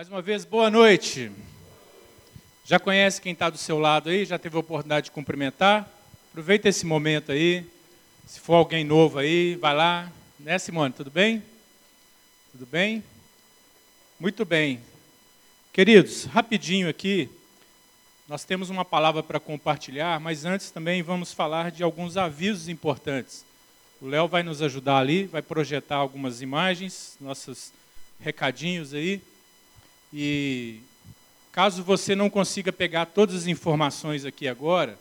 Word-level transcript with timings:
Mais 0.00 0.08
uma 0.08 0.22
vez, 0.22 0.46
boa 0.46 0.70
noite. 0.70 1.30
Já 2.64 2.78
conhece 2.78 3.20
quem 3.20 3.34
está 3.34 3.50
do 3.50 3.58
seu 3.58 3.78
lado 3.78 4.08
aí? 4.08 4.24
Já 4.24 4.38
teve 4.38 4.56
a 4.56 4.60
oportunidade 4.60 5.04
de 5.04 5.10
cumprimentar? 5.10 5.86
Aproveita 6.30 6.70
esse 6.70 6.86
momento 6.86 7.30
aí. 7.30 7.66
Se 8.26 8.40
for 8.40 8.54
alguém 8.54 8.82
novo 8.82 9.18
aí, 9.18 9.56
vai 9.56 9.74
lá. 9.74 10.10
Né, 10.38 10.58
Simone? 10.58 10.94
Tudo 10.94 11.10
bem? 11.10 11.42
Tudo 12.50 12.64
bem? 12.64 13.04
Muito 14.18 14.42
bem. 14.46 14.80
Queridos, 15.70 16.24
rapidinho 16.24 16.88
aqui, 16.88 17.28
nós 18.26 18.42
temos 18.42 18.70
uma 18.70 18.86
palavra 18.86 19.22
para 19.22 19.38
compartilhar, 19.38 20.18
mas 20.18 20.46
antes 20.46 20.70
também 20.70 21.02
vamos 21.02 21.34
falar 21.34 21.70
de 21.70 21.82
alguns 21.82 22.16
avisos 22.16 22.70
importantes. 22.70 23.44
O 24.00 24.06
Léo 24.06 24.26
vai 24.26 24.42
nos 24.42 24.62
ajudar 24.62 24.96
ali, 24.96 25.26
vai 25.26 25.42
projetar 25.42 25.96
algumas 25.96 26.40
imagens, 26.40 27.18
nossos 27.20 27.70
recadinhos 28.18 28.94
aí. 28.94 29.20
E 30.12 30.80
caso 31.52 31.82
você 31.82 32.14
não 32.14 32.30
consiga 32.30 32.72
pegar 32.72 33.06
todas 33.06 33.34
as 33.34 33.46
informações 33.46 34.24
aqui 34.24 34.48
agora, 34.48 34.98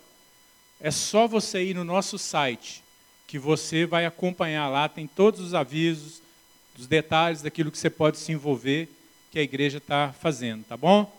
é 0.80 0.92
só 0.92 1.28
você 1.28 1.64
ir 1.64 1.76
no 1.76 1.84
nosso 1.84 2.18
site, 2.18 2.84
que 3.28 3.38
você 3.38 3.86
vai 3.86 4.06
acompanhar 4.06 4.68
lá, 4.70 4.88
tem 4.88 5.06
todos 5.06 5.40
os 5.40 5.54
avisos, 5.54 6.22
os 6.78 6.88
detalhes 6.88 7.42
daquilo 7.42 7.72
que 7.72 7.78
você 7.78 7.90
pode 7.90 8.18
se 8.18 8.32
envolver, 8.32 8.90
que 9.32 9.38
a 9.38 9.44
igreja 9.44 9.78
está 9.78 10.14
fazendo, 10.20 10.64
tá 10.64 10.78
bom? 10.78 11.12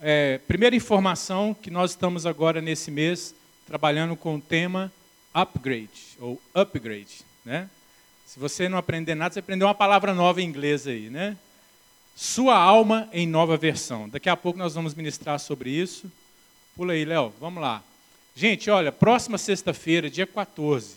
É, 0.00 0.38
primeira 0.48 0.74
informação 0.74 1.54
que 1.54 1.70
nós 1.70 1.90
estamos 1.90 2.26
agora 2.26 2.60
nesse 2.60 2.90
mês 2.90 3.34
trabalhando 3.66 4.16
com 4.16 4.36
o 4.36 4.40
tema 4.40 4.92
upgrade 5.34 6.16
ou 6.18 6.40
upgrade, 6.54 7.20
né? 7.44 7.68
Se 8.26 8.38
você 8.38 8.68
não 8.68 8.78
aprender 8.78 9.14
nada, 9.14 9.34
você 9.34 9.40
aprendeu 9.40 9.66
uma 9.66 9.74
palavra 9.74 10.14
nova 10.14 10.40
em 10.40 10.46
inglês 10.46 10.86
aí, 10.86 11.10
né? 11.10 11.36
Sua 12.14 12.56
alma 12.56 13.08
em 13.12 13.26
nova 13.26 13.56
versão. 13.56 14.08
Daqui 14.08 14.28
a 14.28 14.36
pouco 14.36 14.58
nós 14.58 14.74
vamos 14.74 14.94
ministrar 14.94 15.38
sobre 15.40 15.70
isso. 15.70 16.10
Pula 16.76 16.92
aí, 16.92 17.04
Léo, 17.04 17.32
vamos 17.40 17.62
lá. 17.62 17.82
Gente, 18.34 18.70
olha, 18.70 18.90
próxima 18.90 19.36
sexta-feira, 19.36 20.08
dia 20.08 20.26
14, 20.26 20.96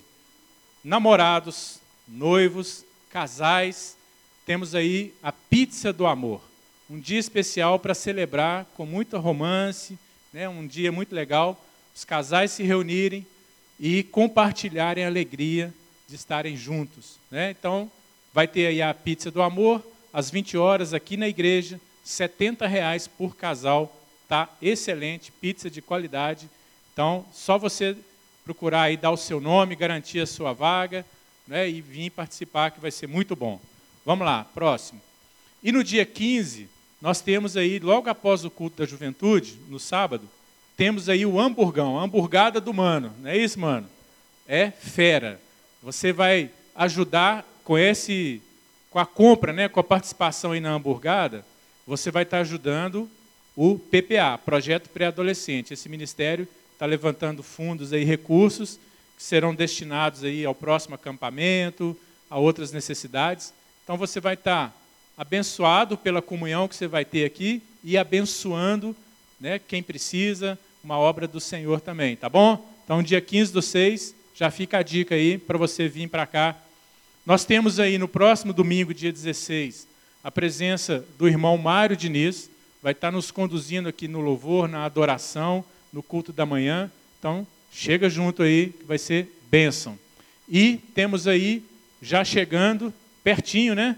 namorados, 0.84 1.80
noivos, 2.08 2.86
casais, 3.10 3.98
temos 4.46 4.74
aí 4.74 5.14
a 5.22 5.32
pizza 5.32 5.92
do 5.92 6.06
amor. 6.06 6.42
Um 6.90 7.00
dia 7.00 7.20
especial 7.20 7.80
para 7.80 7.94
celebrar 7.94 8.66
com 8.78 8.86
muito 8.86 9.18
romance, 9.18 9.98
né, 10.32 10.48
um 10.48 10.66
dia 10.66 10.92
muito 10.92 11.14
legal, 11.14 11.60
os 11.94 12.06
casais 12.06 12.52
se 12.52 12.64
reunirem 12.64 13.26
e 13.80 14.04
compartilharem 14.04 15.04
a 15.04 15.08
alegria 15.08 15.74
de 16.08 16.16
estarem 16.16 16.56
juntos. 16.56 17.18
Né? 17.32 17.52
Então, 17.52 17.92
vai 18.34 18.48
ter 18.48 18.68
aí 18.68 18.82
a 18.82 18.94
pizza 18.94 19.32
do 19.32 19.42
amor, 19.42 19.84
às 20.16 20.32
20 20.32 20.58
horas 20.58 20.94
aqui 20.94 21.18
na 21.18 21.28
igreja, 21.28 21.78
70 22.02 22.66
reais 22.66 23.06
por 23.06 23.36
casal, 23.36 23.94
tá 24.30 24.48
excelente, 24.62 25.30
pizza 25.30 25.70
de 25.70 25.82
qualidade. 25.82 26.50
Então, 26.94 27.26
só 27.34 27.58
você 27.58 27.98
procurar 28.46 28.84
aí 28.84 28.96
dar 28.96 29.12
o 29.12 29.18
seu 29.18 29.42
nome, 29.42 29.76
garantir 29.76 30.22
a 30.22 30.26
sua 30.26 30.54
vaga, 30.54 31.06
né, 31.46 31.70
e 31.70 31.82
vir 31.82 32.12
participar 32.12 32.72
que 32.72 32.80
vai 32.80 32.92
ser 32.92 33.08
muito 33.08 33.36
bom. 33.36 33.60
Vamos 34.06 34.26
lá, 34.26 34.46
próximo. 34.46 35.02
E 35.62 35.70
no 35.70 35.84
dia 35.84 36.06
15, 36.06 36.70
nós 37.02 37.20
temos 37.20 37.58
aí, 37.58 37.78
logo 37.80 38.10
após 38.10 38.46
o 38.46 38.50
culto 38.50 38.78
da 38.78 38.86
juventude, 38.86 39.58
no 39.68 39.82
sábado, 39.82 40.30
temos 40.78 41.10
aí 41.10 41.26
o 41.26 41.38
hamburgão, 41.38 42.00
a 42.00 42.04
hamburgada 42.04 42.62
do 42.62 42.74
mano. 42.74 43.14
Não 43.20 43.30
é 43.30 43.38
isso, 43.38 43.60
mano? 43.60 43.90
É 44.48 44.72
fera. 44.72 45.42
Você 45.84 46.14
vai 46.14 46.50
ajudar 46.74 47.46
com 47.66 47.78
esse 47.78 48.42
com 48.96 49.00
a 49.00 49.06
compra, 49.06 49.52
né, 49.52 49.68
com 49.68 49.78
a 49.78 49.84
participação 49.84 50.54
aí 50.54 50.62
na 50.62 50.72
hamburgada, 50.72 51.46
você 51.86 52.10
vai 52.10 52.24
estar 52.24 52.38
ajudando 52.40 53.10
o 53.54 53.78
PPA, 53.78 54.38
Projeto 54.38 54.90
Pré-Adolescente. 54.90 55.74
Esse 55.74 55.90
ministério 55.90 56.48
está 56.72 56.86
levantando 56.86 57.44
fundos 57.44 57.92
aí, 57.92 58.06
recursos 58.06 58.80
que 59.18 59.22
serão 59.22 59.54
destinados 59.54 60.24
aí 60.24 60.46
ao 60.46 60.56
próximo 60.56 60.96
acampamento, 60.96 61.94
a 62.30 62.40
outras 62.40 62.72
necessidades. 62.72 63.54
Então 63.84 63.98
você 63.98 64.22
vai 64.22 64.36
estar 64.36 64.74
abençoado 65.18 65.98
pela 65.98 66.22
comunhão 66.22 66.66
que 66.66 66.76
você 66.78 66.88
vai 66.88 67.04
ter 67.04 67.26
aqui 67.26 67.62
e 67.84 67.98
abençoando 67.98 68.96
né, 69.38 69.60
quem 69.60 69.84
precisa, 69.84 70.58
uma 70.82 70.98
obra 70.98 71.28
do 71.28 71.42
Senhor 71.42 71.82
também, 71.82 72.16
tá 72.16 72.30
bom? 72.30 72.66
Então 72.86 73.04
dia 73.04 73.20
15 73.20 73.52
do 73.52 73.62
6, 73.62 74.16
já 74.34 74.50
fica 74.50 74.78
a 74.78 74.84
dica 74.84 75.16
aí 75.16 75.38
para 75.38 75.58
você 75.58 75.86
vir 75.90 76.08
para 76.08 76.26
cá 76.26 76.56
nós 77.26 77.44
temos 77.44 77.80
aí 77.80 77.98
no 77.98 78.08
próximo 78.08 78.54
domingo, 78.54 78.94
dia 78.94 79.12
16, 79.12 79.88
a 80.24 80.30
presença 80.30 81.04
do 81.18 81.28
irmão 81.28 81.58
Mário 81.58 81.98
Diniz, 81.98 82.52
vai 82.84 82.92
estar 82.92 83.12
nos 83.12 83.32
conduzindo 83.32 83.90
aqui 83.90 84.08
no 84.08 84.20
louvor, 84.20 84.68
na 84.68 84.86
adoração, 84.86 85.66
no 85.92 86.04
culto 86.04 86.32
da 86.32 86.46
manhã. 86.46 86.92
Então, 87.18 87.48
chega 87.72 88.12
junto 88.12 88.44
aí, 88.44 88.68
que 88.68 88.86
vai 88.86 89.00
ser 89.00 89.28
bênção. 89.50 89.98
E 90.48 90.78
temos 90.94 91.28
aí, 91.28 91.64
já 92.00 92.24
chegando, 92.24 92.94
pertinho, 93.24 93.74
né? 93.74 93.98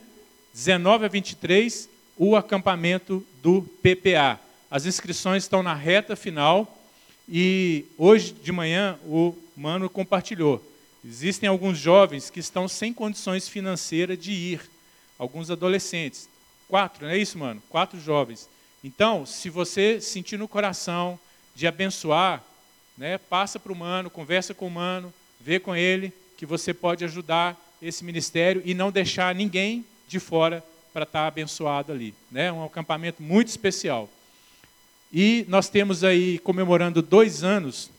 19 0.54 1.04
a 1.04 1.10
23, 1.10 1.90
o 2.18 2.34
acampamento 2.34 3.26
do 3.44 3.62
PPA. 3.84 4.40
As 4.72 4.86
inscrições 4.86 5.44
estão 5.44 5.62
na 5.62 5.74
reta 5.74 6.16
final 6.16 6.82
e 7.28 7.84
hoje 7.98 8.34
de 8.34 8.54
manhã 8.54 8.98
o 9.06 9.36
Mano 9.56 9.90
compartilhou. 9.90 10.64
Existem 11.08 11.48
alguns 11.48 11.78
jovens 11.78 12.30
que 12.30 12.42
estão 12.42 12.68
sem 12.68 12.92
condições 12.92 13.48
financeiras 13.48 14.20
de 14.20 14.34
ir, 14.34 14.62
alguns 15.18 15.50
adolescentes. 15.50 16.28
Quatro, 16.68 17.06
não 17.06 17.14
é 17.14 17.18
isso, 17.18 17.38
mano? 17.38 17.64
Quatro 17.70 17.98
jovens. 17.98 18.50
Então, 18.84 19.26
se 19.26 19.50
você 19.50 20.02
sentir 20.02 20.38
no 20.38 20.50
coração 20.50 21.18
de 21.56 21.66
abençoar, 21.66 22.44
né, 22.98 23.18
passa 23.18 23.58
para 23.58 23.72
o 23.72 23.76
mano, 23.76 24.10
conversa 24.10 24.54
com 24.54 24.68
o 24.68 24.72
mano, 24.72 25.14
vê 25.40 25.62
com 25.62 25.74
ele 25.74 26.12
que 26.36 26.46
você 26.46 26.74
pode 26.74 27.06
ajudar 27.06 27.58
esse 27.82 28.04
ministério 28.04 28.62
e 28.66 28.74
não 28.74 28.92
deixar 28.92 29.34
ninguém 29.34 29.86
de 30.10 30.20
fora 30.20 30.62
para 30.92 31.04
estar 31.04 31.22
tá 31.22 31.28
abençoado 31.28 31.94
ali. 31.94 32.14
Né? 32.30 32.52
Um 32.52 32.66
acampamento 32.66 33.24
muito 33.24 33.48
especial. 33.48 34.10
E 35.14 35.46
nós 35.48 35.70
temos 35.70 36.04
aí, 36.04 36.38
comemorando 36.40 37.02
dois 37.02 37.46
anos 37.46 37.90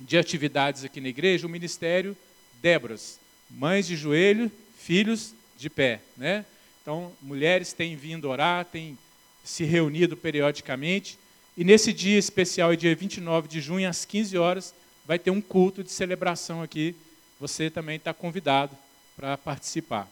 de 0.00 0.18
atividades 0.18 0.82
aqui 0.82 1.00
na 1.00 1.08
igreja, 1.08 1.46
o 1.46 1.50
ministério 1.50 2.16
Déboras, 2.60 3.18
mães 3.50 3.86
de 3.86 3.96
joelho, 3.96 4.50
filhos 4.78 5.34
de 5.56 5.68
pé. 5.68 6.00
Né? 6.16 6.44
Então, 6.82 7.12
mulheres 7.20 7.72
têm 7.72 7.96
vindo 7.96 8.28
orar, 8.28 8.64
têm 8.64 8.96
se 9.44 9.64
reunido 9.64 10.16
periodicamente. 10.16 11.18
E 11.56 11.64
nesse 11.64 11.92
dia 11.92 12.18
especial, 12.18 12.74
dia 12.76 12.94
29 12.94 13.48
de 13.48 13.60
junho, 13.60 13.88
às 13.88 14.04
15 14.04 14.36
horas, 14.38 14.74
vai 15.04 15.18
ter 15.18 15.30
um 15.30 15.40
culto 15.40 15.82
de 15.82 15.90
celebração 15.90 16.62
aqui. 16.62 16.94
Você 17.40 17.70
também 17.70 17.96
está 17.96 18.12
convidado 18.12 18.76
para 19.16 19.36
participar. 19.36 20.08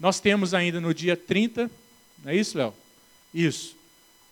Nós 0.00 0.18
temos 0.18 0.54
ainda 0.54 0.80
no 0.80 0.92
dia 0.92 1.16
30, 1.16 1.70
não 2.24 2.32
é 2.32 2.36
isso, 2.36 2.58
Léo? 2.58 2.74
Isso. 3.32 3.76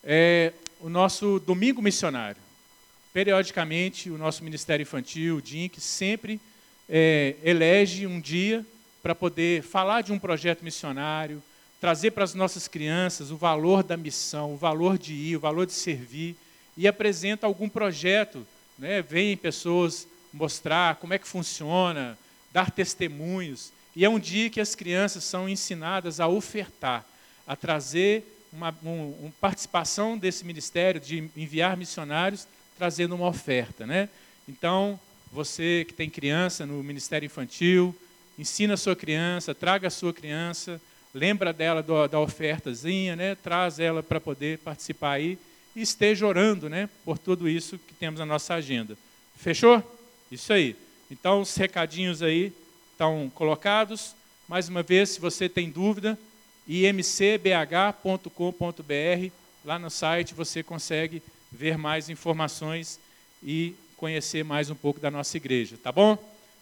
É 0.02 0.52
o 0.80 0.88
nosso 0.88 1.38
domingo 1.38 1.82
missionário. 1.82 2.40
Periodicamente, 3.12 4.10
o 4.10 4.18
nosso 4.18 4.42
Ministério 4.42 4.82
Infantil, 4.82 5.36
o 5.36 5.42
DINC, 5.42 5.80
sempre 5.80 6.40
é, 6.90 7.36
elege 7.44 8.06
um 8.06 8.20
dia 8.20 8.66
para 9.00 9.14
poder 9.14 9.62
falar 9.62 10.02
de 10.02 10.12
um 10.12 10.18
projeto 10.18 10.62
missionário, 10.62 11.40
trazer 11.80 12.10
para 12.10 12.24
as 12.24 12.34
nossas 12.34 12.66
crianças 12.66 13.30
o 13.30 13.36
valor 13.36 13.84
da 13.84 13.96
missão, 13.96 14.52
o 14.52 14.56
valor 14.56 14.98
de 14.98 15.14
ir, 15.14 15.36
o 15.36 15.40
valor 15.40 15.66
de 15.66 15.72
servir, 15.72 16.36
e 16.76 16.88
apresenta 16.88 17.46
algum 17.46 17.68
projeto. 17.68 18.44
Né? 18.76 19.00
Vêm 19.00 19.36
pessoas 19.36 20.06
mostrar 20.32 20.96
como 20.96 21.14
é 21.14 21.18
que 21.18 21.28
funciona, 21.28 22.18
dar 22.52 22.70
testemunhos. 22.70 23.72
E 23.94 24.04
é 24.04 24.08
um 24.08 24.18
dia 24.18 24.50
que 24.50 24.60
as 24.60 24.74
crianças 24.74 25.24
são 25.24 25.48
ensinadas 25.48 26.18
a 26.20 26.26
ofertar, 26.26 27.06
a 27.46 27.54
trazer 27.54 28.24
uma, 28.52 28.74
um, 28.84 29.14
uma 29.20 29.32
participação 29.40 30.18
desse 30.18 30.44
ministério 30.44 31.00
de 31.00 31.30
enviar 31.36 31.76
missionários, 31.76 32.46
trazendo 32.76 33.14
uma 33.14 33.28
oferta. 33.28 33.86
Né? 33.86 34.08
Então, 34.48 34.98
você 35.32 35.84
que 35.86 35.94
tem 35.94 36.10
criança 36.10 36.66
no 36.66 36.82
Ministério 36.82 37.26
Infantil, 37.26 37.94
ensina 38.38 38.74
a 38.74 38.76
sua 38.76 38.96
criança, 38.96 39.54
traga 39.54 39.88
a 39.88 39.90
sua 39.90 40.12
criança, 40.12 40.80
lembra 41.14 41.52
dela 41.52 41.82
do, 41.82 42.06
da 42.08 42.18
ofertazinha, 42.18 43.14
né? 43.14 43.34
traz 43.34 43.78
ela 43.78 44.02
para 44.02 44.20
poder 44.20 44.58
participar 44.58 45.12
aí 45.12 45.38
e 45.74 45.82
esteja 45.82 46.26
orando 46.26 46.68
né? 46.68 46.88
por 47.04 47.18
tudo 47.18 47.48
isso 47.48 47.78
que 47.78 47.94
temos 47.94 48.18
na 48.18 48.26
nossa 48.26 48.54
agenda. 48.54 48.96
Fechou? 49.36 49.82
Isso 50.30 50.52
aí. 50.52 50.76
Então, 51.10 51.40
os 51.40 51.54
recadinhos 51.56 52.22
aí 52.22 52.52
estão 52.92 53.30
colocados. 53.34 54.14
Mais 54.48 54.68
uma 54.68 54.82
vez, 54.82 55.10
se 55.10 55.20
você 55.20 55.48
tem 55.48 55.70
dúvida, 55.70 56.18
imcbh.com.br, 56.68 58.32
lá 59.64 59.78
no 59.78 59.90
site 59.90 60.34
você 60.34 60.62
consegue 60.62 61.22
ver 61.50 61.76
mais 61.76 62.08
informações 62.08 63.00
e 63.42 63.74
conhecer 64.00 64.42
mais 64.42 64.70
um 64.70 64.74
pouco 64.74 64.98
da 64.98 65.10
nossa 65.10 65.36
igreja, 65.36 65.76
tá 65.76 65.92
bom? 65.92 66.16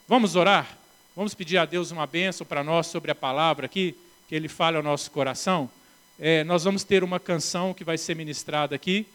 Vamos 0.09 0.35
orar? 0.35 0.77
Vamos 1.15 1.33
pedir 1.33 1.57
a 1.57 1.63
Deus 1.63 1.89
uma 1.89 2.05
bênção 2.05 2.45
para 2.45 2.65
nós 2.65 2.87
sobre 2.87 3.11
a 3.11 3.15
palavra 3.15 3.65
aqui, 3.65 3.95
que 4.27 4.35
Ele 4.35 4.49
fale 4.49 4.75
ao 4.75 4.83
nosso 4.83 5.09
coração. 5.09 5.71
É, 6.19 6.43
nós 6.43 6.65
vamos 6.65 6.83
ter 6.83 7.01
uma 7.01 7.17
canção 7.17 7.73
que 7.73 7.85
vai 7.85 7.97
ser 7.97 8.13
ministrada 8.13 8.75
aqui, 8.75 9.07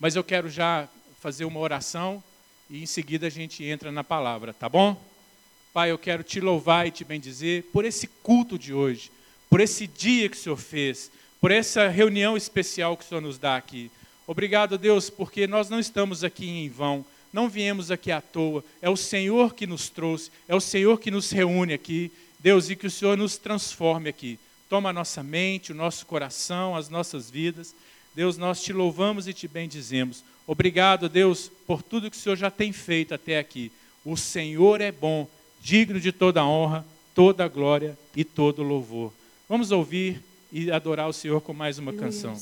mas 0.00 0.16
eu 0.16 0.24
quero 0.24 0.48
já 0.48 0.88
fazer 1.20 1.44
uma 1.44 1.60
oração 1.60 2.24
e 2.70 2.82
em 2.82 2.86
seguida 2.86 3.26
a 3.26 3.30
gente 3.30 3.62
entra 3.62 3.92
na 3.92 4.02
palavra, 4.02 4.54
tá 4.54 4.66
bom? 4.66 4.98
Pai, 5.74 5.90
eu 5.90 5.98
quero 5.98 6.22
te 6.22 6.40
louvar 6.40 6.86
e 6.86 6.90
te 6.90 7.04
bendizer 7.04 7.64
por 7.64 7.84
esse 7.84 8.06
culto 8.06 8.58
de 8.58 8.72
hoje, 8.72 9.12
por 9.50 9.60
esse 9.60 9.86
dia 9.86 10.30
que 10.30 10.38
o 10.38 10.40
Senhor 10.40 10.56
fez, 10.56 11.12
por 11.38 11.50
essa 11.50 11.86
reunião 11.88 12.34
especial 12.34 12.96
que 12.96 13.04
o 13.04 13.06
Senhor 13.06 13.20
nos 13.20 13.36
dá 13.36 13.58
aqui. 13.58 13.90
Obrigado, 14.26 14.78
Deus, 14.78 15.10
porque 15.10 15.46
nós 15.46 15.68
não 15.68 15.78
estamos 15.78 16.24
aqui 16.24 16.48
em 16.48 16.70
vão, 16.70 17.04
não 17.36 17.50
viemos 17.50 17.90
aqui 17.90 18.10
à 18.10 18.18
toa, 18.18 18.64
é 18.80 18.88
o 18.88 18.96
Senhor 18.96 19.54
que 19.54 19.66
nos 19.66 19.90
trouxe, 19.90 20.30
é 20.48 20.54
o 20.54 20.60
Senhor 20.60 20.98
que 20.98 21.10
nos 21.10 21.30
reúne 21.30 21.74
aqui. 21.74 22.10
Deus, 22.40 22.70
e 22.70 22.76
que 22.76 22.86
o 22.86 22.90
Senhor 22.90 23.14
nos 23.14 23.36
transforme 23.36 24.08
aqui. 24.08 24.38
Toma 24.70 24.88
a 24.88 24.92
nossa 24.92 25.22
mente, 25.22 25.70
o 25.70 25.74
nosso 25.74 26.06
coração, 26.06 26.74
as 26.74 26.88
nossas 26.88 27.30
vidas. 27.30 27.74
Deus, 28.14 28.38
nós 28.38 28.62
te 28.62 28.72
louvamos 28.72 29.28
e 29.28 29.34
te 29.34 29.46
bendizemos. 29.46 30.24
Obrigado, 30.46 31.10
Deus, 31.10 31.50
por 31.66 31.82
tudo 31.82 32.10
que 32.10 32.16
o 32.16 32.20
Senhor 32.20 32.36
já 32.36 32.50
tem 32.50 32.72
feito 32.72 33.12
até 33.12 33.38
aqui. 33.38 33.70
O 34.02 34.16
Senhor 34.16 34.80
é 34.80 34.90
bom, 34.90 35.28
digno 35.60 36.00
de 36.00 36.12
toda 36.12 36.42
honra, 36.42 36.86
toda 37.14 37.46
glória 37.48 37.98
e 38.16 38.24
todo 38.24 38.62
louvor. 38.62 39.12
Vamos 39.46 39.72
ouvir 39.72 40.22
e 40.50 40.70
adorar 40.70 41.06
o 41.06 41.12
Senhor 41.12 41.42
com 41.42 41.52
mais 41.52 41.78
uma 41.78 41.92
canção. 41.92 42.34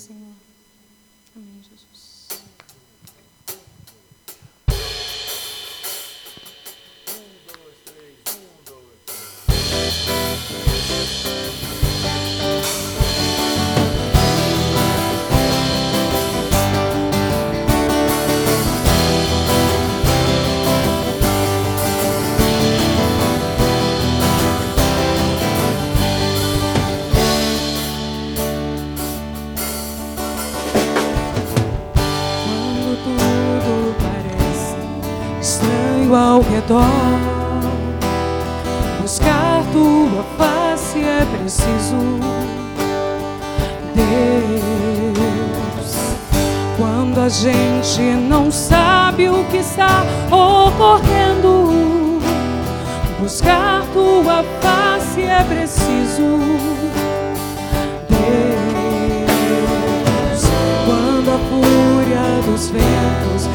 Ao 36.15 36.41
redor. 36.41 36.85
Buscar 39.03 39.63
tua 39.73 40.25
face 40.39 41.01
é 41.01 41.27
preciso, 41.39 41.97
Deus. 43.95 45.25
Quando 46.79 47.21
a 47.21 47.29
gente 47.29 48.01
não 48.27 48.51
sabe 48.51 49.29
o 49.29 49.45
que 49.45 49.59
está 49.59 50.03
ocorrendo, 50.31 52.21
buscar 53.21 53.85
tua 53.93 54.43
face 54.63 55.23
é 55.23 55.45
preciso, 55.45 56.39
Deus. 58.09 58.45
Quando 60.87 61.31
a 61.31 61.39
fúria 61.51 62.41
dos 62.47 62.71
ventos 62.71 63.54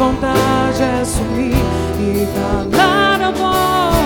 vontade 0.00 0.82
é 0.82 1.04
sumir 1.04 1.52
e 1.98 2.26
calar 2.34 3.20
a 3.20 3.30
voz. 3.32 3.98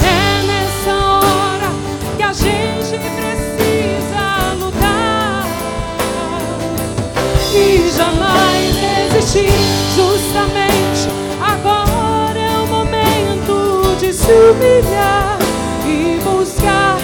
É 0.00 0.42
nessa 0.46 0.94
hora 1.18 1.70
que 2.16 2.22
a 2.22 2.32
gente 2.32 2.98
precisa 3.14 4.54
lutar 4.58 5.44
e 7.54 7.90
jamais 7.94 8.74
desistir. 8.74 9.52
Justamente 9.94 11.10
agora 11.38 12.38
é 12.38 12.56
o 12.56 12.66
momento 12.68 13.96
de 14.00 14.14
se 14.14 14.32
humilhar 14.32 15.36
e 15.84 16.18
buscar 16.24 16.96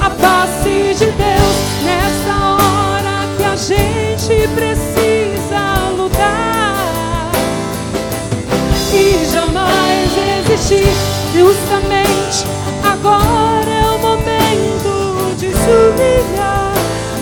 a 0.00 0.10
face 0.10 0.94
de 0.94 1.10
Deus 1.10 1.56
nessa 1.82 2.34
hora 2.54 3.26
que 3.36 3.42
a 3.42 3.56
gente 3.56 4.48
precisa 4.54 4.81
desistir. 10.72 10.92
Justamente 11.34 12.46
agora 12.84 13.70
é 13.70 13.90
o 13.90 13.98
momento 13.98 15.34
de 15.36 15.52
se 15.52 15.70
humilhar 15.70 16.72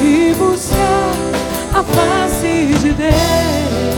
e 0.00 0.34
buscar 0.34 1.14
a 1.72 1.82
face 1.82 2.74
de 2.80 2.92
Deus. 2.92 3.89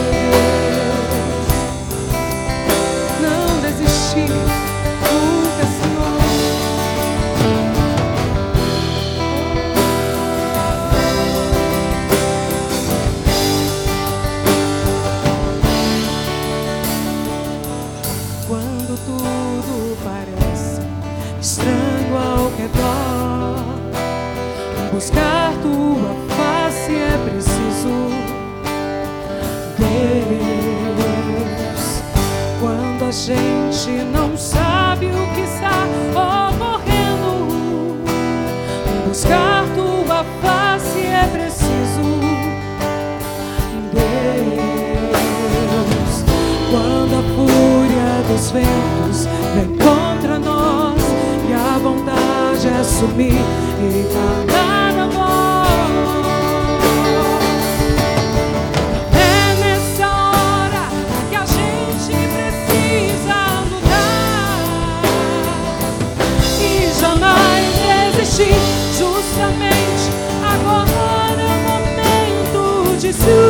Gente 33.13 34.05
não 34.11 34.37
sabe 34.37 35.07
o 35.07 35.35
que 35.35 35.43
está 35.43 35.87
ocorrendo. 36.11 38.03
Buscar 39.07 39.65
tua 39.75 40.25
face 40.41 41.01
é 41.01 41.29
preciso, 41.31 42.03
Deus. 43.93 45.13
Quando 46.71 47.15
a 47.15 47.23
fúria 47.35 48.23
dos 48.29 48.51
ventos 48.51 49.29
vem 49.55 49.77
contra 49.77 50.39
nós 50.39 51.03
e 51.49 51.53
a 51.53 51.79
vontade 51.79 52.67
é 52.69 52.83
sumir 52.83 53.45
e 53.79 54.13
calar 54.13 54.52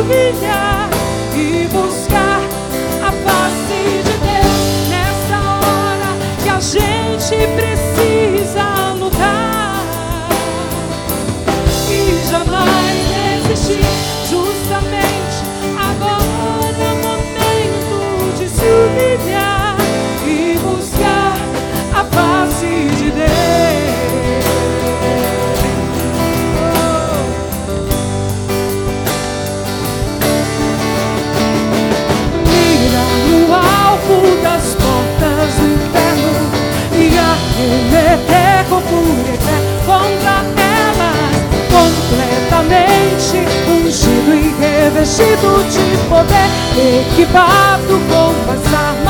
humilhar 0.03 0.72
revestido 45.03 45.61
de 45.65 45.97
poder, 46.07 46.47
equipado 47.11 47.99
com 48.07 48.51
as 48.51 49.02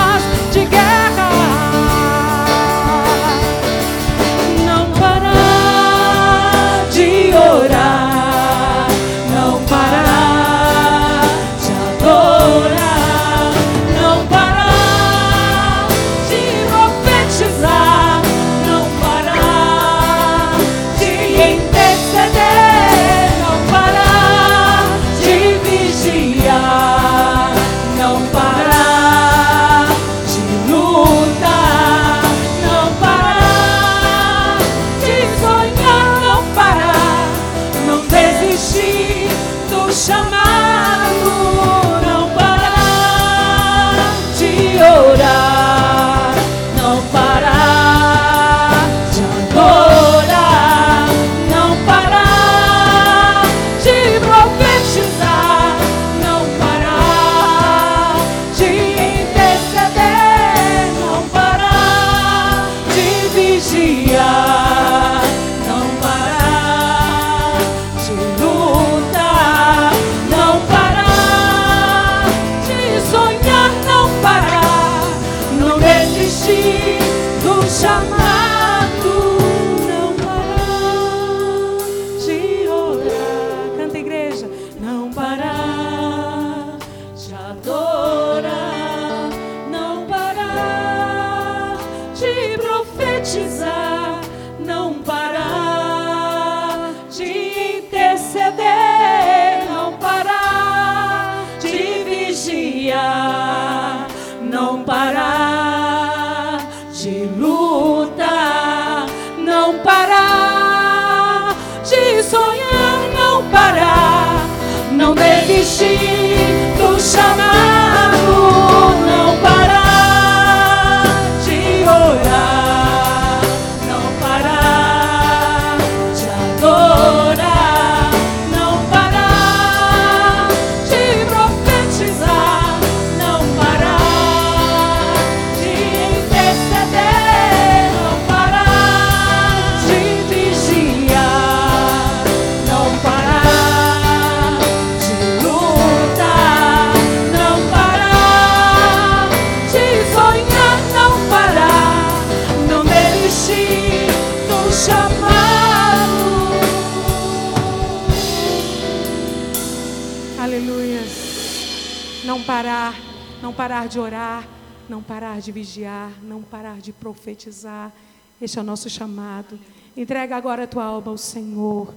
parar 163.74 163.88
de 163.88 164.00
orar, 164.00 164.48
não 164.88 165.02
parar 165.02 165.42
de 165.42 165.52
vigiar, 165.52 166.12
não 166.22 166.44
parar 166.44 166.80
de 166.80 166.94
profetizar. 166.94 167.92
Este 168.40 168.60
é 168.60 168.62
o 168.62 168.64
nosso 168.64 168.88
chamado. 168.88 169.60
Entrega 169.98 170.38
agora 170.38 170.66
a 170.66 170.68
tua 170.68 170.84
alma 170.84 171.10
ao 171.10 171.18
Senhor 171.18 171.92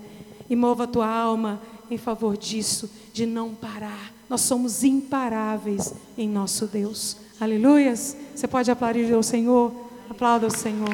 e 0.48 0.56
mova 0.56 0.84
a 0.84 0.86
tua 0.86 1.06
alma 1.06 1.60
em 1.90 1.98
favor 1.98 2.34
disso, 2.34 2.90
de 3.12 3.26
não 3.26 3.54
parar. 3.54 4.10
Nós 4.26 4.40
somos 4.40 4.82
imparáveis 4.84 5.92
em 6.16 6.26
nosso 6.26 6.66
Deus. 6.66 7.18
Aleluias. 7.38 8.16
Você 8.34 8.48
pode 8.48 8.70
aplaudir 8.70 9.12
ao 9.12 9.22
Senhor? 9.22 9.70
Aplauda 10.08 10.46
o 10.46 10.50
Senhor. 10.50 10.88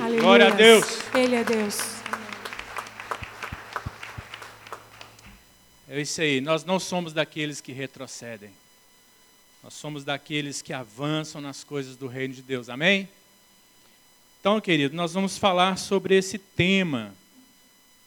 Aleluia. 0.00 0.22
Glória 0.22 0.46
a 0.46 0.50
Deus. 0.50 0.84
Ele 1.12 1.34
é 1.34 1.42
Deus. 1.42 1.76
É 5.88 6.00
isso 6.00 6.20
aí. 6.20 6.40
Nós 6.40 6.64
não 6.64 6.78
somos 6.78 7.12
daqueles 7.12 7.60
que 7.60 7.72
retrocedem. 7.72 8.50
Nós 9.62 9.74
somos 9.74 10.04
daqueles 10.04 10.62
que 10.62 10.72
avançam 10.72 11.40
nas 11.40 11.62
coisas 11.62 11.94
do 11.94 12.06
reino 12.06 12.32
de 12.32 12.40
Deus. 12.40 12.70
Amém? 12.70 13.08
Então, 14.40 14.58
querido, 14.58 14.96
nós 14.96 15.12
vamos 15.12 15.36
falar 15.36 15.76
sobre 15.76 16.16
esse 16.16 16.38
tema. 16.38 17.14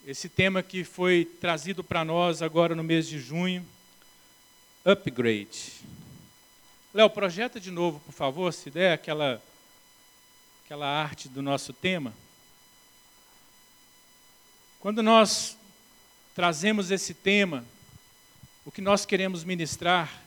Esse 0.04 0.28
tema 0.28 0.64
que 0.64 0.84
foi 0.84 1.26
trazido 1.40 1.84
para 1.84 2.04
nós 2.04 2.42
agora 2.42 2.74
no 2.74 2.84
mês 2.84 3.08
de 3.08 3.20
junho. 3.20 3.64
Upgrade. 4.84 5.74
Léo, 6.92 7.10
projeta 7.10 7.60
de 7.60 7.70
novo, 7.70 8.00
por 8.00 8.12
favor, 8.12 8.52
se 8.52 8.72
der 8.72 8.94
aquela, 8.94 9.40
aquela 10.66 10.88
arte 10.88 11.30
do 11.30 11.42
nosso 11.44 11.72
tema. 11.72 12.14
Quando 14.80 15.04
nós 15.04 15.56
trazemos 16.34 16.90
esse 16.90 17.14
tema, 17.14 17.64
o 18.66 18.72
que 18.72 18.82
nós 18.82 19.06
queremos 19.06 19.44
ministrar, 19.44 20.23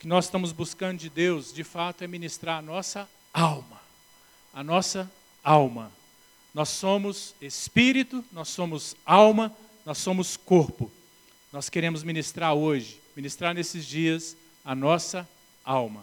que 0.00 0.08
nós 0.08 0.24
estamos 0.24 0.50
buscando 0.50 0.98
de 0.98 1.10
Deus, 1.10 1.52
de 1.52 1.62
fato, 1.62 2.02
é 2.02 2.06
ministrar 2.06 2.58
a 2.58 2.62
nossa 2.62 3.06
alma. 3.34 3.78
A 4.54 4.64
nossa 4.64 5.10
alma. 5.44 5.92
Nós 6.54 6.70
somos 6.70 7.34
espírito, 7.38 8.24
nós 8.32 8.48
somos 8.48 8.96
alma, 9.04 9.54
nós 9.84 9.98
somos 9.98 10.38
corpo. 10.38 10.90
Nós 11.52 11.68
queremos 11.68 12.02
ministrar 12.02 12.54
hoje, 12.54 12.98
ministrar 13.14 13.52
nesses 13.52 13.84
dias 13.84 14.34
a 14.64 14.74
nossa 14.74 15.28
alma. 15.62 16.02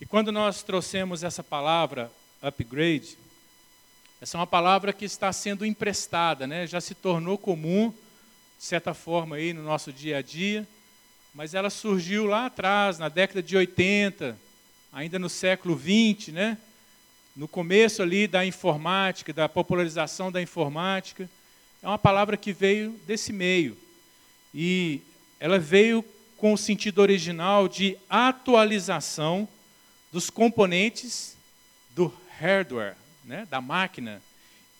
E 0.00 0.06
quando 0.06 0.30
nós 0.30 0.62
trouxemos 0.62 1.24
essa 1.24 1.42
palavra, 1.42 2.08
upgrade, 2.40 3.18
essa 4.20 4.36
é 4.36 4.38
uma 4.38 4.46
palavra 4.46 4.92
que 4.92 5.04
está 5.04 5.32
sendo 5.32 5.66
emprestada, 5.66 6.46
né? 6.46 6.68
já 6.68 6.80
se 6.80 6.94
tornou 6.94 7.36
comum, 7.36 7.92
de 8.56 8.64
certa 8.64 8.94
forma, 8.94 9.34
aí 9.34 9.52
no 9.52 9.64
nosso 9.64 9.92
dia 9.92 10.18
a 10.18 10.22
dia, 10.22 10.68
mas 11.34 11.54
ela 11.54 11.70
surgiu 11.70 12.26
lá 12.26 12.46
atrás, 12.46 12.98
na 12.98 13.08
década 13.08 13.42
de 13.42 13.56
80, 13.56 14.36
ainda 14.92 15.18
no 15.18 15.28
século 15.28 15.76
20, 15.76 16.32
né? 16.32 16.58
no 17.36 17.46
começo 17.46 18.02
ali 18.02 18.26
da 18.26 18.44
informática, 18.44 19.32
da 19.32 19.48
popularização 19.48 20.30
da 20.30 20.42
informática. 20.42 21.30
É 21.82 21.86
uma 21.86 21.98
palavra 21.98 22.36
que 22.36 22.52
veio 22.52 22.90
desse 23.06 23.32
meio. 23.32 23.76
E 24.52 25.00
ela 25.38 25.58
veio 25.58 26.04
com 26.36 26.52
o 26.52 26.58
sentido 26.58 27.00
original 27.00 27.68
de 27.68 27.96
atualização 28.08 29.48
dos 30.12 30.28
componentes 30.28 31.36
do 31.94 32.12
hardware, 32.38 32.96
né, 33.24 33.46
da 33.48 33.60
máquina, 33.60 34.20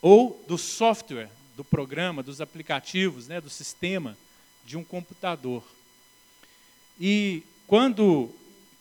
ou 0.03 0.43
do 0.49 0.59
software, 0.59 1.31
do 1.57 1.65
programa, 1.65 2.23
dos 2.23 2.41
aplicativos, 2.41 3.29
né, 3.29 3.41
do 3.41 3.51
sistema 3.51 4.17
de 4.65 4.77
um 4.77 4.85
computador. 4.85 5.63
E 7.01 7.43
quando 7.67 8.31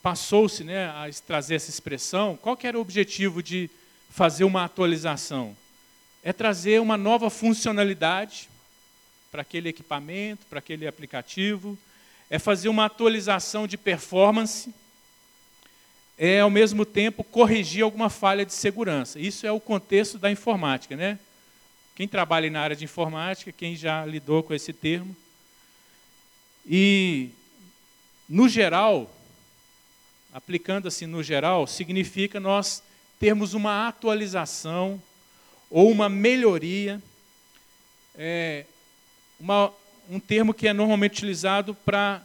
passou-se 0.03 0.61
né, 0.65 0.87
a 0.87 1.09
trazer 1.25 1.55
essa 1.55 1.69
expressão, 1.69 2.37
qual 2.41 2.57
que 2.57 2.67
era 2.67 2.77
o 2.77 2.81
objetivo 2.81 3.41
de 3.41 3.69
fazer 4.09 4.43
uma 4.43 4.65
atualização? 4.65 5.55
É 6.21 6.33
trazer 6.33 6.81
uma 6.81 6.97
nova 6.97 7.29
funcionalidade 7.29 8.49
para 9.31 9.41
aquele 9.41 9.69
equipamento, 9.69 10.45
para 10.47 10.59
aquele 10.59 10.85
aplicativo, 10.85 11.77
é 12.29 12.37
fazer 12.37 12.67
uma 12.67 12.85
atualização 12.85 13.65
de 13.65 13.77
performance, 13.77 14.73
é 16.17 16.41
ao 16.41 16.49
mesmo 16.49 16.85
tempo 16.85 17.23
corrigir 17.23 17.83
alguma 17.83 18.09
falha 18.09 18.45
de 18.45 18.53
segurança. 18.53 19.17
Isso 19.17 19.47
é 19.47 19.51
o 19.51 19.61
contexto 19.61 20.17
da 20.17 20.29
informática, 20.29 20.97
né? 20.97 21.17
Quem 21.95 22.05
trabalha 22.05 22.49
na 22.49 22.59
área 22.59 22.75
de 22.75 22.83
informática, 22.83 23.53
quem 23.53 23.77
já 23.77 24.05
lidou 24.05 24.43
com 24.43 24.53
esse 24.53 24.73
termo. 24.73 25.15
E 26.65 27.29
no 28.29 28.47
geral, 28.47 29.09
aplicando 30.31 30.87
assim 30.87 31.07
no 31.07 31.23
geral, 31.23 31.65
significa 31.65 32.39
nós 32.39 32.83
termos 33.19 33.55
uma 33.55 33.87
atualização 33.87 35.01
ou 35.69 35.89
uma 35.91 36.07
melhoria, 36.07 37.01
é, 38.15 38.65
uma, 39.39 39.73
um 40.07 40.19
termo 40.19 40.53
que 40.53 40.67
é 40.67 40.73
normalmente 40.73 41.13
utilizado 41.13 41.73
para 41.73 42.21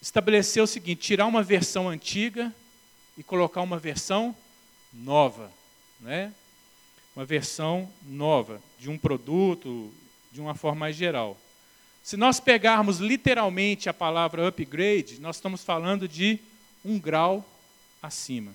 estabelecer 0.00 0.62
o 0.62 0.66
seguinte: 0.66 1.02
tirar 1.02 1.26
uma 1.26 1.42
versão 1.42 1.86
antiga 1.86 2.54
e 3.16 3.22
colocar 3.22 3.60
uma 3.60 3.78
versão 3.78 4.34
nova, 4.92 5.52
né? 6.00 6.32
Uma 7.14 7.26
versão 7.26 7.90
nova 8.06 8.62
de 8.78 8.88
um 8.88 8.96
produto, 8.96 9.92
de 10.32 10.40
uma 10.40 10.54
forma 10.54 10.80
mais 10.80 10.96
geral. 10.96 11.36
Se 12.08 12.16
nós 12.16 12.40
pegarmos 12.40 13.00
literalmente 13.00 13.86
a 13.86 13.92
palavra 13.92 14.48
upgrade, 14.48 15.20
nós 15.20 15.36
estamos 15.36 15.62
falando 15.62 16.08
de 16.08 16.38
um 16.82 16.98
grau 16.98 17.46
acima. 18.02 18.50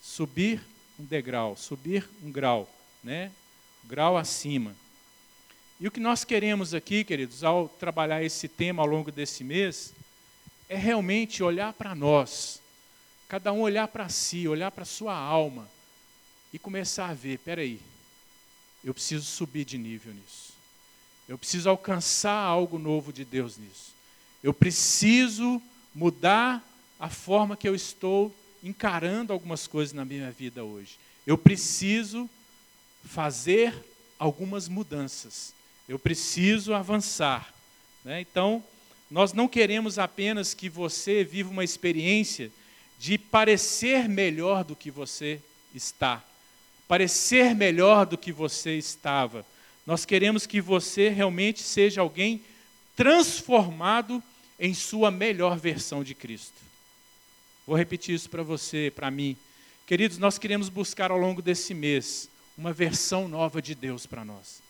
Subir 0.00 0.62
um 0.96 1.04
degrau, 1.04 1.56
subir 1.56 2.08
um 2.22 2.30
grau, 2.30 2.72
né? 3.02 3.32
Grau 3.82 4.16
acima. 4.16 4.72
E 5.80 5.88
o 5.88 5.90
que 5.90 5.98
nós 5.98 6.22
queremos 6.22 6.72
aqui, 6.72 7.02
queridos, 7.02 7.42
ao 7.42 7.68
trabalhar 7.68 8.22
esse 8.22 8.46
tema 8.46 8.84
ao 8.84 8.86
longo 8.86 9.10
desse 9.10 9.42
mês, 9.42 9.92
é 10.68 10.76
realmente 10.76 11.42
olhar 11.42 11.72
para 11.72 11.92
nós, 11.92 12.62
cada 13.28 13.52
um 13.52 13.62
olhar 13.62 13.88
para 13.88 14.08
si, 14.08 14.46
olhar 14.46 14.70
para 14.70 14.84
sua 14.84 15.16
alma 15.16 15.68
e 16.52 16.58
começar 16.58 17.08
a 17.08 17.14
ver: 17.14 17.40
peraí, 17.40 17.80
eu 18.84 18.94
preciso 18.94 19.24
subir 19.24 19.64
de 19.64 19.76
nível 19.76 20.14
nisso. 20.14 20.49
Eu 21.30 21.38
preciso 21.38 21.70
alcançar 21.70 22.34
algo 22.34 22.76
novo 22.76 23.12
de 23.12 23.24
Deus 23.24 23.56
nisso. 23.56 23.94
Eu 24.42 24.52
preciso 24.52 25.62
mudar 25.94 26.60
a 26.98 27.08
forma 27.08 27.56
que 27.56 27.68
eu 27.68 27.74
estou 27.76 28.34
encarando 28.64 29.32
algumas 29.32 29.64
coisas 29.68 29.92
na 29.92 30.04
minha 30.04 30.32
vida 30.32 30.64
hoje. 30.64 30.98
Eu 31.24 31.38
preciso 31.38 32.28
fazer 33.04 33.72
algumas 34.18 34.66
mudanças. 34.66 35.54
Eu 35.88 36.00
preciso 36.00 36.74
avançar. 36.74 37.54
Né? 38.04 38.20
Então, 38.20 38.60
nós 39.08 39.32
não 39.32 39.46
queremos 39.46 40.00
apenas 40.00 40.52
que 40.52 40.68
você 40.68 41.22
viva 41.22 41.48
uma 41.48 41.62
experiência 41.62 42.50
de 42.98 43.16
parecer 43.16 44.08
melhor 44.08 44.64
do 44.64 44.74
que 44.74 44.90
você 44.90 45.40
está, 45.72 46.24
parecer 46.88 47.54
melhor 47.54 48.04
do 48.04 48.18
que 48.18 48.32
você 48.32 48.76
estava. 48.76 49.46
Nós 49.90 50.04
queremos 50.04 50.46
que 50.46 50.60
você 50.60 51.08
realmente 51.08 51.64
seja 51.64 52.00
alguém 52.00 52.44
transformado 52.94 54.22
em 54.56 54.72
sua 54.72 55.10
melhor 55.10 55.58
versão 55.58 56.04
de 56.04 56.14
Cristo. 56.14 56.54
Vou 57.66 57.76
repetir 57.76 58.14
isso 58.14 58.30
para 58.30 58.44
você, 58.44 58.92
para 58.94 59.10
mim. 59.10 59.36
Queridos, 59.88 60.16
nós 60.16 60.38
queremos 60.38 60.68
buscar 60.68 61.10
ao 61.10 61.18
longo 61.18 61.42
desse 61.42 61.74
mês 61.74 62.30
uma 62.56 62.72
versão 62.72 63.26
nova 63.26 63.60
de 63.60 63.74
Deus 63.74 64.06
para 64.06 64.24
nós. 64.24 64.62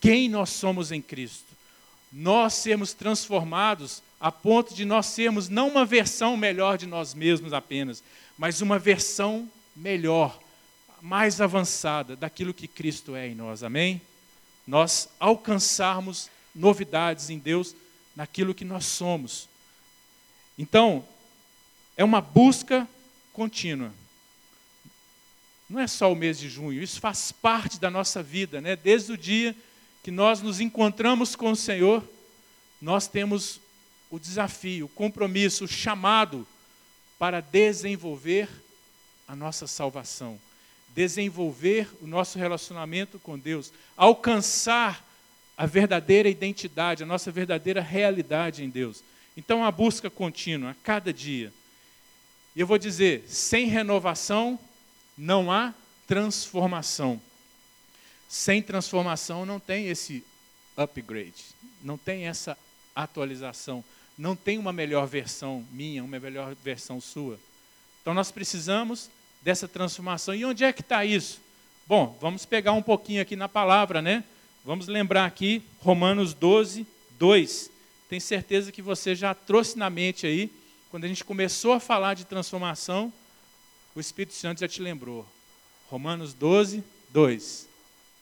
Quem 0.00 0.28
nós 0.28 0.50
somos 0.50 0.90
em 0.90 1.00
Cristo? 1.00 1.46
nós 2.12 2.54
sermos 2.54 2.92
transformados 2.92 4.02
a 4.20 4.32
ponto 4.32 4.74
de 4.74 4.84
nós 4.84 5.06
sermos 5.06 5.48
não 5.48 5.68
uma 5.68 5.86
versão 5.86 6.36
melhor 6.36 6.76
de 6.76 6.84
nós 6.84 7.14
mesmos 7.14 7.52
apenas, 7.52 8.02
mas 8.36 8.60
uma 8.60 8.76
versão 8.76 9.48
melhor, 9.74 10.36
mais 11.00 11.40
avançada 11.40 12.16
daquilo 12.16 12.52
que 12.52 12.66
Cristo 12.66 13.14
é 13.14 13.28
em 13.28 13.36
nós. 13.36 13.62
Amém? 13.62 14.02
Nós 14.66 15.08
alcançarmos 15.18 16.30
novidades 16.54 17.30
em 17.30 17.38
Deus 17.38 17.74
naquilo 18.14 18.54
que 18.54 18.64
nós 18.64 18.84
somos. 18.84 19.48
Então, 20.58 21.04
é 21.96 22.04
uma 22.04 22.20
busca 22.20 22.86
contínua. 23.32 23.92
Não 25.68 25.80
é 25.80 25.86
só 25.86 26.12
o 26.12 26.16
mês 26.16 26.38
de 26.38 26.48
junho, 26.48 26.82
isso 26.82 27.00
faz 27.00 27.32
parte 27.32 27.80
da 27.80 27.90
nossa 27.90 28.22
vida, 28.22 28.60
né? 28.60 28.76
Desde 28.76 29.12
o 29.12 29.16
dia 29.16 29.56
que 30.02 30.10
nós 30.10 30.42
nos 30.42 30.60
encontramos 30.60 31.34
com 31.34 31.50
o 31.50 31.56
Senhor, 31.56 32.06
nós 32.80 33.06
temos 33.06 33.60
o 34.10 34.18
desafio, 34.18 34.86
o 34.86 34.88
compromisso, 34.90 35.64
o 35.64 35.68
chamado 35.68 36.46
para 37.18 37.40
desenvolver 37.40 38.48
a 39.26 39.34
nossa 39.34 39.66
salvação, 39.66 40.38
desenvolver 40.94 41.88
o 42.00 42.06
nosso 42.06 42.38
relacionamento 42.38 43.18
com 43.18 43.38
Deus, 43.38 43.72
alcançar 43.96 45.06
a 45.56 45.66
verdadeira 45.66 46.28
identidade, 46.28 47.02
a 47.02 47.06
nossa 47.06 47.30
verdadeira 47.30 47.80
realidade 47.80 48.64
em 48.64 48.70
Deus. 48.70 49.02
Então, 49.36 49.64
a 49.64 49.70
busca 49.70 50.10
contínua, 50.10 50.70
a 50.70 50.74
cada 50.82 51.12
dia. 51.12 51.52
E 52.54 52.60
eu 52.60 52.66
vou 52.66 52.78
dizer: 52.78 53.24
sem 53.26 53.66
renovação, 53.66 54.58
não 55.16 55.50
há 55.50 55.74
transformação. 56.06 57.20
Sem 58.28 58.62
transformação, 58.62 59.44
não 59.44 59.60
tem 59.60 59.88
esse 59.88 60.24
upgrade, 60.76 61.44
não 61.82 61.98
tem 61.98 62.26
essa 62.26 62.56
atualização, 62.94 63.84
não 64.16 64.34
tem 64.34 64.58
uma 64.58 64.72
melhor 64.72 65.06
versão 65.06 65.66
minha, 65.70 66.02
uma 66.02 66.18
melhor 66.18 66.54
versão 66.62 67.00
sua. 67.00 67.38
Então, 68.00 68.14
nós 68.14 68.30
precisamos 68.30 69.10
dessa 69.42 69.66
transformação. 69.66 70.34
E 70.34 70.44
onde 70.44 70.64
é 70.64 70.72
que 70.72 70.80
está 70.80 71.04
isso? 71.04 71.40
Bom, 71.86 72.16
vamos 72.20 72.46
pegar 72.46 72.72
um 72.72 72.82
pouquinho 72.82 73.20
aqui 73.20 73.36
na 73.36 73.48
palavra, 73.48 74.00
né? 74.00 74.24
Vamos 74.64 74.86
lembrar 74.86 75.26
aqui 75.26 75.62
Romanos 75.80 76.32
12, 76.32 76.86
2. 77.18 77.70
Tenho 78.08 78.20
certeza 78.20 78.70
que 78.70 78.80
você 78.80 79.14
já 79.14 79.34
trouxe 79.34 79.76
na 79.76 79.90
mente 79.90 80.26
aí, 80.26 80.50
quando 80.90 81.04
a 81.04 81.08
gente 81.08 81.24
começou 81.24 81.72
a 81.72 81.80
falar 81.80 82.14
de 82.14 82.24
transformação, 82.24 83.12
o 83.94 84.00
Espírito 84.00 84.34
Santo 84.34 84.60
já 84.60 84.68
te 84.68 84.80
lembrou. 84.80 85.26
Romanos 85.88 86.34
12, 86.34 86.84
2. 87.10 87.68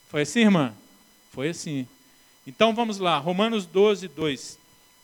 Foi 0.09 0.23
assim, 0.23 0.41
irmã? 0.41 0.75
Foi 1.31 1.51
assim. 1.51 1.87
Então 2.47 2.75
vamos 2.75 2.99
lá, 2.99 3.19
Romanos 3.19 3.67
12, 3.67 4.09
2. 4.09 4.59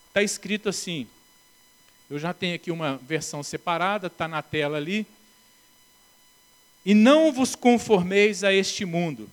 Está 0.09 0.22
escrito 0.22 0.68
assim. 0.68 1.07
Eu 2.09 2.18
já 2.18 2.33
tenho 2.33 2.55
aqui 2.55 2.70
uma 2.70 2.96
versão 2.96 3.42
separada, 3.42 4.07
está 4.07 4.26
na 4.26 4.40
tela 4.42 4.76
ali. 4.76 5.07
E 6.87 6.94
não 6.94 7.33
vos 7.33 7.57
conformeis 7.57 8.44
a 8.44 8.53
este 8.53 8.85
mundo, 8.85 9.29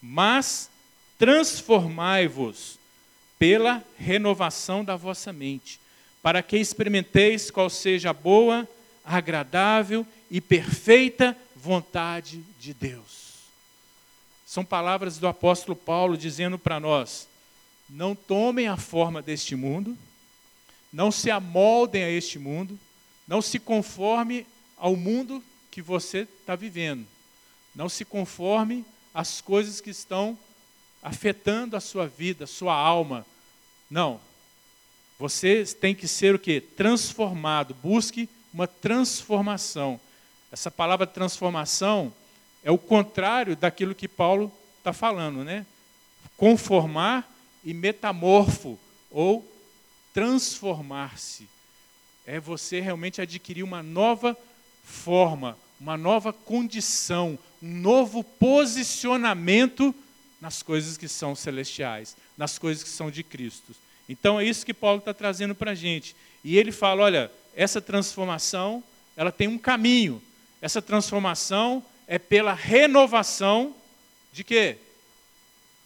mas 0.00 0.68
transformai-vos 1.16 2.76
pela 3.38 3.84
renovação 3.96 4.84
da 4.84 4.96
vossa 4.96 5.32
mente, 5.32 5.78
para 6.20 6.42
que 6.42 6.56
experimenteis 6.58 7.52
qual 7.52 7.70
seja 7.70 8.10
a 8.10 8.12
boa, 8.12 8.68
agradável 9.04 10.04
e 10.28 10.40
perfeita 10.40 11.36
vontade 11.54 12.42
de 12.58 12.74
Deus. 12.74 13.34
São 14.44 14.64
palavras 14.64 15.18
do 15.18 15.28
apóstolo 15.28 15.76
Paulo 15.76 16.16
dizendo 16.16 16.58
para 16.58 16.80
nós: 16.80 17.28
não 17.88 18.12
tomem 18.12 18.66
a 18.66 18.76
forma 18.76 19.22
deste 19.22 19.54
mundo, 19.54 19.96
não 20.92 21.12
se 21.12 21.30
amoldem 21.30 22.02
a 22.02 22.10
este 22.10 22.40
mundo, 22.40 22.76
não 23.28 23.40
se 23.40 23.60
conforme 23.60 24.44
ao 24.76 24.96
mundo 24.96 25.40
que 25.72 25.82
você 25.82 26.28
está 26.38 26.54
vivendo, 26.54 27.06
não 27.74 27.88
se 27.88 28.04
conforme 28.04 28.84
às 29.12 29.40
coisas 29.40 29.80
que 29.80 29.90
estão 29.90 30.38
afetando 31.02 31.76
a 31.76 31.80
sua 31.80 32.06
vida, 32.06 32.44
a 32.44 32.46
sua 32.46 32.74
alma. 32.74 33.26
Não. 33.90 34.20
Você 35.18 35.64
tem 35.64 35.94
que 35.94 36.06
ser 36.06 36.34
o 36.34 36.38
que? 36.38 36.60
Transformado. 36.60 37.74
Busque 37.82 38.28
uma 38.52 38.66
transformação. 38.68 39.98
Essa 40.52 40.70
palavra 40.70 41.06
transformação 41.06 42.12
é 42.62 42.70
o 42.70 42.78
contrário 42.78 43.56
daquilo 43.56 43.94
que 43.94 44.06
Paulo 44.06 44.52
está 44.78 44.92
falando, 44.92 45.42
né? 45.42 45.64
Conformar 46.36 47.28
e 47.64 47.72
metamorfo, 47.72 48.78
ou 49.10 49.50
transformar-se. 50.12 51.48
É 52.26 52.38
você 52.38 52.80
realmente 52.80 53.20
adquirir 53.22 53.62
uma 53.62 53.82
nova 53.82 54.36
forma, 54.84 55.56
uma 55.82 55.96
nova 55.96 56.32
condição, 56.32 57.36
um 57.60 57.80
novo 57.80 58.22
posicionamento 58.22 59.92
nas 60.40 60.62
coisas 60.62 60.96
que 60.96 61.08
são 61.08 61.34
celestiais, 61.34 62.16
nas 62.38 62.56
coisas 62.56 62.84
que 62.84 62.88
são 62.88 63.10
de 63.10 63.24
Cristo. 63.24 63.74
Então 64.08 64.38
é 64.38 64.44
isso 64.44 64.64
que 64.64 64.72
Paulo 64.72 65.00
está 65.00 65.12
trazendo 65.12 65.56
para 65.56 65.72
a 65.72 65.74
gente. 65.74 66.14
E 66.44 66.56
ele 66.56 66.70
fala: 66.70 67.02
olha, 67.02 67.32
essa 67.52 67.80
transformação, 67.80 68.82
ela 69.16 69.32
tem 69.32 69.48
um 69.48 69.58
caminho. 69.58 70.22
Essa 70.60 70.80
transformação 70.80 71.84
é 72.06 72.16
pela 72.16 72.54
renovação 72.54 73.74
de 74.32 74.44
quê? 74.44 74.78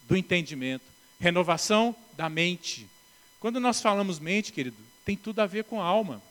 Do 0.07 0.15
entendimento. 0.15 0.85
Renovação 1.19 1.95
da 2.15 2.29
mente. 2.29 2.87
Quando 3.39 3.59
nós 3.59 3.81
falamos 3.81 4.19
mente, 4.19 4.53
querido, 4.53 4.77
tem 5.03 5.17
tudo 5.17 5.39
a 5.39 5.47
ver 5.47 5.63
com 5.63 5.81
alma. 5.81 6.21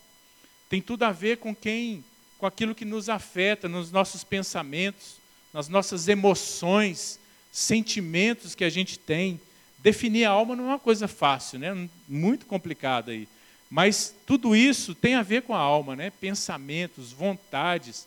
Tem 0.69 0.81
tudo 0.81 1.03
a 1.03 1.11
ver 1.11 1.39
com 1.39 1.53
quem, 1.53 2.05
com 2.39 2.47
aquilo 2.47 2.75
que 2.75 2.85
nos 2.85 3.09
afeta 3.09 3.69
nos 3.69 3.91
nossos 3.91 4.23
pensamentos, 4.23 5.17
nas 5.53 5.69
nossas 5.69 6.09
emoções, 6.09 7.19
sentimentos 7.51 8.55
que 8.55 8.65
a 8.65 8.71
gente 8.71 8.99
tem. 8.99 9.41
Definir 9.79 10.25
a 10.25 10.31
alma 10.31 10.55
não 10.55 10.65
é 10.65 10.69
uma 10.69 10.79
coisa 10.79 11.09
fácil, 11.09 11.59
né? 11.59 11.89
muito 12.09 12.47
complicada 12.47 13.13
aí. 13.13 13.29
Mas 13.71 14.15
tudo 14.27 14.55
isso 14.55 14.95
tem 14.95 15.15
a 15.15 15.23
ver 15.23 15.43
com 15.43 15.55
a 15.55 15.59
alma, 15.59 15.97
né? 15.97 16.11
pensamentos, 16.11 17.13
vontades, 17.13 18.07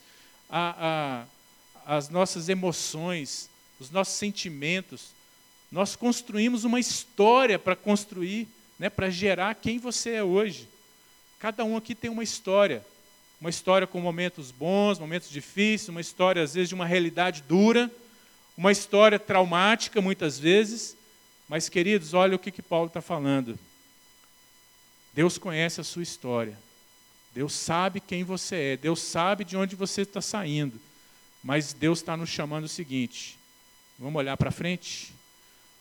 a, 0.50 1.26
a, 1.86 1.98
as 1.98 2.10
nossas 2.10 2.50
emoções, 2.50 3.50
os 3.80 3.90
nossos 3.90 4.16
sentimentos. 4.16 5.12
Nós 5.72 5.96
construímos 5.96 6.64
uma 6.64 6.80
história 6.80 7.58
para 7.58 7.76
construir, 7.76 8.48
né? 8.78 8.90
para 8.90 9.10
gerar 9.10 9.56
quem 9.56 9.80
você 9.80 10.12
é 10.12 10.24
hoje. 10.24 10.68
Cada 11.40 11.64
um 11.64 11.76
aqui 11.76 11.96
tem 11.96 12.10
uma 12.10 12.24
história. 12.24 12.86
Uma 13.40 13.50
história 13.50 13.88
com 13.88 14.02
momentos 14.02 14.52
bons, 14.52 15.00
momentos 15.00 15.30
difíceis, 15.30 15.90
uma 15.90 16.02
história, 16.02 16.44
às 16.44 16.54
vezes, 16.54 16.70
de 16.70 16.76
uma 16.76 16.86
realidade 16.86 17.44
dura 17.48 17.90
uma 18.60 18.74
história 18.74 19.18
traumática 19.18 20.02
muitas 20.02 20.38
vezes, 20.38 20.94
mas 21.48 21.70
queridos, 21.70 22.14
olha 22.14 22.36
o 22.36 22.40
que, 22.40 22.52
que 22.52 22.62
Paulo 22.62 22.88
está 22.88 23.02
falando. 23.02 23.58
Deus 25.14 25.38
conhece 25.38 25.80
a 25.80 25.84
sua 25.86 26.04
história. 26.04 26.60
Deus 27.34 27.54
sabe 27.54 28.02
quem 28.02 28.22
você 28.22 28.74
é. 28.74 28.78
Deus 28.78 29.02
sabe 29.02 29.46
de 29.46 29.56
onde 29.56 29.78
você 29.78 30.02
está 30.02 30.20
saindo. 30.20 30.78
Mas 31.42 31.72
Deus 31.72 32.00
está 32.00 32.18
nos 32.18 32.28
chamando 32.28 32.66
o 32.66 32.68
seguinte: 32.68 33.40
vamos 33.98 34.20
olhar 34.20 34.36
para 34.36 34.52
frente, 34.52 35.14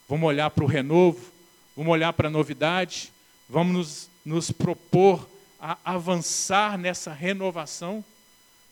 vamos 0.09 0.29
olhar 0.29 0.49
para 0.51 0.63
o 0.63 0.69
renovo, 0.69 1.33
vamos 1.77 1.91
olhar 1.91 2.13
para 2.13 2.29
a 2.29 2.31
novidade, 2.31 3.13
vamos 3.49 3.75
nos, 3.77 4.11
nos 4.25 4.53
propor 4.53 5.29
a 5.61 5.77
avançar 5.85 6.79
nessa 6.79 7.13
renovação. 7.13 8.05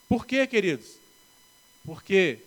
Por 0.09 0.27
quê, 0.27 0.47
queridos? 0.47 0.99
Porque 1.85 2.39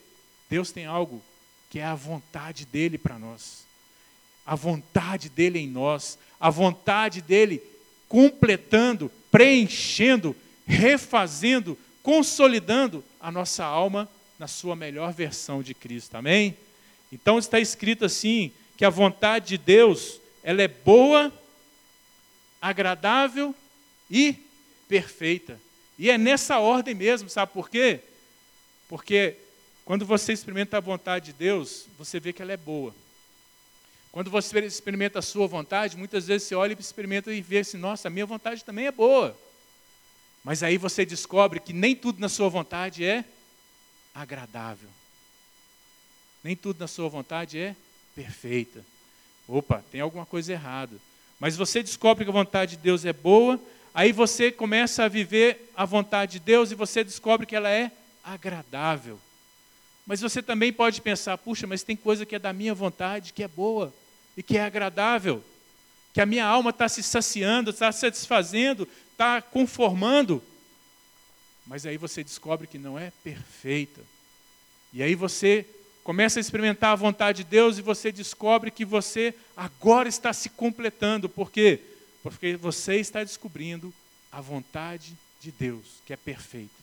Deus 0.49 0.71
tem 0.71 0.85
algo 0.85 1.21
que 1.69 1.79
é 1.79 1.85
a 1.85 1.95
vontade 1.95 2.65
dele 2.65 2.97
para 2.97 3.19
nós. 3.19 3.65
A 4.45 4.55
vontade 4.55 5.29
dele 5.29 5.59
em 5.59 5.67
nós, 5.67 6.17
a 6.39 6.49
vontade 6.49 7.21
dele 7.21 7.61
completando, 8.07 9.11
preenchendo, 9.31 10.35
refazendo, 10.65 11.77
consolidando 12.01 13.03
a 13.19 13.31
nossa 13.31 13.63
alma 13.63 14.09
na 14.39 14.47
sua 14.47 14.75
melhor 14.75 15.13
versão 15.13 15.61
de 15.61 15.73
Cristo. 15.73 16.15
Amém? 16.15 16.57
Então 17.11 17.37
está 17.37 17.59
escrito 17.59 18.05
assim 18.05 18.51
que 18.77 18.85
a 18.85 18.89
vontade 18.89 19.49
de 19.49 19.57
Deus, 19.57 20.19
ela 20.41 20.61
é 20.61 20.67
boa, 20.67 21.31
agradável 22.61 23.53
e 24.09 24.35
perfeita. 24.87 25.59
E 25.97 26.09
é 26.09 26.17
nessa 26.17 26.59
ordem 26.59 26.95
mesmo, 26.95 27.29
sabe 27.29 27.51
por 27.51 27.69
quê? 27.69 28.01
Porque 28.87 29.35
quando 29.85 30.05
você 30.05 30.33
experimenta 30.33 30.77
a 30.77 30.81
vontade 30.81 31.27
de 31.27 31.33
Deus, 31.33 31.87
você 31.97 32.19
vê 32.19 32.31
que 32.31 32.41
ela 32.41 32.53
é 32.53 32.57
boa. 32.57 32.93
Quando 34.11 34.31
você 34.31 34.59
experimenta 34.59 35.19
a 35.19 35.21
sua 35.21 35.47
vontade, 35.47 35.97
muitas 35.97 36.25
vezes 36.27 36.47
você 36.47 36.55
olha 36.55 36.73
e 36.73 36.79
experimenta 36.79 37.31
e 37.31 37.41
vê 37.41 37.59
assim, 37.59 37.77
nossa, 37.77 38.07
a 38.07 38.11
minha 38.11 38.25
vontade 38.25 38.65
também 38.65 38.87
é 38.87 38.91
boa. 38.91 39.37
Mas 40.43 40.63
aí 40.63 40.77
você 40.77 41.05
descobre 41.05 41.59
que 41.59 41.73
nem 41.73 41.95
tudo 41.95 42.19
na 42.19 42.29
sua 42.29 42.49
vontade 42.49 43.05
é 43.05 43.23
agradável. 44.13 44.89
Nem 46.43 46.55
tudo 46.55 46.79
na 46.79 46.87
sua 46.87 47.09
vontade 47.09 47.59
é 47.59 47.75
perfeita. 48.15 48.83
Opa, 49.47 49.83
tem 49.91 50.01
alguma 50.01 50.25
coisa 50.25 50.53
errada. 50.53 50.97
Mas 51.39 51.55
você 51.55 51.83
descobre 51.83 52.23
que 52.23 52.29
a 52.29 52.33
vontade 52.33 52.77
de 52.77 52.83
Deus 52.83 53.05
é 53.05 53.13
boa, 53.13 53.59
aí 53.99 54.13
você 54.13 54.49
começa 54.49 55.03
a 55.03 55.09
viver 55.09 55.73
a 55.75 55.83
vontade 55.83 56.33
de 56.33 56.39
Deus 56.39 56.71
e 56.71 56.75
você 56.75 57.03
descobre 57.03 57.45
que 57.45 57.53
ela 57.53 57.69
é 57.69 57.91
agradável. 58.23 59.19
Mas 60.07 60.21
você 60.21 60.41
também 60.41 60.71
pode 60.71 61.01
pensar, 61.01 61.37
puxa, 61.37 61.67
mas 61.67 61.83
tem 61.83 61.97
coisa 61.97 62.25
que 62.25 62.33
é 62.33 62.39
da 62.39 62.53
minha 62.53 62.73
vontade, 62.73 63.33
que 63.33 63.43
é 63.43 63.47
boa 63.47 63.93
e 64.37 64.41
que 64.41 64.57
é 64.57 64.63
agradável, 64.63 65.43
que 66.13 66.21
a 66.21 66.25
minha 66.25 66.45
alma 66.45 66.69
está 66.69 66.87
se 66.87 67.03
saciando, 67.03 67.71
está 67.71 67.91
satisfazendo, 67.91 68.87
está 69.11 69.41
conformando. 69.41 70.41
Mas 71.67 71.85
aí 71.85 71.97
você 71.97 72.23
descobre 72.23 72.67
que 72.67 72.77
não 72.77 72.97
é 72.97 73.11
perfeita. 73.21 73.99
E 74.93 75.03
aí 75.03 75.13
você 75.13 75.65
começa 76.05 76.39
a 76.39 76.41
experimentar 76.41 76.93
a 76.93 76.95
vontade 76.95 77.43
de 77.43 77.49
Deus 77.49 77.77
e 77.77 77.81
você 77.81 78.13
descobre 78.13 78.71
que 78.71 78.85
você 78.85 79.35
agora 79.57 80.07
está 80.07 80.31
se 80.31 80.47
completando. 80.47 81.27
Por 81.27 81.51
quê? 81.51 81.81
Porque 82.21 82.55
você 82.55 82.95
está 82.97 83.23
descobrindo 83.23 83.93
a 84.31 84.41
vontade 84.41 85.17
de 85.41 85.51
Deus, 85.51 86.01
que 86.05 86.13
é 86.13 86.17
perfeita. 86.17 86.73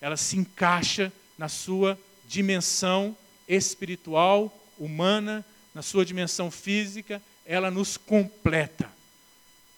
Ela 0.00 0.16
se 0.16 0.36
encaixa 0.36 1.12
na 1.38 1.48
sua 1.48 1.98
dimensão 2.28 3.16
espiritual, 3.48 4.52
humana, 4.78 5.44
na 5.74 5.82
sua 5.82 6.04
dimensão 6.04 6.50
física, 6.50 7.22
ela 7.44 7.70
nos 7.70 7.96
completa. 7.96 8.90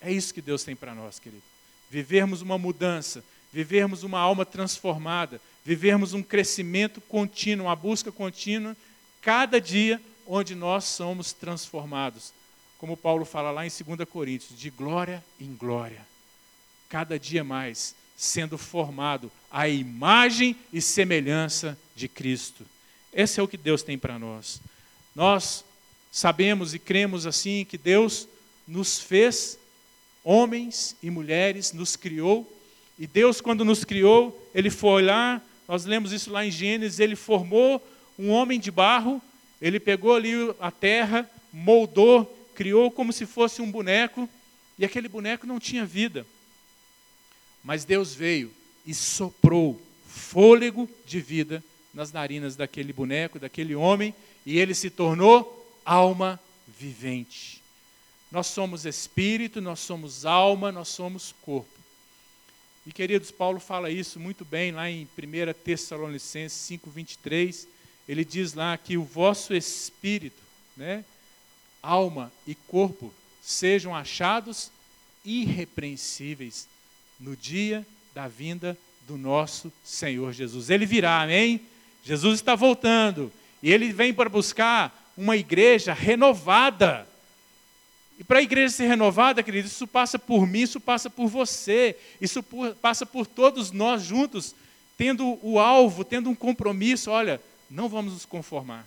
É 0.00 0.12
isso 0.12 0.32
que 0.32 0.42
Deus 0.42 0.62
tem 0.62 0.76
para 0.76 0.94
nós, 0.94 1.18
querido. 1.18 1.42
Vivermos 1.90 2.42
uma 2.42 2.58
mudança, 2.58 3.24
vivermos 3.52 4.02
uma 4.02 4.18
alma 4.18 4.44
transformada, 4.44 5.40
vivermos 5.64 6.14
um 6.14 6.22
crescimento 6.22 7.00
contínuo, 7.00 7.66
uma 7.66 7.76
busca 7.76 8.12
contínua, 8.12 8.76
cada 9.20 9.60
dia 9.60 10.00
onde 10.26 10.54
nós 10.54 10.84
somos 10.84 11.32
transformados. 11.32 12.32
Como 12.78 12.96
Paulo 12.96 13.24
fala 13.24 13.50
lá 13.50 13.66
em 13.66 13.70
2 13.70 14.08
Coríntios, 14.08 14.58
de 14.58 14.70
glória 14.70 15.22
em 15.40 15.54
glória. 15.54 16.06
Cada 16.88 17.18
dia 17.18 17.44
mais 17.44 17.94
sendo 18.16 18.56
formado 18.56 19.30
à 19.50 19.68
imagem 19.68 20.56
e 20.72 20.80
semelhança 20.80 21.78
de 21.94 22.08
Cristo. 22.08 22.64
Esse 23.12 23.38
é 23.38 23.42
o 23.42 23.48
que 23.48 23.56
Deus 23.56 23.82
tem 23.82 23.98
para 23.98 24.18
nós. 24.18 24.60
Nós 25.14 25.64
sabemos 26.10 26.74
e 26.74 26.78
cremos 26.78 27.26
assim 27.26 27.64
que 27.64 27.76
Deus 27.76 28.26
nos 28.66 28.98
fez 28.98 29.58
homens 30.24 30.96
e 31.02 31.10
mulheres, 31.10 31.72
nos 31.72 31.96
criou, 31.96 32.50
e 32.98 33.06
Deus, 33.06 33.40
quando 33.40 33.64
nos 33.64 33.84
criou, 33.84 34.50
Ele 34.54 34.70
foi 34.70 35.02
lá 35.02 35.42
nós 35.68 35.84
lemos 35.84 36.12
isso 36.12 36.32
lá 36.32 36.46
em 36.46 36.50
Gênesis, 36.50 36.98
ele 36.98 37.14
formou 37.14 37.86
um 38.18 38.30
homem 38.30 38.58
de 38.58 38.70
barro, 38.70 39.20
ele 39.60 39.78
pegou 39.78 40.14
ali 40.14 40.32
a 40.58 40.70
terra, 40.70 41.30
moldou, 41.52 42.37
criou 42.58 42.90
como 42.90 43.12
se 43.12 43.24
fosse 43.24 43.62
um 43.62 43.70
boneco, 43.70 44.28
e 44.76 44.84
aquele 44.84 45.08
boneco 45.08 45.46
não 45.46 45.60
tinha 45.60 45.86
vida. 45.86 46.26
Mas 47.62 47.84
Deus 47.84 48.12
veio 48.12 48.52
e 48.84 48.92
soprou 48.92 49.80
fôlego 50.08 50.90
de 51.06 51.20
vida 51.20 51.62
nas 51.94 52.10
narinas 52.10 52.56
daquele 52.56 52.92
boneco, 52.92 53.38
daquele 53.38 53.76
homem, 53.76 54.12
e 54.44 54.58
ele 54.58 54.74
se 54.74 54.90
tornou 54.90 55.72
alma 55.84 56.40
vivente. 56.66 57.62
Nós 58.28 58.48
somos 58.48 58.84
espírito, 58.84 59.60
nós 59.60 59.78
somos 59.78 60.26
alma, 60.26 60.72
nós 60.72 60.88
somos 60.88 61.32
corpo. 61.42 61.78
E 62.84 62.90
queridos, 62.90 63.30
Paulo 63.30 63.60
fala 63.60 63.88
isso 63.88 64.18
muito 64.18 64.44
bem 64.44 64.72
lá 64.72 64.90
em 64.90 65.06
1 65.16 65.54
Tessalonicenses 65.62 66.58
5:23. 66.58 67.68
Ele 68.08 68.24
diz 68.24 68.54
lá 68.54 68.76
que 68.76 68.98
o 68.98 69.04
vosso 69.04 69.54
espírito, 69.54 70.42
né, 70.76 71.04
alma 71.82 72.32
e 72.46 72.54
corpo 72.54 73.12
sejam 73.42 73.94
achados 73.94 74.70
irrepreensíveis 75.24 76.68
no 77.18 77.36
dia 77.36 77.86
da 78.14 78.28
vinda 78.28 78.76
do 79.06 79.16
nosso 79.16 79.72
Senhor 79.84 80.32
Jesus. 80.32 80.70
Ele 80.70 80.86
virá, 80.86 81.22
amém? 81.22 81.60
Jesus 82.04 82.36
está 82.36 82.54
voltando 82.54 83.32
e 83.62 83.72
ele 83.72 83.92
vem 83.92 84.12
para 84.12 84.28
buscar 84.28 85.12
uma 85.16 85.36
igreja 85.36 85.92
renovada 85.92 87.08
e 88.18 88.24
para 88.24 88.40
a 88.40 88.42
igreja 88.42 88.74
ser 88.74 88.88
renovada, 88.88 89.44
querido, 89.44 89.68
isso 89.68 89.86
passa 89.86 90.18
por 90.18 90.44
mim, 90.44 90.62
isso 90.62 90.80
passa 90.80 91.08
por 91.08 91.28
você, 91.28 91.96
isso 92.20 92.42
por, 92.42 92.74
passa 92.74 93.06
por 93.06 93.24
todos 93.24 93.70
nós 93.70 94.02
juntos, 94.02 94.56
tendo 94.96 95.38
o 95.40 95.60
alvo, 95.60 96.04
tendo 96.04 96.28
um 96.28 96.34
compromisso. 96.34 97.12
Olha, 97.12 97.40
não 97.70 97.88
vamos 97.88 98.12
nos 98.12 98.26
conformar. 98.26 98.84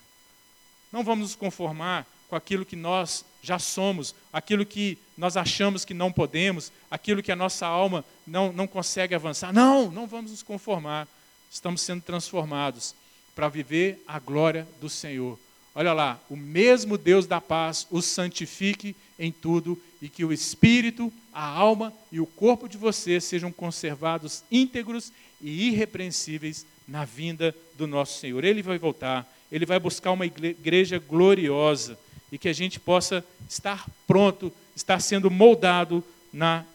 Não 0.91 1.01
vamos 1.01 1.29
nos 1.29 1.35
conformar 1.35 2.05
com 2.31 2.35
aquilo 2.37 2.63
que 2.63 2.77
nós 2.77 3.25
já 3.43 3.59
somos, 3.59 4.15
aquilo 4.31 4.65
que 4.65 4.97
nós 5.17 5.35
achamos 5.35 5.83
que 5.83 5.93
não 5.93 6.13
podemos, 6.13 6.71
aquilo 6.89 7.21
que 7.21 7.29
a 7.29 7.35
nossa 7.35 7.67
alma 7.67 8.05
não, 8.25 8.53
não 8.53 8.65
consegue 8.65 9.13
avançar. 9.13 9.51
Não, 9.51 9.91
não 9.91 10.07
vamos 10.07 10.31
nos 10.31 10.41
conformar. 10.41 11.09
Estamos 11.51 11.81
sendo 11.81 12.01
transformados 12.01 12.95
para 13.35 13.49
viver 13.49 14.01
a 14.07 14.17
glória 14.17 14.65
do 14.79 14.89
Senhor. 14.89 15.37
Olha 15.75 15.91
lá, 15.91 16.21
o 16.29 16.37
mesmo 16.37 16.97
Deus 16.97 17.27
da 17.27 17.41
paz 17.41 17.85
os 17.91 18.05
santifique 18.05 18.95
em 19.19 19.29
tudo 19.29 19.77
e 20.01 20.07
que 20.07 20.23
o 20.23 20.31
espírito, 20.31 21.11
a 21.33 21.45
alma 21.45 21.91
e 22.13 22.21
o 22.21 22.25
corpo 22.25 22.69
de 22.69 22.77
vocês 22.77 23.25
sejam 23.25 23.51
conservados 23.51 24.41
íntegros 24.49 25.11
e 25.41 25.67
irrepreensíveis 25.67 26.65
na 26.87 27.03
vinda 27.03 27.53
do 27.75 27.85
nosso 27.85 28.19
Senhor. 28.19 28.41
Ele 28.45 28.63
vai 28.63 28.77
voltar, 28.77 29.29
ele 29.51 29.65
vai 29.65 29.81
buscar 29.81 30.13
uma 30.13 30.25
igreja 30.25 30.97
gloriosa 30.97 31.99
e 32.31 32.37
que 32.37 32.47
a 32.47 32.53
gente 32.53 32.79
possa 32.79 33.23
estar 33.49 33.85
pronto, 34.07 34.51
estar 34.75 34.99
sendo 34.99 35.29
moldado 35.29 36.03
na 36.31 36.65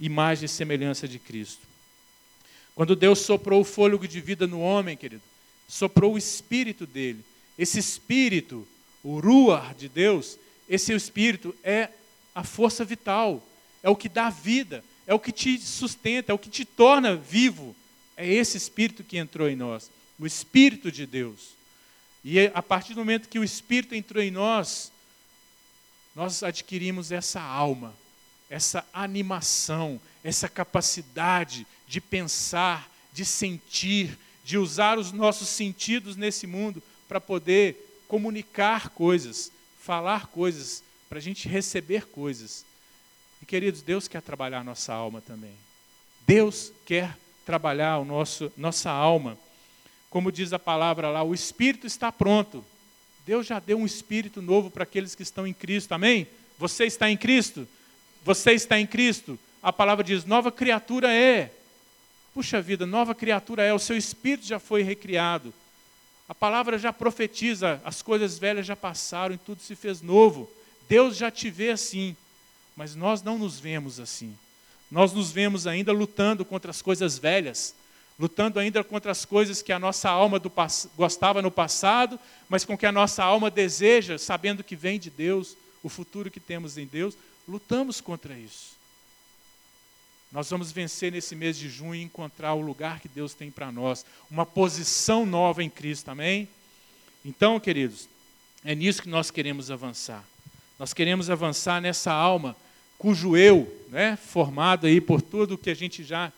imagem 0.00 0.46
e 0.46 0.48
semelhança 0.48 1.06
de 1.06 1.18
Cristo. 1.18 1.66
Quando 2.74 2.96
Deus 2.96 3.20
soprou 3.20 3.60
o 3.60 3.64
fôlego 3.64 4.06
de 4.06 4.20
vida 4.20 4.46
no 4.46 4.60
homem, 4.60 4.96
querido, 4.96 5.22
soprou 5.68 6.14
o 6.14 6.18
espírito 6.18 6.86
dele 6.86 7.24
esse 7.58 7.80
espírito, 7.80 8.66
o 9.02 9.18
ruar 9.18 9.74
de 9.74 9.88
Deus, 9.88 10.38
esse 10.68 10.94
espírito 10.94 11.54
é 11.64 11.90
a 12.32 12.44
força 12.44 12.84
vital, 12.84 13.44
é 13.82 13.90
o 13.90 13.96
que 13.96 14.08
dá 14.08 14.30
vida, 14.30 14.84
é 15.06 15.12
o 15.12 15.18
que 15.18 15.32
te 15.32 15.58
sustenta, 15.58 16.30
é 16.30 16.34
o 16.34 16.38
que 16.38 16.48
te 16.48 16.64
torna 16.64 17.16
vivo. 17.16 17.74
É 18.16 18.26
esse 18.32 18.56
espírito 18.56 19.02
que 19.02 19.16
entrou 19.16 19.48
em 19.48 19.56
nós, 19.56 19.90
o 20.18 20.26
espírito 20.26 20.92
de 20.92 21.04
Deus. 21.04 21.56
E 22.24 22.50
a 22.52 22.62
partir 22.62 22.94
do 22.94 23.00
momento 23.00 23.28
que 23.28 23.38
o 23.38 23.44
espírito 23.44 23.94
entrou 23.94 24.22
em 24.22 24.30
nós, 24.30 24.92
nós 26.14 26.42
adquirimos 26.42 27.12
essa 27.12 27.40
alma, 27.40 27.94
essa 28.50 28.84
animação, 28.92 30.00
essa 30.24 30.48
capacidade 30.48 31.66
de 31.86 32.00
pensar, 32.00 32.90
de 33.12 33.24
sentir, 33.24 34.18
de 34.44 34.58
usar 34.58 34.98
os 34.98 35.12
nossos 35.12 35.48
sentidos 35.48 36.16
nesse 36.16 36.46
mundo 36.46 36.82
para 37.08 37.20
poder 37.20 38.02
comunicar 38.08 38.90
coisas, 38.90 39.52
falar 39.80 40.26
coisas, 40.26 40.82
para 41.08 41.18
a 41.18 41.22
gente 41.22 41.48
receber 41.48 42.06
coisas. 42.06 42.64
E 43.40 43.46
queridos, 43.46 43.82
Deus 43.82 44.08
quer 44.08 44.20
trabalhar 44.20 44.60
a 44.60 44.64
nossa 44.64 44.92
alma 44.92 45.20
também. 45.20 45.54
Deus 46.26 46.72
quer 46.84 47.16
trabalhar 47.46 47.98
o 47.98 48.04
nosso, 48.04 48.52
nossa 48.56 48.90
alma. 48.90 49.38
Como 50.10 50.32
diz 50.32 50.52
a 50.52 50.58
palavra 50.58 51.10
lá, 51.10 51.22
o 51.22 51.34
espírito 51.34 51.86
está 51.86 52.10
pronto. 52.10 52.64
Deus 53.26 53.46
já 53.46 53.58
deu 53.58 53.78
um 53.78 53.86
espírito 53.86 54.40
novo 54.40 54.70
para 54.70 54.84
aqueles 54.84 55.14
que 55.14 55.22
estão 55.22 55.46
em 55.46 55.52
Cristo. 55.52 55.92
Amém? 55.92 56.26
Você 56.58 56.84
está 56.84 57.10
em 57.10 57.16
Cristo? 57.16 57.68
Você 58.24 58.52
está 58.52 58.78
em 58.80 58.86
Cristo? 58.86 59.38
A 59.62 59.72
palavra 59.72 60.02
diz: 60.02 60.24
nova 60.24 60.50
criatura 60.50 61.12
é. 61.12 61.52
Puxa 62.32 62.60
vida, 62.62 62.86
nova 62.86 63.14
criatura 63.14 63.62
é. 63.62 63.74
O 63.74 63.78
seu 63.78 63.96
espírito 63.96 64.46
já 64.46 64.58
foi 64.58 64.82
recriado. 64.82 65.52
A 66.28 66.34
palavra 66.34 66.78
já 66.78 66.92
profetiza, 66.92 67.80
as 67.84 68.02
coisas 68.02 68.38
velhas 68.38 68.66
já 68.66 68.76
passaram 68.76 69.34
e 69.34 69.38
tudo 69.38 69.62
se 69.62 69.74
fez 69.74 70.02
novo. 70.02 70.50
Deus 70.88 71.16
já 71.16 71.30
te 71.30 71.48
vê 71.48 71.70
assim, 71.70 72.14
mas 72.76 72.94
nós 72.94 73.22
não 73.22 73.38
nos 73.38 73.58
vemos 73.58 73.98
assim. 73.98 74.36
Nós 74.90 75.12
nos 75.12 75.30
vemos 75.30 75.66
ainda 75.66 75.92
lutando 75.92 76.44
contra 76.44 76.70
as 76.70 76.82
coisas 76.82 77.18
velhas, 77.18 77.74
lutando 78.18 78.58
ainda 78.58 78.82
contra 78.82 79.12
as 79.12 79.24
coisas 79.24 79.62
que 79.62 79.72
a 79.72 79.78
nossa 79.78 80.10
alma 80.10 80.38
do, 80.38 80.50
gostava 80.96 81.40
no 81.40 81.50
passado, 81.50 82.18
mas 82.48 82.64
com 82.64 82.76
que 82.76 82.86
a 82.86 82.92
nossa 82.92 83.22
alma 83.22 83.50
deseja, 83.50 84.18
sabendo 84.18 84.64
que 84.64 84.74
vem 84.74 84.98
de 84.98 85.08
Deus, 85.08 85.56
o 85.82 85.88
futuro 85.88 86.30
que 86.30 86.40
temos 86.40 86.76
em 86.76 86.86
Deus, 86.86 87.16
lutamos 87.46 88.00
contra 88.00 88.36
isso. 88.36 88.76
Nós 90.32 90.50
vamos 90.50 90.72
vencer 90.72 91.12
nesse 91.12 91.34
mês 91.34 91.56
de 91.56 91.70
junho 91.70 91.94
e 91.94 92.02
encontrar 92.02 92.54
o 92.54 92.60
lugar 92.60 93.00
que 93.00 93.08
Deus 93.08 93.32
tem 93.32 93.50
para 93.50 93.72
nós, 93.72 94.04
uma 94.30 94.44
posição 94.44 95.24
nova 95.24 95.62
em 95.62 95.70
Cristo, 95.70 96.10
amém? 96.10 96.48
Então, 97.24 97.58
queridos, 97.58 98.08
é 98.64 98.74
nisso 98.74 99.02
que 99.02 99.08
nós 99.08 99.30
queremos 99.30 99.70
avançar. 99.70 100.24
Nós 100.78 100.92
queremos 100.92 101.30
avançar 101.30 101.80
nessa 101.80 102.12
alma 102.12 102.56
cujo 102.98 103.36
eu, 103.36 103.72
né, 103.88 104.16
formado 104.16 104.86
aí 104.86 105.00
por 105.00 105.22
tudo 105.22 105.56
que 105.56 105.70
a 105.70 105.74
gente 105.74 106.02
já 106.02 106.32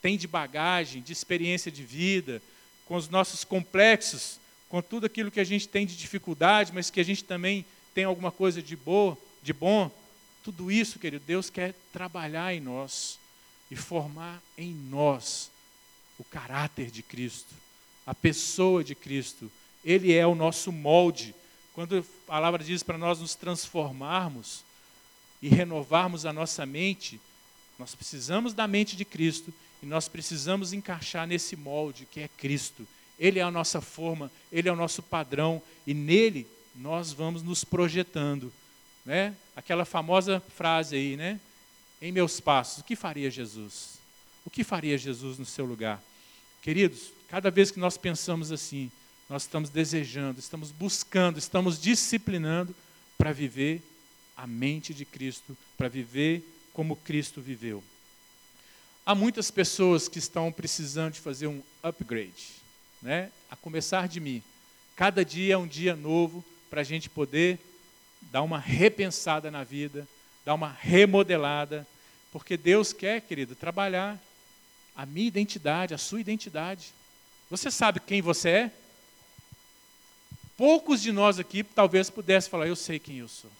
tem 0.00 0.16
de 0.16 0.26
bagagem, 0.26 1.02
de 1.02 1.12
experiência 1.12 1.70
de 1.70 1.82
vida, 1.82 2.42
com 2.86 2.96
os 2.96 3.08
nossos 3.08 3.44
complexos, 3.44 4.40
com 4.68 4.80
tudo 4.80 5.06
aquilo 5.06 5.30
que 5.30 5.40
a 5.40 5.44
gente 5.44 5.68
tem 5.68 5.86
de 5.86 5.96
dificuldade, 5.96 6.72
mas 6.72 6.90
que 6.90 7.00
a 7.00 7.04
gente 7.04 7.24
também 7.24 7.64
tem 7.94 8.04
alguma 8.04 8.30
coisa 8.30 8.62
de 8.62 8.76
boa, 8.76 9.16
de 9.42 9.52
bom, 9.52 9.90
Tudo 10.42 10.70
isso, 10.70 10.98
querido, 10.98 11.22
Deus 11.26 11.50
quer 11.50 11.74
trabalhar 11.92 12.54
em 12.54 12.60
nós 12.60 13.18
e 13.70 13.76
formar 13.76 14.42
em 14.56 14.72
nós 14.72 15.50
o 16.18 16.24
caráter 16.24 16.90
de 16.90 17.02
Cristo, 17.02 17.54
a 18.06 18.14
pessoa 18.14 18.82
de 18.82 18.94
Cristo. 18.94 19.52
Ele 19.84 20.14
é 20.14 20.26
o 20.26 20.34
nosso 20.34 20.72
molde. 20.72 21.34
Quando 21.74 21.98
a 21.98 22.26
palavra 22.26 22.64
diz 22.64 22.82
para 22.82 22.96
nós 22.96 23.20
nos 23.20 23.34
transformarmos 23.34 24.64
e 25.42 25.48
renovarmos 25.48 26.24
a 26.24 26.32
nossa 26.32 26.64
mente, 26.64 27.20
nós 27.78 27.94
precisamos 27.94 28.54
da 28.54 28.66
mente 28.66 28.96
de 28.96 29.04
Cristo 29.04 29.52
e 29.82 29.86
nós 29.86 30.08
precisamos 30.08 30.72
encaixar 30.72 31.26
nesse 31.26 31.56
molde 31.56 32.06
que 32.06 32.20
é 32.20 32.28
Cristo. 32.28 32.86
Ele 33.18 33.38
é 33.38 33.42
a 33.42 33.50
nossa 33.50 33.80
forma, 33.80 34.30
ele 34.50 34.68
é 34.68 34.72
o 34.72 34.76
nosso 34.76 35.02
padrão 35.02 35.62
e 35.86 35.94
nele 35.94 36.46
nós 36.74 37.12
vamos 37.12 37.42
nos 37.42 37.64
projetando, 37.64 38.52
né? 39.04 39.34
Aquela 39.54 39.84
famosa 39.84 40.40
frase 40.56 40.96
aí, 40.96 41.16
né? 41.16 41.40
Em 42.00 42.12
meus 42.12 42.40
passos, 42.40 42.78
o 42.78 42.84
que 42.84 42.96
faria 42.96 43.30
Jesus? 43.30 43.98
O 44.44 44.50
que 44.50 44.64
faria 44.64 44.96
Jesus 44.96 45.38
no 45.38 45.44
seu 45.44 45.66
lugar? 45.66 46.02
Queridos, 46.62 47.12
cada 47.28 47.50
vez 47.50 47.70
que 47.70 47.78
nós 47.78 47.98
pensamos 47.98 48.50
assim, 48.50 48.90
nós 49.28 49.42
estamos 49.42 49.70
desejando, 49.70 50.40
estamos 50.40 50.70
buscando, 50.70 51.38
estamos 51.38 51.80
disciplinando 51.80 52.74
para 53.16 53.32
viver 53.32 53.82
a 54.36 54.46
mente 54.46 54.94
de 54.94 55.04
Cristo, 55.04 55.56
para 55.76 55.88
viver 55.88 56.42
como 56.72 56.96
Cristo 56.96 57.40
viveu. 57.40 57.84
Há 59.10 59.14
muitas 59.16 59.50
pessoas 59.50 60.06
que 60.06 60.20
estão 60.20 60.52
precisando 60.52 61.14
de 61.14 61.20
fazer 61.20 61.48
um 61.48 61.60
upgrade, 61.82 62.46
né? 63.02 63.32
a 63.50 63.56
começar 63.56 64.06
de 64.06 64.20
mim. 64.20 64.40
Cada 64.94 65.24
dia 65.24 65.54
é 65.54 65.56
um 65.56 65.66
dia 65.66 65.96
novo 65.96 66.44
para 66.70 66.82
a 66.82 66.84
gente 66.84 67.10
poder 67.10 67.58
dar 68.30 68.42
uma 68.42 68.56
repensada 68.56 69.50
na 69.50 69.64
vida, 69.64 70.06
dar 70.44 70.54
uma 70.54 70.68
remodelada, 70.68 71.84
porque 72.30 72.56
Deus 72.56 72.92
quer, 72.92 73.20
querido, 73.22 73.56
trabalhar 73.56 74.16
a 74.94 75.04
minha 75.04 75.26
identidade, 75.26 75.92
a 75.92 75.98
sua 75.98 76.20
identidade. 76.20 76.94
Você 77.50 77.68
sabe 77.68 77.98
quem 77.98 78.22
você 78.22 78.48
é? 78.48 78.72
Poucos 80.56 81.02
de 81.02 81.10
nós 81.10 81.40
aqui 81.40 81.64
talvez 81.64 82.08
pudessem 82.10 82.48
falar, 82.48 82.68
eu 82.68 82.76
sei 82.76 83.00
quem 83.00 83.18
eu 83.18 83.28
sou. 83.28 83.50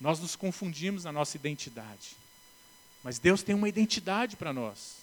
Nós 0.00 0.18
nos 0.20 0.36
confundimos 0.36 1.04
na 1.04 1.12
nossa 1.12 1.36
identidade. 1.36 2.16
Mas 3.02 3.18
Deus 3.18 3.42
tem 3.42 3.54
uma 3.54 3.68
identidade 3.68 4.36
para 4.36 4.52
nós. 4.52 4.96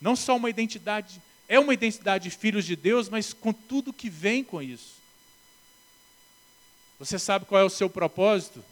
Não 0.00 0.14
só 0.16 0.36
uma 0.36 0.48
identidade, 0.48 1.20
é 1.48 1.58
uma 1.58 1.74
identidade 1.74 2.24
de 2.24 2.36
filhos 2.36 2.64
de 2.64 2.76
Deus, 2.76 3.08
mas 3.08 3.32
com 3.32 3.52
tudo 3.52 3.92
que 3.92 4.08
vem 4.08 4.42
com 4.42 4.62
isso. 4.62 4.94
Você 6.98 7.18
sabe 7.18 7.46
qual 7.46 7.60
é 7.60 7.64
o 7.64 7.70
seu 7.70 7.88
propósito? 7.90 8.64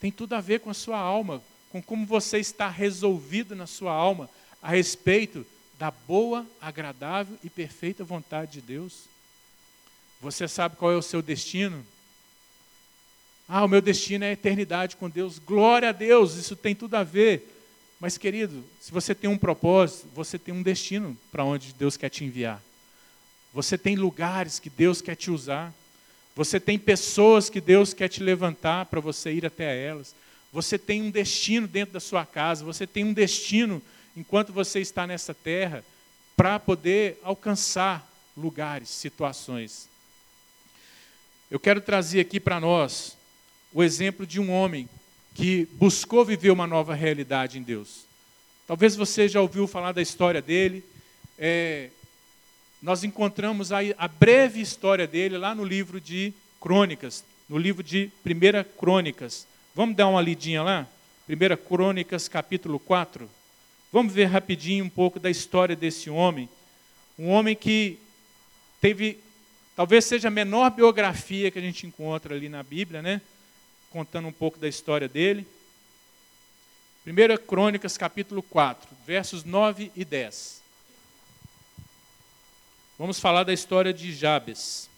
Tem 0.00 0.12
tudo 0.12 0.34
a 0.34 0.40
ver 0.40 0.60
com 0.60 0.70
a 0.70 0.74
sua 0.74 0.98
alma, 0.98 1.42
com 1.70 1.82
como 1.82 2.06
você 2.06 2.38
está 2.38 2.68
resolvido 2.68 3.56
na 3.56 3.66
sua 3.66 3.92
alma 3.92 4.30
a 4.62 4.70
respeito 4.70 5.46
da 5.78 5.90
boa, 5.90 6.46
agradável 6.60 7.38
e 7.42 7.50
perfeita 7.50 8.04
vontade 8.04 8.52
de 8.52 8.60
Deus. 8.60 9.04
Você 10.20 10.48
sabe 10.48 10.76
qual 10.76 10.92
é 10.92 10.96
o 10.96 11.02
seu 11.02 11.20
destino? 11.20 11.86
Ah, 13.48 13.64
o 13.64 13.68
meu 13.68 13.80
destino 13.80 14.24
é 14.24 14.30
a 14.30 14.32
eternidade 14.32 14.96
com 14.96 15.08
Deus. 15.08 15.38
Glória 15.38 15.90
a 15.90 15.92
Deus, 15.92 16.34
isso 16.34 16.56
tem 16.56 16.74
tudo 16.74 16.96
a 16.96 17.04
ver. 17.04 17.52
Mas, 18.00 18.18
querido, 18.18 18.64
se 18.80 18.90
você 18.90 19.14
tem 19.14 19.30
um 19.30 19.38
propósito, 19.38 20.08
você 20.14 20.38
tem 20.38 20.52
um 20.52 20.62
destino 20.62 21.16
para 21.30 21.44
onde 21.44 21.72
Deus 21.72 21.96
quer 21.96 22.10
te 22.10 22.24
enviar. 22.24 22.60
Você 23.54 23.78
tem 23.78 23.96
lugares 23.96 24.58
que 24.58 24.68
Deus 24.68 25.00
quer 25.00 25.14
te 25.14 25.30
usar. 25.30 25.72
Você 26.34 26.60
tem 26.60 26.78
pessoas 26.78 27.48
que 27.48 27.60
Deus 27.60 27.94
quer 27.94 28.08
te 28.08 28.22
levantar 28.22 28.86
para 28.86 29.00
você 29.00 29.32
ir 29.32 29.46
até 29.46 29.86
elas. 29.86 30.14
Você 30.52 30.76
tem 30.76 31.00
um 31.02 31.10
destino 31.10 31.66
dentro 31.66 31.94
da 31.94 32.00
sua 32.00 32.26
casa. 32.26 32.64
Você 32.64 32.86
tem 32.86 33.04
um 33.04 33.12
destino 33.12 33.80
enquanto 34.16 34.52
você 34.52 34.80
está 34.80 35.06
nessa 35.06 35.32
terra 35.32 35.84
para 36.36 36.58
poder 36.58 37.18
alcançar 37.22 38.06
lugares, 38.36 38.90
situações. 38.90 39.88
Eu 41.50 41.60
quero 41.60 41.80
trazer 41.80 42.20
aqui 42.20 42.38
para 42.38 42.60
nós 42.60 43.16
o 43.76 43.84
exemplo 43.84 44.26
de 44.26 44.40
um 44.40 44.50
homem 44.50 44.88
que 45.34 45.68
buscou 45.72 46.24
viver 46.24 46.50
uma 46.50 46.66
nova 46.66 46.94
realidade 46.94 47.58
em 47.58 47.62
Deus. 47.62 48.06
Talvez 48.66 48.96
você 48.96 49.28
já 49.28 49.38
ouviu 49.42 49.66
falar 49.66 49.92
da 49.92 50.00
história 50.00 50.40
dele. 50.40 50.82
É, 51.38 51.90
nós 52.80 53.04
encontramos 53.04 53.72
a, 53.72 53.80
a, 53.98 54.08
breve 54.08 54.62
história 54.62 55.06
dele 55.06 55.36
lá 55.36 55.54
no 55.54 55.62
livro 55.62 56.00
de 56.00 56.32
Crônicas, 56.58 57.22
no 57.46 57.58
livro 57.58 57.82
de 57.82 58.10
1 58.24 58.78
Crônicas. 58.78 59.46
Vamos 59.74 59.94
dar 59.94 60.08
uma 60.08 60.22
lidinha 60.22 60.62
lá? 60.62 60.88
1 61.28 61.68
Crônicas, 61.68 62.28
capítulo 62.28 62.78
4. 62.78 63.28
Vamos 63.92 64.10
ver 64.10 64.24
rapidinho 64.24 64.86
um 64.86 64.90
pouco 64.90 65.20
da 65.20 65.28
história 65.28 65.76
desse 65.76 66.08
homem. 66.08 66.48
Um 67.18 67.28
homem 67.28 67.54
que 67.54 67.98
teve, 68.80 69.20
talvez 69.76 70.06
seja 70.06 70.28
a 70.28 70.30
menor 70.30 70.70
biografia 70.70 71.50
que 71.50 71.58
a 71.58 71.62
gente 71.62 71.86
encontra 71.86 72.34
ali 72.34 72.48
na 72.48 72.62
Bíblia, 72.62 73.02
né? 73.02 73.20
Contando 73.90 74.28
um 74.28 74.32
pouco 74.32 74.58
da 74.58 74.68
história 74.68 75.08
dele. 75.08 75.46
1 77.06 77.46
Crônicas, 77.46 77.96
capítulo 77.96 78.42
4, 78.42 78.88
versos 79.06 79.44
9 79.44 79.92
e 79.94 80.04
10. 80.04 80.62
Vamos 82.98 83.20
falar 83.20 83.44
da 83.44 83.52
história 83.52 83.92
de 83.92 84.12
Jabes. 84.12 84.88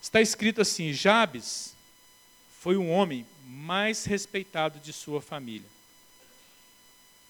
Está 0.00 0.20
escrito 0.20 0.60
assim: 0.60 0.92
Jabes 0.92 1.74
foi 2.60 2.76
um 2.76 2.90
homem 2.90 3.26
mais 3.46 4.04
respeitado 4.04 4.78
de 4.78 4.92
sua 4.92 5.20
família. 5.20 5.68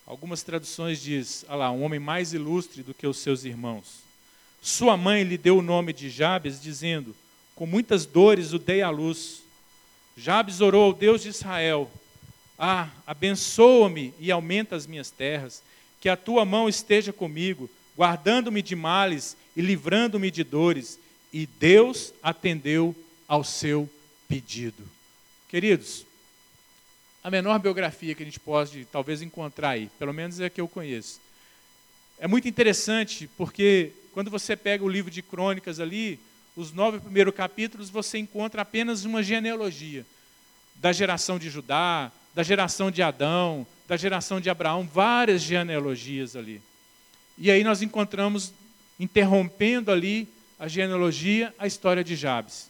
Algumas 0.07 0.43
traduções 0.43 1.01
diz, 1.01 1.45
ah 1.49 1.55
lá, 1.55 1.71
um 1.71 1.83
homem 1.83 2.01
mais 2.01 2.33
ilustre 2.33 2.83
do 2.83 2.93
que 2.93 3.07
os 3.07 3.19
seus 3.19 3.45
irmãos. 3.45 4.01
Sua 4.61 4.97
mãe 4.97 5.23
lhe 5.23 5.39
deu 5.39 5.59
o 5.59 5.63
nome 5.63 5.93
de 5.93 6.11
Jabes, 6.11 6.61
dizendo: 6.61 7.15
Com 7.55 7.65
muitas 7.65 8.05
dores 8.05 8.53
o 8.53 8.59
dei 8.59 8.83
à 8.83 8.91
luz. 8.91 9.43
Jabes 10.21 10.61
orou 10.61 10.85
ao 10.85 10.93
Deus 10.93 11.23
de 11.23 11.31
Israel: 11.31 11.91
Ah, 12.59 12.91
abençoa-me 13.07 14.13
e 14.21 14.31
aumenta 14.31 14.77
as 14.77 14.87
minhas 14.87 15.11
terras, 15.11 15.63
que 15.99 16.11
a 16.11 16.17
tua 16.17 16.45
mão 16.45 16.69
esteja 16.69 17.11
comigo, 17.11 17.71
guardando-me 17.97 18.61
de 18.61 18.77
males 18.77 19.35
e 19.57 19.63
livrando-me 19.63 20.31
de 20.31 20.45
dores. 20.45 20.99
E 21.33 21.47
Deus 21.47 22.13
atendeu 22.23 22.95
ao 23.27 23.43
seu 23.43 23.89
pedido. 24.29 24.87
Queridos, 25.49 26.05
a 27.25 27.31
menor 27.31 27.59
biografia 27.59 28.15
que 28.15 28.23
a 28.23 28.27
gente 28.27 28.41
pode 28.41 28.85
talvez 28.93 29.23
encontrar 29.23 29.71
aí, 29.71 29.91
pelo 29.99 30.13
menos 30.13 30.39
é 30.39 30.47
a 30.47 30.51
que 30.51 30.61
eu 30.61 30.69
conheço. 30.69 31.19
É 32.19 32.29
muito 32.29 32.47
interessante 32.47 33.27
porque 33.39 33.93
quando 34.13 34.31
você 34.31 34.55
pega 34.55 34.85
o 34.85 34.89
livro 34.89 35.11
de 35.11 35.23
crônicas 35.23 35.81
ali, 35.81 36.21
os 36.57 36.73
nove 36.73 36.99
primeiros 36.99 37.35
capítulos, 37.35 37.91
você 37.91 38.19
encontra 38.19 38.63
apenas 38.63 39.05
uma 39.05 39.23
genealogia 39.23 40.05
da 40.77 40.93
geração 40.93 41.39
de 41.39 41.51
Judá, 41.51 42.11
da 42.35 42.43
geração 42.43 42.91
de 42.91 43.03
Adão, 43.03 43.67
da 43.87 43.97
geração 43.97 44.41
de 44.41 44.49
Abraão, 44.49 44.89
várias 44.91 45.43
genealogias 45.43 46.37
ali. 46.37 46.63
E 47.37 47.51
aí 47.51 47.65
nós 47.65 47.83
encontramos, 47.83 48.53
interrompendo 48.99 49.91
ali 49.91 50.29
a 50.59 50.69
genealogia, 50.69 51.55
a 51.59 51.67
história 51.67 52.05
de 52.05 52.15
Jabes. 52.15 52.69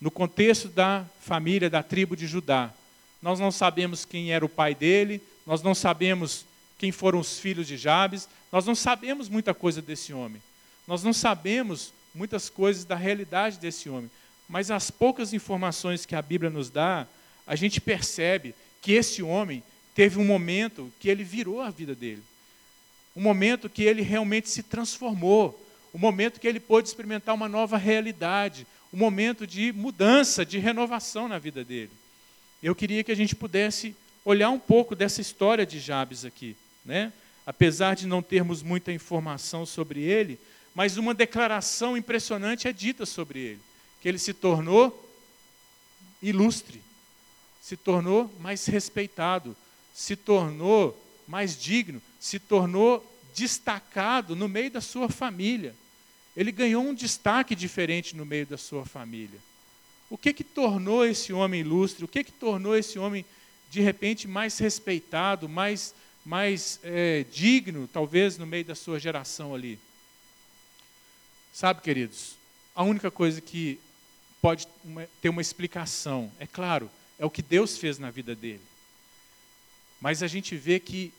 No 0.00 0.10
contexto 0.10 0.68
da 0.68 1.04
família, 1.20 1.68
da 1.68 1.82
tribo 1.82 2.16
de 2.16 2.26
Judá. 2.26 2.72
Nós 3.20 3.40
não 3.40 3.50
sabemos 3.50 4.04
quem 4.04 4.32
era 4.32 4.44
o 4.44 4.48
pai 4.48 4.74
dele, 4.74 5.20
nós 5.46 5.62
não 5.62 5.74
sabemos 5.74 6.46
quem 6.78 6.92
foram 6.92 7.18
os 7.18 7.38
filhos 7.38 7.66
de 7.66 7.76
Jabes, 7.76 8.28
nós 8.52 8.66
não 8.66 8.74
sabemos 8.74 9.28
muita 9.28 9.54
coisa 9.54 9.80
desse 9.80 10.12
homem. 10.12 10.40
Nós 10.86 11.02
não 11.02 11.12
sabemos 11.12 11.92
muitas 12.14 12.48
coisas 12.48 12.84
da 12.84 12.94
realidade 12.94 13.58
desse 13.58 13.88
homem. 13.88 14.10
Mas 14.48 14.70
as 14.70 14.90
poucas 14.90 15.32
informações 15.32 16.06
que 16.06 16.14
a 16.14 16.22
Bíblia 16.22 16.50
nos 16.50 16.70
dá, 16.70 17.06
a 17.46 17.56
gente 17.56 17.80
percebe 17.80 18.54
que 18.80 18.92
esse 18.92 19.22
homem 19.22 19.62
teve 19.94 20.18
um 20.18 20.24
momento 20.24 20.92
que 21.00 21.08
ele 21.08 21.24
virou 21.24 21.60
a 21.60 21.70
vida 21.70 21.94
dele. 21.94 22.22
Um 23.16 23.22
momento 23.22 23.68
que 23.68 23.82
ele 23.82 24.02
realmente 24.02 24.50
se 24.50 24.62
transformou. 24.62 25.60
Um 25.94 25.98
momento 25.98 26.40
que 26.40 26.48
ele 26.48 26.60
pôde 26.60 26.88
experimentar 26.88 27.34
uma 27.34 27.48
nova 27.48 27.76
realidade. 27.76 28.66
Um 28.92 28.98
momento 28.98 29.46
de 29.46 29.72
mudança, 29.72 30.44
de 30.44 30.58
renovação 30.58 31.28
na 31.28 31.38
vida 31.38 31.64
dele. 31.64 31.90
Eu 32.62 32.74
queria 32.74 33.04
que 33.04 33.12
a 33.12 33.16
gente 33.16 33.36
pudesse 33.36 33.94
olhar 34.24 34.50
um 34.50 34.58
pouco 34.58 34.96
dessa 34.96 35.20
história 35.20 35.64
de 35.64 35.78
Jabes 35.78 36.24
aqui. 36.24 36.56
Né? 36.84 37.12
Apesar 37.46 37.94
de 37.94 38.06
não 38.06 38.22
termos 38.22 38.62
muita 38.62 38.92
informação 38.92 39.64
sobre 39.64 40.00
ele, 40.00 40.38
mas 40.74 40.96
uma 40.96 41.14
declaração 41.14 41.96
impressionante 41.96 42.66
é 42.66 42.72
dita 42.72 43.06
sobre 43.06 43.38
ele: 43.38 43.60
que 44.00 44.08
ele 44.08 44.18
se 44.18 44.34
tornou 44.34 45.00
ilustre, 46.20 46.82
se 47.62 47.76
tornou 47.76 48.30
mais 48.40 48.66
respeitado, 48.66 49.56
se 49.94 50.16
tornou 50.16 51.00
mais 51.26 51.60
digno, 51.60 52.02
se 52.18 52.38
tornou 52.38 53.04
destacado 53.34 54.34
no 54.34 54.48
meio 54.48 54.70
da 54.70 54.80
sua 54.80 55.08
família. 55.08 55.74
Ele 56.36 56.50
ganhou 56.50 56.82
um 56.82 56.94
destaque 56.94 57.54
diferente 57.54 58.16
no 58.16 58.26
meio 58.26 58.46
da 58.46 58.58
sua 58.58 58.84
família. 58.84 59.38
O 60.10 60.18
que 60.18 60.32
que 60.32 60.44
tornou 60.44 61.04
esse 61.04 61.32
homem 61.32 61.60
ilustre? 61.60 62.04
O 62.04 62.08
que 62.08 62.24
que 62.24 62.32
tornou 62.32 62.76
esse 62.76 62.98
homem, 62.98 63.24
de 63.70 63.80
repente, 63.80 64.26
mais 64.26 64.58
respeitado, 64.58 65.48
mais, 65.48 65.94
mais 66.24 66.80
é, 66.82 67.24
digno, 67.32 67.88
talvez, 67.92 68.36
no 68.36 68.46
meio 68.46 68.64
da 68.64 68.74
sua 68.74 68.98
geração 68.98 69.54
ali? 69.54 69.78
Sabe, 71.54 71.82
queridos, 71.82 72.34
a 72.74 72.82
única 72.82 73.12
coisa 73.12 73.40
que 73.40 73.78
pode 74.42 74.66
ter 75.22 75.28
uma 75.28 75.40
explicação, 75.40 76.32
é 76.40 76.48
claro, 76.48 76.90
é 77.16 77.24
o 77.24 77.30
que 77.30 77.42
Deus 77.42 77.78
fez 77.78 77.96
na 77.96 78.10
vida 78.10 78.34
dele. 78.34 78.60
Mas 80.00 80.20
a 80.20 80.26
gente 80.26 80.56
vê 80.56 80.80
que 80.80 81.12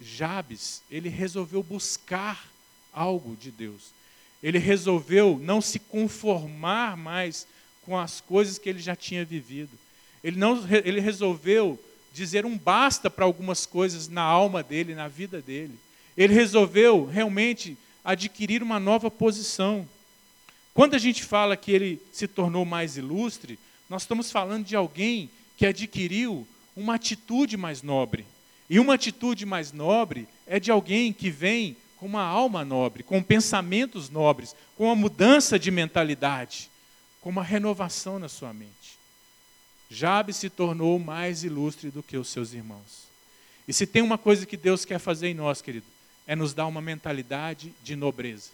Jabes, 0.00 0.82
ele 0.90 1.10
resolveu 1.10 1.62
buscar 1.62 2.48
algo 2.94 3.36
de 3.36 3.50
Deus. 3.50 3.90
Ele 4.42 4.56
resolveu 4.56 5.38
não 5.38 5.60
se 5.60 5.78
conformar 5.78 6.96
mais 6.96 7.46
com 7.82 7.98
as 7.98 8.22
coisas 8.22 8.56
que 8.56 8.70
ele 8.70 8.80
já 8.80 8.96
tinha 8.96 9.22
vivido. 9.22 9.78
Ele, 10.24 10.38
não, 10.38 10.66
ele 10.82 10.98
resolveu 10.98 11.78
dizer 12.10 12.46
um 12.46 12.56
basta 12.56 13.10
para 13.10 13.26
algumas 13.26 13.66
coisas 13.66 14.08
na 14.08 14.22
alma 14.22 14.62
dele, 14.62 14.94
na 14.94 15.08
vida 15.08 15.42
dele. 15.42 15.78
Ele 16.16 16.32
resolveu 16.32 17.04
realmente 17.04 17.76
adquirir 18.04 18.62
uma 18.62 18.78
nova 18.78 19.10
posição. 19.10 19.88
Quando 20.74 20.94
a 20.94 20.98
gente 20.98 21.24
fala 21.24 21.56
que 21.56 21.72
ele 21.72 22.02
se 22.12 22.28
tornou 22.28 22.64
mais 22.64 22.96
ilustre, 22.96 23.58
nós 23.88 24.02
estamos 24.02 24.30
falando 24.30 24.66
de 24.66 24.76
alguém 24.76 25.30
que 25.56 25.64
adquiriu 25.64 26.46
uma 26.76 26.96
atitude 26.96 27.56
mais 27.56 27.82
nobre. 27.82 28.26
E 28.68 28.78
uma 28.78 28.94
atitude 28.94 29.46
mais 29.46 29.72
nobre 29.72 30.28
é 30.46 30.60
de 30.60 30.70
alguém 30.70 31.12
que 31.12 31.30
vem 31.30 31.76
com 31.96 32.06
uma 32.06 32.22
alma 32.22 32.64
nobre, 32.64 33.02
com 33.02 33.22
pensamentos 33.22 34.10
nobres, 34.10 34.54
com 34.76 34.84
uma 34.84 34.96
mudança 34.96 35.58
de 35.58 35.70
mentalidade, 35.70 36.70
com 37.20 37.30
uma 37.30 37.42
renovação 37.42 38.18
na 38.18 38.28
sua 38.28 38.52
mente. 38.52 38.98
Jabe 39.88 40.32
se 40.32 40.50
tornou 40.50 40.98
mais 40.98 41.44
ilustre 41.44 41.90
do 41.90 42.02
que 42.02 42.16
os 42.16 42.28
seus 42.28 42.52
irmãos. 42.52 43.04
E 43.66 43.72
se 43.72 43.86
tem 43.86 44.02
uma 44.02 44.18
coisa 44.18 44.44
que 44.44 44.56
Deus 44.56 44.84
quer 44.84 44.98
fazer 44.98 45.28
em 45.28 45.34
nós, 45.34 45.62
querido, 45.62 45.86
é 46.26 46.34
nos 46.34 46.54
dar 46.54 46.66
uma 46.66 46.80
mentalidade 46.80 47.74
de 47.82 47.96
nobreza. 47.96 48.50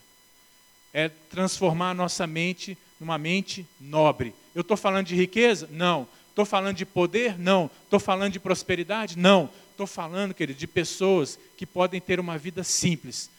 É 0.92 1.09
transformar 1.09 1.90
a 1.90 1.94
nossa 1.94 2.26
mente 2.26 2.76
numa 2.98 3.16
mente 3.16 3.66
nobre. 3.80 4.35
Eu 4.54 4.62
estou 4.62 4.76
falando 4.76 5.06
de 5.06 5.14
riqueza? 5.14 5.68
Não. 5.70 6.06
Estou 6.28 6.44
falando 6.44 6.76
de 6.76 6.87
poder? 6.87 7.38
Não. 7.38 7.70
Estou 7.85 8.00
falando 8.00 8.33
de 8.33 8.40
prosperidade? 8.40 9.18
Não. 9.18 9.50
Estou 9.70 9.87
falando, 9.87 10.35
querido, 10.35 10.59
de 10.59 10.66
pessoas 10.66 11.38
que 11.56 11.64
podem 11.64 12.00
ter 12.00 12.20
uma 12.20 12.37
vida 12.37 12.62
simples, 12.62 13.30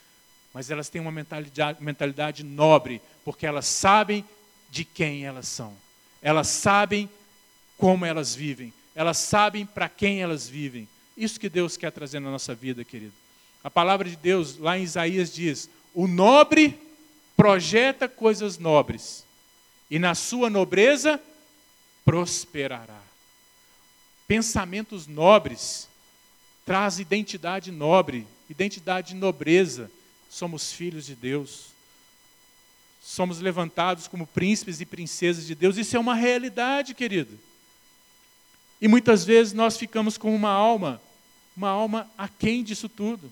mas 0.53 0.71
elas 0.71 0.89
têm 0.89 0.99
uma 0.99 1.11
mentalidade, 1.11 1.83
mentalidade 1.83 2.43
nobre, 2.43 3.01
porque 3.23 3.45
elas 3.45 3.65
sabem 3.65 4.25
de 4.69 4.83
quem 4.83 5.25
elas 5.25 5.47
são. 5.47 5.73
Elas 6.21 6.47
sabem 6.47 7.09
como 7.77 8.05
elas 8.05 8.33
vivem. 8.33 8.73
Elas 8.95 9.17
sabem 9.17 9.65
para 9.65 9.87
quem 9.87 10.21
elas 10.21 10.47
vivem. 10.47 10.87
Isso 11.15 11.39
que 11.39 11.49
Deus 11.49 11.77
quer 11.77 11.91
trazer 11.91 12.19
na 12.19 12.31
nossa 12.31 12.55
vida, 12.55 12.83
querido. 12.83 13.13
A 13.63 13.69
palavra 13.69 14.09
de 14.09 14.15
Deus, 14.15 14.57
lá 14.57 14.77
em 14.77 14.83
Isaías, 14.83 15.33
diz: 15.33 15.69
O 15.93 16.07
nobre 16.07 16.79
projeta 17.35 18.07
coisas 18.07 18.57
nobres, 18.57 19.25
e 19.89 19.99
na 19.99 20.15
sua 20.15 20.49
nobreza 20.49 21.19
prosperará. 22.03 23.01
Pensamentos 24.27 25.07
nobres 25.07 25.89
traz 26.65 26.99
identidade 26.99 27.71
nobre, 27.71 28.27
identidade 28.49 29.09
de 29.09 29.15
nobreza. 29.15 29.91
Somos 30.29 30.71
filhos 30.71 31.05
de 31.05 31.15
Deus. 31.15 31.67
Somos 33.01 33.39
levantados 33.39 34.07
como 34.07 34.27
príncipes 34.27 34.79
e 34.79 34.85
princesas 34.85 35.45
de 35.45 35.55
Deus. 35.55 35.77
Isso 35.77 35.97
é 35.97 35.99
uma 35.99 36.15
realidade, 36.15 36.93
querido. 36.93 37.37
E 38.79 38.87
muitas 38.87 39.25
vezes 39.25 39.53
nós 39.53 39.77
ficamos 39.77 40.17
com 40.17 40.33
uma 40.33 40.49
alma, 40.49 41.01
uma 41.57 41.69
alma 41.69 42.09
aquém 42.17 42.63
disso 42.63 42.87
tudo. 42.87 43.31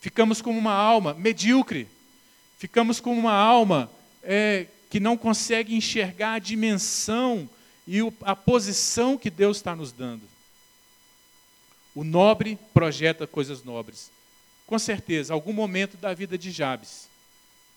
Ficamos 0.00 0.40
com 0.40 0.56
uma 0.56 0.72
alma 0.72 1.14
medíocre. 1.14 1.88
Ficamos 2.58 3.00
com 3.00 3.16
uma 3.16 3.32
alma 3.32 3.90
é, 4.22 4.66
que 4.90 5.00
não 5.00 5.16
consegue 5.16 5.74
enxergar 5.74 6.34
a 6.34 6.38
dimensão 6.38 7.48
e 7.86 7.98
a 8.22 8.36
posição 8.36 9.16
que 9.16 9.30
Deus 9.30 9.56
está 9.56 9.74
nos 9.74 9.92
dando. 9.92 10.22
O 11.94 12.04
nobre 12.04 12.58
projeta 12.72 13.26
coisas 13.26 13.64
nobres. 13.64 14.10
Com 14.66 14.78
certeza, 14.78 15.32
algum 15.32 15.52
momento 15.52 15.96
da 15.96 16.12
vida 16.12 16.36
de 16.36 16.50
Jabes, 16.50 17.08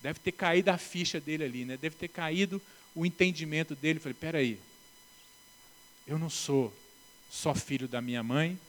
deve 0.02 0.20
ter 0.20 0.34
caído 0.34 0.70
a 0.70 0.78
ficha 0.78 1.20
dele 1.20 1.44
ali, 1.44 1.66
né? 1.66 1.78
deve 1.78 1.96
ter 1.96 2.10
caído 2.10 2.62
o 2.94 3.06
entendimento 3.06 3.76
dele. 3.76 4.00
Falei, 4.00 4.14
peraí, 4.14 4.60
eu 6.06 6.20
não 6.20 6.30
sou 6.30 6.74
só 7.30 7.56
filho 7.56 7.88
da 7.88 8.02
minha 8.02 8.22
mãe, 8.22 8.60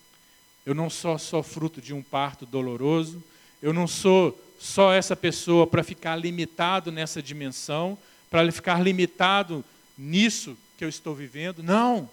eu 0.64 0.74
não 0.74 0.88
sou 0.88 1.18
só 1.18 1.42
fruto 1.42 1.80
de 1.80 1.92
um 1.92 2.02
parto 2.02 2.46
doloroso, 2.46 3.22
eu 3.62 3.72
não 3.72 3.86
sou 3.86 4.38
só 4.58 4.92
essa 4.92 5.14
pessoa 5.14 5.66
para 5.66 5.84
ficar 5.84 6.16
limitado 6.16 6.90
nessa 6.90 7.22
dimensão, 7.22 7.96
para 8.28 8.50
ficar 8.50 8.82
limitado 8.82 9.64
nisso 9.96 10.58
que 10.76 10.84
eu 10.84 10.88
estou 10.88 11.14
vivendo. 11.14 11.62
Não! 11.62 12.10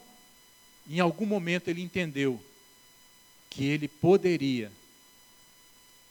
Em 0.88 1.00
algum 1.00 1.26
momento 1.26 1.68
ele 1.68 1.82
entendeu 1.82 2.40
que 3.50 3.66
ele 3.66 3.88
poderia 3.88 4.72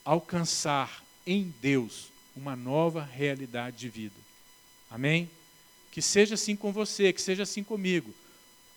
alcançar 0.03 1.03
em 1.25 1.53
Deus 1.61 2.11
uma 2.35 2.55
nova 2.55 3.03
realidade 3.03 3.77
de 3.77 3.89
vida. 3.89 4.15
Amém? 4.89 5.29
Que 5.91 6.01
seja 6.01 6.35
assim 6.35 6.55
com 6.55 6.71
você, 6.71 7.13
que 7.13 7.21
seja 7.21 7.43
assim 7.43 7.63
comigo. 7.63 8.13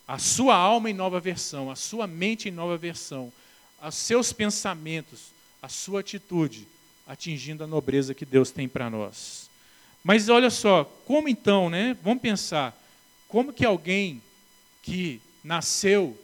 A 0.06 0.18
sua 0.18 0.54
alma 0.54 0.90
em 0.90 0.94
nova 0.94 1.18
versão, 1.18 1.70
a 1.70 1.76
sua 1.76 2.06
mente 2.06 2.48
em 2.48 2.52
nova 2.52 2.76
versão, 2.76 3.32
os 3.82 3.94
seus 3.94 4.32
pensamentos, 4.32 5.31
a 5.62 5.68
sua 5.68 6.00
atitude, 6.00 6.66
atingindo 7.06 7.62
a 7.62 7.66
nobreza 7.68 8.14
que 8.14 8.26
Deus 8.26 8.50
tem 8.50 8.68
para 8.68 8.90
nós. 8.90 9.48
Mas 10.02 10.28
olha 10.28 10.50
só, 10.50 10.84
como 11.06 11.28
então, 11.28 11.70
né? 11.70 11.96
Vamos 12.02 12.20
pensar, 12.20 12.76
como 13.28 13.52
que 13.52 13.64
alguém 13.64 14.20
que 14.82 15.20
nasceu 15.44 16.18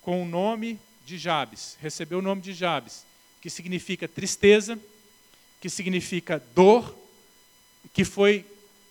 com 0.00 0.22
o 0.22 0.26
nome 0.26 0.78
de 1.04 1.18
Jabes, 1.18 1.76
recebeu 1.80 2.20
o 2.20 2.22
nome 2.22 2.40
de 2.40 2.52
Jabes, 2.52 3.04
que 3.40 3.50
significa 3.50 4.06
tristeza, 4.06 4.78
que 5.60 5.68
significa 5.68 6.40
dor, 6.54 6.96
que 7.92 8.04
foi 8.04 8.46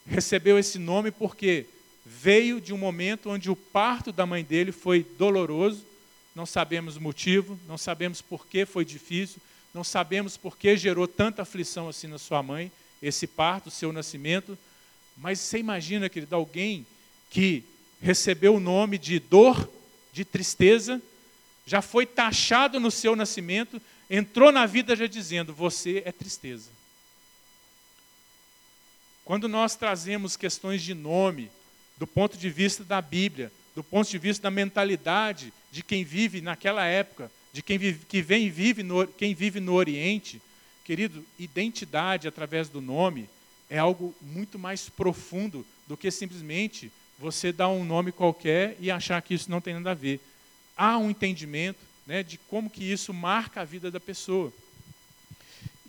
recebeu 0.05 0.57
esse 0.57 0.79
nome 0.79 1.11
porque 1.11 1.65
veio 2.05 2.59
de 2.59 2.73
um 2.73 2.77
momento 2.77 3.29
onde 3.29 3.49
o 3.49 3.55
parto 3.55 4.11
da 4.11 4.25
mãe 4.25 4.43
dele 4.43 4.71
foi 4.71 5.05
doloroso, 5.17 5.85
não 6.35 6.45
sabemos 6.45 6.95
o 6.97 7.01
motivo, 7.01 7.59
não 7.67 7.77
sabemos 7.77 8.21
por 8.21 8.45
que 8.47 8.65
foi 8.65 8.85
difícil, 8.85 9.41
não 9.73 9.83
sabemos 9.83 10.37
por 10.37 10.57
que 10.57 10.77
gerou 10.77 11.07
tanta 11.07 11.41
aflição 11.41 11.89
assim 11.89 12.07
na 12.07 12.17
sua 12.17 12.41
mãe, 12.41 12.71
esse 13.01 13.27
parto, 13.27 13.71
seu 13.71 13.93
nascimento, 13.93 14.57
mas 15.17 15.39
você 15.39 15.57
imagina, 15.57 16.09
querido, 16.09 16.35
alguém 16.35 16.85
que 17.29 17.63
recebeu 18.01 18.55
o 18.55 18.59
nome 18.59 18.97
de 18.97 19.19
dor, 19.19 19.69
de 20.13 20.23
tristeza, 20.23 21.01
já 21.65 21.81
foi 21.81 22.05
taxado 22.05 22.79
no 22.79 22.89
seu 22.89 23.15
nascimento, 23.15 23.81
entrou 24.09 24.51
na 24.51 24.65
vida 24.65 24.95
já 24.95 25.05
dizendo: 25.05 25.53
você 25.53 26.01
é 26.05 26.11
tristeza. 26.11 26.71
Quando 29.23 29.47
nós 29.47 29.75
trazemos 29.75 30.35
questões 30.35 30.81
de 30.81 30.95
nome, 30.95 31.51
do 31.97 32.07
ponto 32.07 32.37
de 32.37 32.49
vista 32.49 32.83
da 32.83 33.01
Bíblia, 33.01 33.51
do 33.79 33.83
ponto 33.83 34.09
de 34.09 34.17
vista 34.17 34.43
da 34.43 34.51
mentalidade 34.51 35.53
de 35.71 35.81
quem 35.81 36.03
vive 36.03 36.41
naquela 36.41 36.85
época, 36.85 37.31
de 37.53 37.61
quem 37.61 37.77
vive, 37.77 38.05
que 38.05 38.21
vem 38.21 38.49
vive 38.49 38.83
no, 38.83 39.07
quem 39.07 39.33
vive 39.33 39.61
no 39.61 39.71
Oriente, 39.71 40.41
querido, 40.83 41.25
identidade 41.39 42.27
através 42.27 42.67
do 42.67 42.81
nome 42.81 43.29
é 43.69 43.77
algo 43.77 44.13
muito 44.21 44.59
mais 44.59 44.89
profundo 44.89 45.65
do 45.87 45.95
que 45.95 46.11
simplesmente 46.11 46.91
você 47.17 47.53
dar 47.53 47.69
um 47.69 47.85
nome 47.85 48.11
qualquer 48.11 48.75
e 48.81 48.91
achar 48.91 49.21
que 49.21 49.33
isso 49.33 49.49
não 49.49 49.61
tem 49.61 49.75
nada 49.75 49.91
a 49.91 49.93
ver 49.93 50.19
há 50.75 50.97
um 50.97 51.09
entendimento 51.09 51.79
né, 52.05 52.21
de 52.21 52.37
como 52.37 52.69
que 52.69 52.83
isso 52.83 53.13
marca 53.13 53.61
a 53.61 53.65
vida 53.65 53.89
da 53.89 53.99
pessoa. 53.99 54.51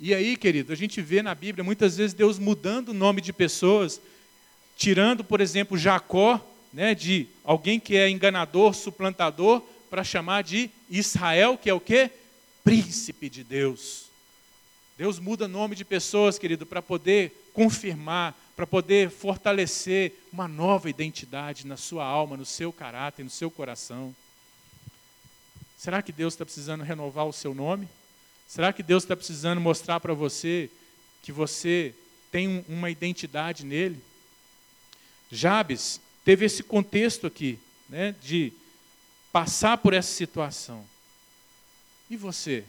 E 0.01 0.15
aí, 0.15 0.37
querido, 0.37 0.73
a 0.73 0.77
gente 0.77 1.03
vê 1.03 1.23
na 1.23 1.35
Bíblia 1.35 1.65
muitas 1.65 1.97
vezes 1.97 2.15
Deus 2.15 2.39
mudando 2.39 2.91
o 2.91 2.95
nome 2.95 3.21
de 3.21 3.33
pessoas, 3.33 4.01
tirando, 4.77 5.25
por 5.25 5.41
exemplo, 5.41 5.77
Jacó, 5.77 6.47
né, 6.73 6.95
de 6.95 7.27
alguém 7.45 7.81
que 7.81 7.97
é 7.97 8.09
enganador, 8.09 8.75
suplantador, 8.75 9.63
para 9.89 10.05
chamar 10.05 10.43
de 10.43 10.71
Israel, 10.89 11.59
que 11.59 11.69
é 11.69 11.75
o 11.75 11.81
quê? 11.81 12.11
Príncipe 12.63 13.29
de 13.29 13.43
Deus. 13.43 14.07
Deus 14.97 15.19
muda 15.19 15.49
nome 15.49 15.75
de 15.75 15.85
pessoas, 15.85 16.39
querido, 16.39 16.65
para 16.65 16.81
poder 16.81 17.51
confirmar, 17.53 18.39
para 18.55 18.67
poder 18.67 19.11
fortalecer 19.11 20.13
uma 20.33 20.47
nova 20.47 20.91
identidade 20.91 21.67
na 21.67 21.77
sua 21.77 22.05
alma, 22.05 22.37
no 22.37 22.45
seu 22.45 22.73
caráter, 22.73 23.25
no 23.25 23.31
seu 23.31 23.51
coração. 23.51 24.15
Será 25.79 26.03
que 26.03 26.13
Deus 26.13 26.35
está 26.35 26.45
precisando 26.45 26.85
renovar 26.85 27.27
o 27.27 27.33
seu 27.33 27.55
nome? 27.55 27.89
Será 28.47 28.73
que 28.73 28.83
Deus 28.83 29.03
está 29.03 29.17
precisando 29.17 29.61
mostrar 29.61 29.99
para 29.99 30.13
você 30.13 30.71
que 31.23 31.33
você 31.33 31.95
tem 32.31 32.65
uma 32.69 32.91
identidade 32.91 33.65
nele? 33.65 33.99
Jabes, 35.33 36.01
teve 36.25 36.45
esse 36.45 36.63
contexto 36.63 37.27
aqui, 37.27 37.59
né, 37.89 38.15
de 38.23 38.53
passar 39.33 39.79
por 39.79 39.93
essa 39.93 40.13
situação. 40.13 40.85
E 42.09 42.17
você? 42.17 42.65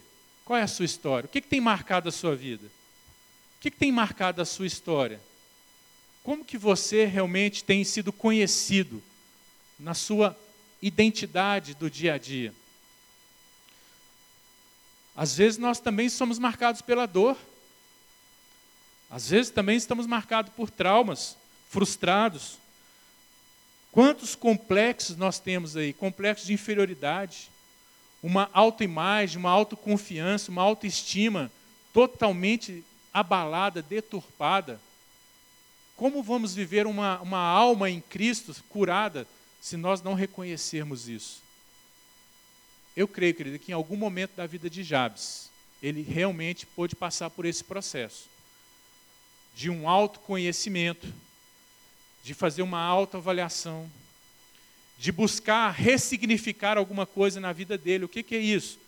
Qual 0.45 0.58
é 0.58 0.64
a 0.64 0.68
sua 0.68 0.86
história? 0.86 1.28
O 1.28 1.30
que, 1.30 1.41
que 1.41 1.47
tem 1.47 1.62
marcado 1.62 2.10
a 2.10 2.12
sua 2.12 2.36
vida? 2.36 2.66
O 2.66 3.62
que, 3.62 3.72
que 3.72 3.78
tem 3.78 3.91
marcado 3.91 4.41
a 4.41 4.45
sua 4.45 4.66
história? 4.66 5.20
Como 6.24 6.45
que 6.45 6.58
você 6.58 7.06
realmente 7.06 7.64
tem 7.64 7.84
sido 7.84 8.12
conhecido 8.14 9.02
na 9.80 9.93
sua 9.93 10.38
identidade 10.82 11.74
do 11.74 11.89
dia 11.89 12.14
a 12.14 12.18
dia? 12.18 12.54
Às 15.16 15.36
vezes 15.36 15.58
nós 15.58 15.80
também 15.80 16.10
somos 16.10 16.39
marcados 16.39 16.82
pela 16.82 17.06
dor. 17.06 17.38
Às 19.10 19.30
vezes 19.30 19.52
também 19.52 19.76
estamos 19.76 20.08
marcados 20.08 20.54
por 20.54 20.70
traumas, 20.70 21.36
frustrados. 21.70 22.58
Quantos 23.92 24.36
complexos 24.36 25.18
nós 25.18 25.39
temos 25.39 25.76
aí? 25.76 25.92
Complexos 25.92 26.48
de 26.48 26.54
inferioridade, 26.54 27.50
uma 28.24 28.50
autoimagem, 28.54 29.38
uma 29.38 29.50
autoconfiança, 29.50 30.50
uma 30.50 30.62
autoestima 30.62 31.52
totalmente 31.94 32.84
abalada, 33.14 33.82
deturpada. 33.82 34.80
Como 35.98 36.24
vamos 36.24 36.56
viver 36.56 36.88
uma, 36.88 37.20
uma 37.20 37.39
alma 37.39 37.89
em 37.89 38.00
Cristo 38.00 38.56
curada 38.70 39.28
se 39.60 39.76
nós 39.76 40.02
não 40.02 40.14
reconhecermos 40.14 41.10
isso? 41.10 41.42
Eu 42.96 43.08
creio, 43.08 43.36
querido, 43.36 43.60
que 43.60 43.72
em 43.72 43.76
algum 43.76 43.96
momento 43.96 44.36
da 44.36 44.46
vida 44.46 44.70
de 44.70 44.84
Jabes, 44.84 45.50
ele 45.82 46.02
realmente 46.02 46.66
pôde 46.66 46.96
passar 46.96 47.30
por 47.30 47.46
esse 47.46 47.64
processo 47.64 48.30
de 49.56 49.70
um 49.70 49.88
autoconhecimento, 49.88 51.14
de 52.24 52.34
fazer 52.34 52.61
uma 52.61 52.80
autoavaliação, 52.80 53.89
de 54.97 55.11
buscar 55.11 55.72
ressignificar 55.72 56.78
alguma 56.78 57.05
coisa 57.05 57.39
na 57.39 57.51
vida 57.51 57.78
dele. 57.78 58.05
O 58.05 58.09
que, 58.09 58.22
que 58.22 58.36
é 58.36 58.39
isso? 58.39 58.80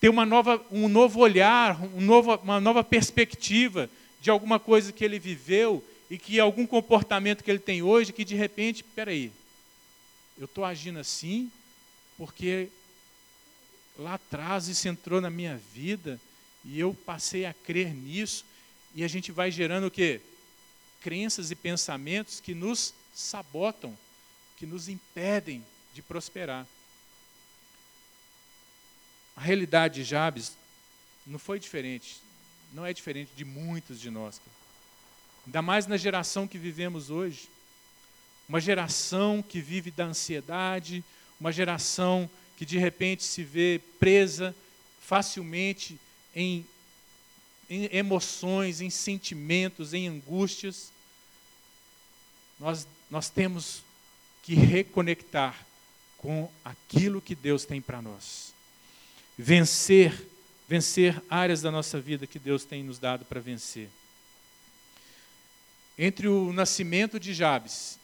Ter 0.00 0.08
uma 0.08 0.24
nova, 0.24 0.64
um 0.70 0.88
novo 0.88 1.20
olhar, 1.20 1.82
um 1.94 2.00
novo, 2.00 2.34
uma 2.36 2.60
nova 2.60 2.82
perspectiva 2.82 3.90
de 4.20 4.30
alguma 4.30 4.58
coisa 4.58 4.92
que 4.92 5.04
ele 5.04 5.18
viveu 5.18 5.84
e 6.10 6.16
que 6.16 6.40
algum 6.40 6.66
comportamento 6.66 7.44
que 7.44 7.50
ele 7.50 7.58
tem 7.58 7.82
hoje, 7.82 8.12
que 8.12 8.24
de 8.24 8.34
repente, 8.34 8.82
peraí, 8.82 9.30
eu 10.38 10.46
estou 10.46 10.64
agindo 10.64 10.98
assim 10.98 11.50
porque 12.16 12.68
lá 13.96 14.14
atrás 14.14 14.66
isso 14.66 14.88
entrou 14.88 15.20
na 15.20 15.30
minha 15.30 15.60
vida 15.72 16.20
e 16.64 16.78
eu 16.78 16.92
passei 17.06 17.44
a 17.46 17.54
crer 17.54 17.94
nisso 17.94 18.44
e 18.94 19.04
a 19.04 19.08
gente 19.08 19.30
vai 19.30 19.50
gerando 19.50 19.86
o 19.86 19.90
quê? 19.90 20.20
Crenças 21.00 21.50
e 21.50 21.56
pensamentos 21.56 22.40
que 22.40 22.54
nos 22.54 22.94
sabotam, 23.14 23.96
que 24.56 24.66
nos 24.66 24.88
impedem 24.88 25.64
de 25.94 26.02
prosperar. 26.02 26.66
A 29.36 29.40
realidade 29.40 29.96
de 29.96 30.04
Jabes 30.04 30.56
não 31.26 31.38
foi 31.38 31.60
diferente, 31.60 32.20
não 32.72 32.84
é 32.84 32.92
diferente 32.92 33.30
de 33.36 33.44
muitos 33.44 34.00
de 34.00 34.10
nós. 34.10 34.40
Ainda 35.46 35.62
mais 35.62 35.86
na 35.86 35.96
geração 35.96 36.46
que 36.46 36.58
vivemos 36.58 37.08
hoje. 37.08 37.48
Uma 38.48 38.60
geração 38.60 39.42
que 39.42 39.60
vive 39.60 39.90
da 39.90 40.04
ansiedade, 40.04 41.04
uma 41.40 41.52
geração 41.52 42.28
que 42.56 42.66
de 42.66 42.76
repente 42.76 43.22
se 43.22 43.42
vê 43.44 43.80
presa 43.98 44.54
facilmente 45.00 45.98
em, 46.34 46.66
em 47.68 47.88
emoções, 47.92 48.80
em 48.80 48.90
sentimentos, 48.90 49.92
em 49.92 50.08
angústias. 50.08 50.90
Nós, 52.58 52.86
nós 53.10 53.28
temos 53.28 53.82
que 54.42 54.54
reconectar 54.54 55.66
com 56.16 56.50
aquilo 56.64 57.20
que 57.20 57.34
Deus 57.34 57.64
tem 57.64 57.80
para 57.80 58.02
nós. 58.02 58.52
Vencer, 59.36 60.26
vencer 60.68 61.22
áreas 61.30 61.62
da 61.62 61.70
nossa 61.70 62.00
vida 62.00 62.26
que 62.26 62.38
Deus 62.38 62.64
tem 62.64 62.82
nos 62.82 62.98
dado 62.98 63.24
para 63.24 63.40
vencer. 63.40 63.88
Entre 65.96 66.28
o 66.28 66.52
nascimento 66.52 67.20
de 67.20 67.34
Jabes 67.34 67.98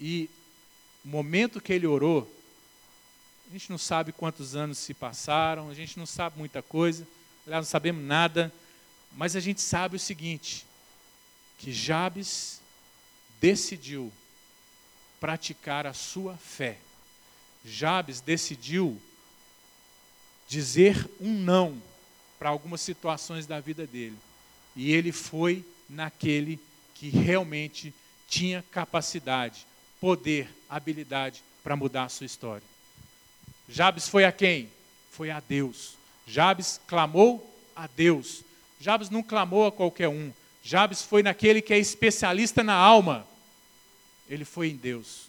e 0.00 0.30
o 1.04 1.08
momento 1.08 1.60
que 1.60 1.72
ele 1.72 1.86
orou, 1.86 2.30
a 3.48 3.52
gente 3.52 3.70
não 3.70 3.78
sabe 3.78 4.12
quantos 4.12 4.54
anos 4.54 4.78
se 4.78 4.94
passaram, 4.94 5.68
a 5.68 5.74
gente 5.74 5.98
não 5.98 6.06
sabe 6.06 6.38
muita 6.38 6.62
coisa, 6.62 7.06
aliás, 7.44 7.66
não 7.66 7.70
sabemos 7.70 8.04
nada, 8.04 8.52
mas 9.12 9.36
a 9.36 9.40
gente 9.40 9.60
sabe 9.60 9.96
o 9.96 10.00
seguinte: 10.00 10.66
que 11.58 11.72
Jabes 11.72 12.60
decidiu 13.40 14.12
praticar 15.20 15.86
a 15.86 15.92
sua 15.92 16.36
fé. 16.36 16.78
Jabes 17.64 18.20
decidiu 18.20 19.00
dizer 20.48 21.08
um 21.20 21.32
não 21.32 21.80
para 22.38 22.48
algumas 22.48 22.80
situações 22.80 23.46
da 23.46 23.60
vida 23.60 23.86
dele. 23.86 24.16
E 24.74 24.92
ele 24.92 25.12
foi 25.12 25.64
naquele 25.88 26.58
que 26.94 27.08
realmente 27.10 27.94
tinha 28.28 28.64
capacidade, 28.70 29.66
poder, 30.00 30.48
habilidade 30.68 31.42
para 31.62 31.76
mudar 31.76 32.04
a 32.04 32.08
sua 32.08 32.26
história. 32.26 32.66
Jabes 33.68 34.08
foi 34.08 34.24
a 34.24 34.32
quem? 34.32 34.70
Foi 35.10 35.30
a 35.30 35.40
Deus. 35.40 35.96
Jabes 36.26 36.80
clamou 36.86 37.54
a 37.76 37.86
Deus. 37.86 38.42
Jabes 38.80 39.10
não 39.10 39.22
clamou 39.22 39.66
a 39.66 39.72
qualquer 39.72 40.08
um. 40.08 40.32
Jabes 40.62 41.02
foi 41.02 41.22
naquele 41.22 41.62
que 41.62 41.72
é 41.72 41.78
especialista 41.78 42.64
na 42.64 42.74
alma. 42.74 43.26
Ele 44.28 44.44
foi 44.44 44.70
em 44.70 44.76
Deus. 44.76 45.28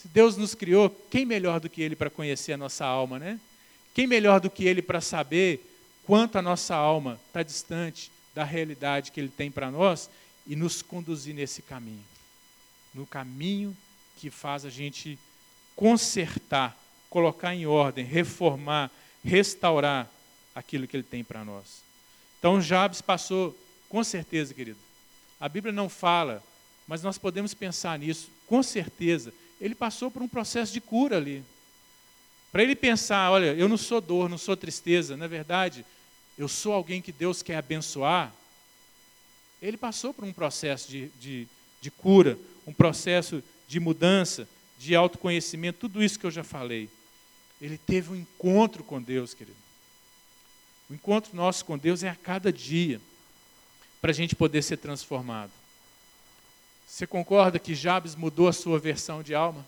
Se 0.00 0.08
Deus 0.08 0.36
nos 0.36 0.54
criou, 0.54 0.90
quem 1.10 1.24
melhor 1.24 1.60
do 1.60 1.70
que 1.70 1.80
Ele 1.80 1.96
para 1.96 2.10
conhecer 2.10 2.52
a 2.52 2.56
nossa 2.56 2.84
alma, 2.84 3.18
né? 3.18 3.40
Quem 3.94 4.06
melhor 4.06 4.40
do 4.40 4.50
que 4.50 4.64
Ele 4.64 4.82
para 4.82 5.00
saber 5.00 5.64
quanto 6.04 6.36
a 6.36 6.42
nossa 6.42 6.74
alma 6.74 7.18
está 7.28 7.42
distante 7.42 8.10
da 8.34 8.44
realidade 8.44 9.12
que 9.12 9.20
Ele 9.20 9.28
tem 9.28 9.50
para 9.50 9.70
nós 9.70 10.10
e 10.46 10.56
nos 10.56 10.82
conduzir 10.82 11.34
nesse 11.34 11.62
caminho? 11.62 12.04
No 12.92 13.06
caminho 13.06 13.74
que 14.18 14.30
faz 14.30 14.64
a 14.64 14.70
gente 14.70 15.18
consertar 15.74 16.76
colocar 17.14 17.54
em 17.54 17.64
ordem, 17.64 18.04
reformar, 18.04 18.90
restaurar 19.22 20.10
aquilo 20.52 20.84
que 20.84 20.96
ele 20.96 21.04
tem 21.04 21.22
para 21.22 21.44
nós. 21.44 21.84
Então 22.44 22.60
Jabes 22.60 23.00
passou, 23.00 23.58
com 23.88 24.04
certeza, 24.04 24.52
querido. 24.52 24.78
A 25.40 25.48
Bíblia 25.48 25.72
não 25.72 25.88
fala, 25.88 26.44
mas 26.86 27.02
nós 27.02 27.16
podemos 27.16 27.54
pensar 27.54 27.98
nisso, 27.98 28.28
com 28.46 28.62
certeza. 28.62 29.32
Ele 29.58 29.74
passou 29.74 30.10
por 30.10 30.20
um 30.20 30.28
processo 30.28 30.70
de 30.70 30.78
cura 30.78 31.16
ali. 31.16 31.42
Para 32.52 32.62
ele 32.62 32.76
pensar, 32.76 33.30
olha, 33.30 33.54
eu 33.54 33.66
não 33.66 33.78
sou 33.78 33.98
dor, 33.98 34.28
não 34.28 34.36
sou 34.36 34.54
tristeza, 34.54 35.16
na 35.16 35.26
verdade, 35.26 35.86
eu 36.36 36.46
sou 36.46 36.74
alguém 36.74 37.00
que 37.00 37.12
Deus 37.12 37.42
quer 37.42 37.56
abençoar. 37.56 38.30
Ele 39.62 39.78
passou 39.78 40.12
por 40.12 40.26
um 40.26 40.32
processo 40.34 40.90
de, 40.90 41.08
de, 41.18 41.48
de 41.80 41.90
cura, 41.90 42.38
um 42.66 42.74
processo 42.74 43.42
de 43.66 43.80
mudança, 43.80 44.46
de 44.78 44.94
autoconhecimento, 44.94 45.78
tudo 45.78 46.04
isso 46.04 46.18
que 46.18 46.26
eu 46.26 46.30
já 46.30 46.44
falei 46.44 46.90
ele 47.60 47.78
teve 47.78 48.12
um 48.12 48.16
encontro 48.16 48.84
com 48.84 49.00
Deus, 49.00 49.32
querido. 49.32 49.56
O 50.88 50.94
encontro 50.94 51.34
nosso 51.34 51.64
com 51.64 51.78
Deus 51.78 52.02
é 52.02 52.08
a 52.08 52.14
cada 52.14 52.52
dia, 52.52 53.00
para 54.00 54.10
a 54.10 54.14
gente 54.14 54.36
poder 54.36 54.62
ser 54.62 54.76
transformado. 54.76 55.50
Você 56.86 57.06
concorda 57.06 57.58
que 57.58 57.74
Jabes 57.74 58.14
mudou 58.14 58.48
a 58.48 58.52
sua 58.52 58.78
versão 58.78 59.22
de 59.22 59.34
alma? 59.34 59.66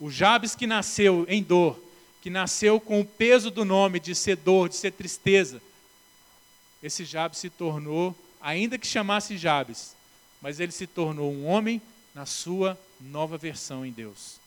O 0.00 0.10
Jabes 0.10 0.54
que 0.54 0.66
nasceu 0.66 1.24
em 1.28 1.42
dor, 1.42 1.80
que 2.20 2.28
nasceu 2.28 2.80
com 2.80 3.00
o 3.00 3.04
peso 3.04 3.50
do 3.50 3.64
nome 3.64 4.00
de 4.00 4.14
ser 4.14 4.36
dor, 4.36 4.68
de 4.68 4.76
ser 4.76 4.92
tristeza, 4.92 5.62
esse 6.82 7.04
Jabes 7.04 7.38
se 7.38 7.48
tornou, 7.48 8.14
ainda 8.40 8.76
que 8.76 8.86
chamasse 8.86 9.38
Jabes, 9.38 9.94
mas 10.40 10.58
ele 10.58 10.72
se 10.72 10.86
tornou 10.86 11.32
um 11.32 11.46
homem 11.46 11.80
na 12.12 12.26
sua 12.26 12.78
nova 13.00 13.38
versão 13.38 13.86
em 13.86 13.92
Deus 13.92 14.42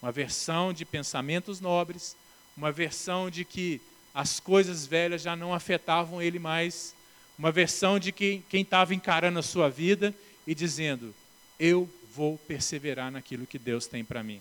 uma 0.00 0.12
versão 0.12 0.72
de 0.72 0.84
pensamentos 0.84 1.60
nobres, 1.60 2.16
uma 2.56 2.70
versão 2.70 3.30
de 3.30 3.44
que 3.44 3.80
as 4.14 4.40
coisas 4.40 4.86
velhas 4.86 5.22
já 5.22 5.36
não 5.36 5.54
afetavam 5.54 6.20
ele 6.20 6.38
mais, 6.38 6.94
uma 7.38 7.52
versão 7.52 7.98
de 7.98 8.10
que 8.10 8.42
quem 8.48 8.62
estava 8.62 8.94
encarando 8.94 9.38
a 9.38 9.42
sua 9.42 9.68
vida 9.68 10.14
e 10.46 10.54
dizendo: 10.54 11.14
Eu 11.58 11.88
vou 12.14 12.38
perseverar 12.48 13.12
naquilo 13.12 13.46
que 13.46 13.58
Deus 13.58 13.86
tem 13.86 14.04
para 14.04 14.22
mim. 14.22 14.40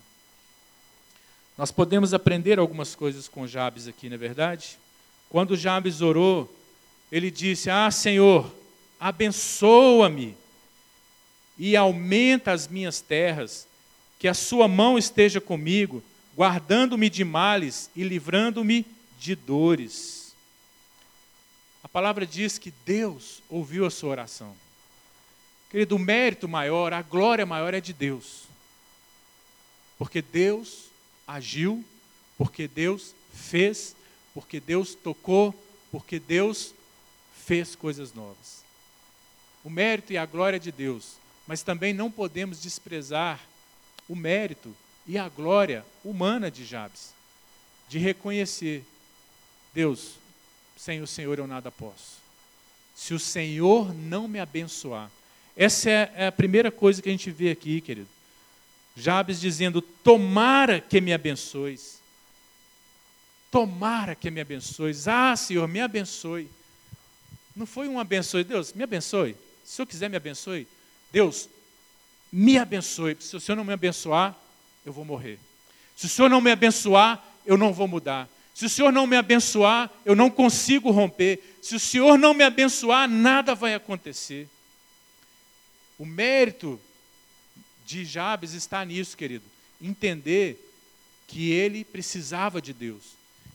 Nós 1.57 1.72
podemos 1.72 2.13
aprender 2.13 2.59
algumas 2.59 2.95
coisas 2.95 3.28
com 3.28 3.47
Jabes 3.47 3.88
aqui, 3.88 4.09
não 4.09 4.15
é 4.15 4.18
verdade? 4.18 4.78
Quando 5.30 5.57
Jabes 5.57 6.01
orou, 6.01 6.53
ele 7.11 7.30
disse: 7.30 7.70
Ah, 7.70 7.89
Senhor, 7.91 8.51
abençoa-me 8.99 10.36
e 11.57 11.76
aumenta 11.76 12.51
as 12.51 12.68
minhas 12.68 13.01
terras 13.01 13.68
que 14.20 14.28
a 14.28 14.34
sua 14.34 14.68
mão 14.68 14.97
esteja 14.97 15.39
comigo, 15.39 16.03
guardando-me 16.36 17.09
de 17.09 17.24
males 17.24 17.89
e 17.95 18.03
livrando-me 18.03 18.86
de 19.20 19.36
dores. 19.36 20.36
A 21.84 21.88
palavra 21.88 22.26
diz 22.26 22.57
que 22.57 22.72
Deus 22.86 23.41
ouviu 23.49 23.86
a 23.86 23.89
sua 23.89 24.09
oração. 24.09 24.55
Querido, 25.70 25.95
o 25.95 25.99
mérito 25.99 26.47
maior, 26.47 26.93
a 26.93 27.01
glória 27.01 27.45
maior 27.45 27.74
é 27.74 27.82
de 27.82 27.93
Deus. 27.93 28.43
Porque 29.97 30.22
Deus 30.22 30.86
agiu, 31.26 31.84
porque 32.38 32.68
Deus 32.68 33.13
fez, 33.34 33.95
porque 34.34 34.59
Deus 34.59 34.95
tocou, 34.95 35.53
porque 35.91 36.20
Deus 36.20 36.74
fez 37.45 37.76
coisas 37.76 38.13
novas. 38.13 38.63
O 39.63 39.70
mérito 39.70 40.13
e 40.13 40.18
a 40.18 40.26
glória 40.26 40.59
de 40.59 40.72
Deus, 40.72 41.15
mas 41.45 41.61
também 41.63 41.93
não 41.93 42.11
podemos 42.11 42.61
desprezar 42.61 43.41
o 44.07 44.15
mérito 44.15 44.76
e 45.05 45.18
a 45.18 45.28
glória 45.28 45.86
humana 46.03 46.51
de 46.51 46.65
Jabes, 46.65 47.13
de 47.89 47.97
reconhecer: 47.97 48.86
Deus, 49.74 50.15
sem 50.76 51.01
o 51.01 51.07
Senhor 51.07 51.38
eu 51.38 51.47
nada 51.47 51.72
posso. 51.72 52.18
Se 52.95 53.13
o 53.13 53.20
Senhor 53.20 53.93
não 53.93 54.28
me 54.28 54.39
abençoar, 54.39 55.11
essa 55.55 55.89
é, 55.89 56.11
é 56.15 56.28
a 56.28 56.32
primeira 56.32 56.72
coisa 56.72 57.01
que 57.01 57.09
a 57.09 57.11
gente 57.11 57.32
vê 57.32 57.49
aqui, 57.49 57.82
querido. 57.82 58.07
Jabes 58.95 59.39
dizendo: 59.39 59.82
Tomara 59.82 60.82
que 60.82 60.99
me 60.99 61.13
abençoes. 61.13 61.99
Tomara 63.51 64.15
que 64.15 64.30
me 64.30 64.41
abençoes. 64.41 65.07
Ah, 65.07 65.36
Senhor, 65.36 65.68
me 65.68 65.80
abençoe. 65.80 66.49
Não 67.55 67.65
foi 67.65 67.88
um 67.88 67.99
abençoe, 67.99 68.43
Deus, 68.43 68.74
me 68.74 68.84
abençoe. 68.84 69.36
Se 69.63 69.74
o 69.74 69.76
Senhor 69.76 69.88
quiser, 69.88 70.09
me 70.09 70.18
abençoe. 70.18 70.68
Deus, 71.11 71.49
me 72.32 72.57
abençoe. 72.57 73.18
Se 73.20 73.36
o 73.36 73.39
Senhor 73.39 73.55
não 73.55 73.63
me 73.63 73.74
abençoar, 73.74 74.36
eu 74.86 74.93
vou 74.93 75.05
morrer. 75.05 75.39
Se 75.95 76.05
o 76.05 76.09
Senhor 76.09 76.30
não 76.30 76.39
me 76.39 76.51
abençoar, 76.51 77.24
eu 77.45 77.57
não 77.57 77.74
vou 77.74 77.88
mudar. 77.88 78.30
Se 78.57 78.65
o 78.65 78.69
Senhor 78.69 78.91
não 78.91 79.05
me 79.05 79.15
abençoar, 79.15 79.87
eu 80.03 80.15
não 80.15 80.31
consigo 80.31 80.89
romper. 80.89 81.59
Se 81.61 81.75
o 81.75 81.79
Senhor 81.79 82.17
não 82.17 82.33
me 82.33 82.43
abençoar, 82.43 83.07
nada 83.07 83.53
vai 83.53 83.75
acontecer. 83.75 84.49
O 85.95 86.03
mérito 86.03 86.81
de 87.85 88.03
Jabes 88.03 88.53
está 88.53 88.83
nisso, 88.83 89.15
querido. 89.15 89.45
Entender 89.79 90.57
que 91.27 91.51
ele 91.51 91.85
precisava 91.85 92.59
de 92.59 92.73
Deus. 92.73 93.03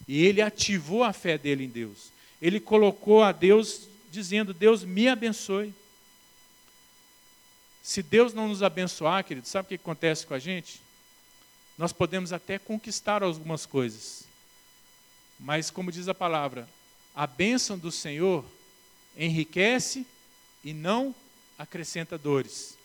E 0.07 0.25
ele 0.25 0.41
ativou 0.41 1.03
a 1.03 1.11
fé 1.11 1.37
dele 1.37 1.65
em 1.65 1.69
Deus. 1.69 2.09
Ele 2.41 2.61
colocou 2.61 3.23
a 3.23 3.33
Deus 3.33 3.89
dizendo: 4.09 4.53
Deus 4.53 4.85
me 4.85 5.09
abençoe. 5.09 5.75
Se 7.81 8.01
Deus 8.01 8.33
não 8.33 8.47
nos 8.47 8.63
abençoar, 8.63 9.25
querido, 9.25 9.49
sabe 9.49 9.65
o 9.65 9.67
que 9.67 9.75
acontece 9.75 10.25
com 10.25 10.33
a 10.33 10.39
gente? 10.39 10.79
Nós 11.77 11.91
podemos 11.91 12.31
até 12.31 12.57
conquistar 12.57 13.21
algumas 13.21 13.65
coisas. 13.65 14.31
Mas, 15.43 15.69
como 15.69 15.91
diz 15.91 16.07
a 16.07 16.13
palavra, 16.13 16.69
a 17.13 17.27
bênção 17.27 17.77
do 17.77 17.91
Senhor 17.91 18.45
enriquece 19.17 20.07
e 20.63 20.73
não 20.73 21.13
acrescenta 21.59 22.17
dores. 22.17 22.77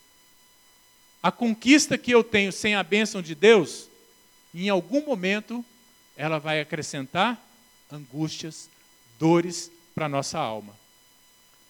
A 1.23 1.31
conquista 1.31 1.97
que 1.97 2.11
eu 2.11 2.25
tenho 2.25 2.51
sem 2.51 2.75
a 2.75 2.83
bênção 2.83 3.23
de 3.23 3.33
Deus, 3.37 3.89
em 4.53 4.69
algum 4.69 5.07
momento, 5.07 5.65
ela 6.17 6.41
vai 6.41 6.61
acrescentar 6.61 7.41
angústias, 7.93 8.69
dores 9.21 9.71
para 9.95 10.07
a 10.07 10.09
nossa 10.09 10.37
alma. 10.37 10.77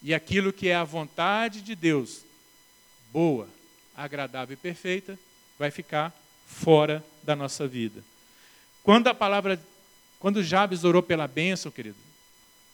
E 0.02 0.14
aquilo 0.14 0.54
que 0.54 0.70
é 0.70 0.74
a 0.74 0.84
vontade 0.84 1.60
de 1.60 1.74
Deus, 1.74 2.22
boa, 3.12 3.46
agradável 3.94 4.54
e 4.54 4.56
perfeita, 4.56 5.18
vai 5.58 5.70
ficar 5.70 6.18
fora 6.46 7.04
da 7.22 7.36
nossa 7.36 7.68
vida. 7.68 8.02
Quando 8.82 9.08
a 9.08 9.14
palavra, 9.14 9.60
quando 10.18 10.42
Jabes 10.42 10.84
orou 10.84 11.02
pela 11.02 11.28
bênção, 11.28 11.70
querido, 11.70 11.96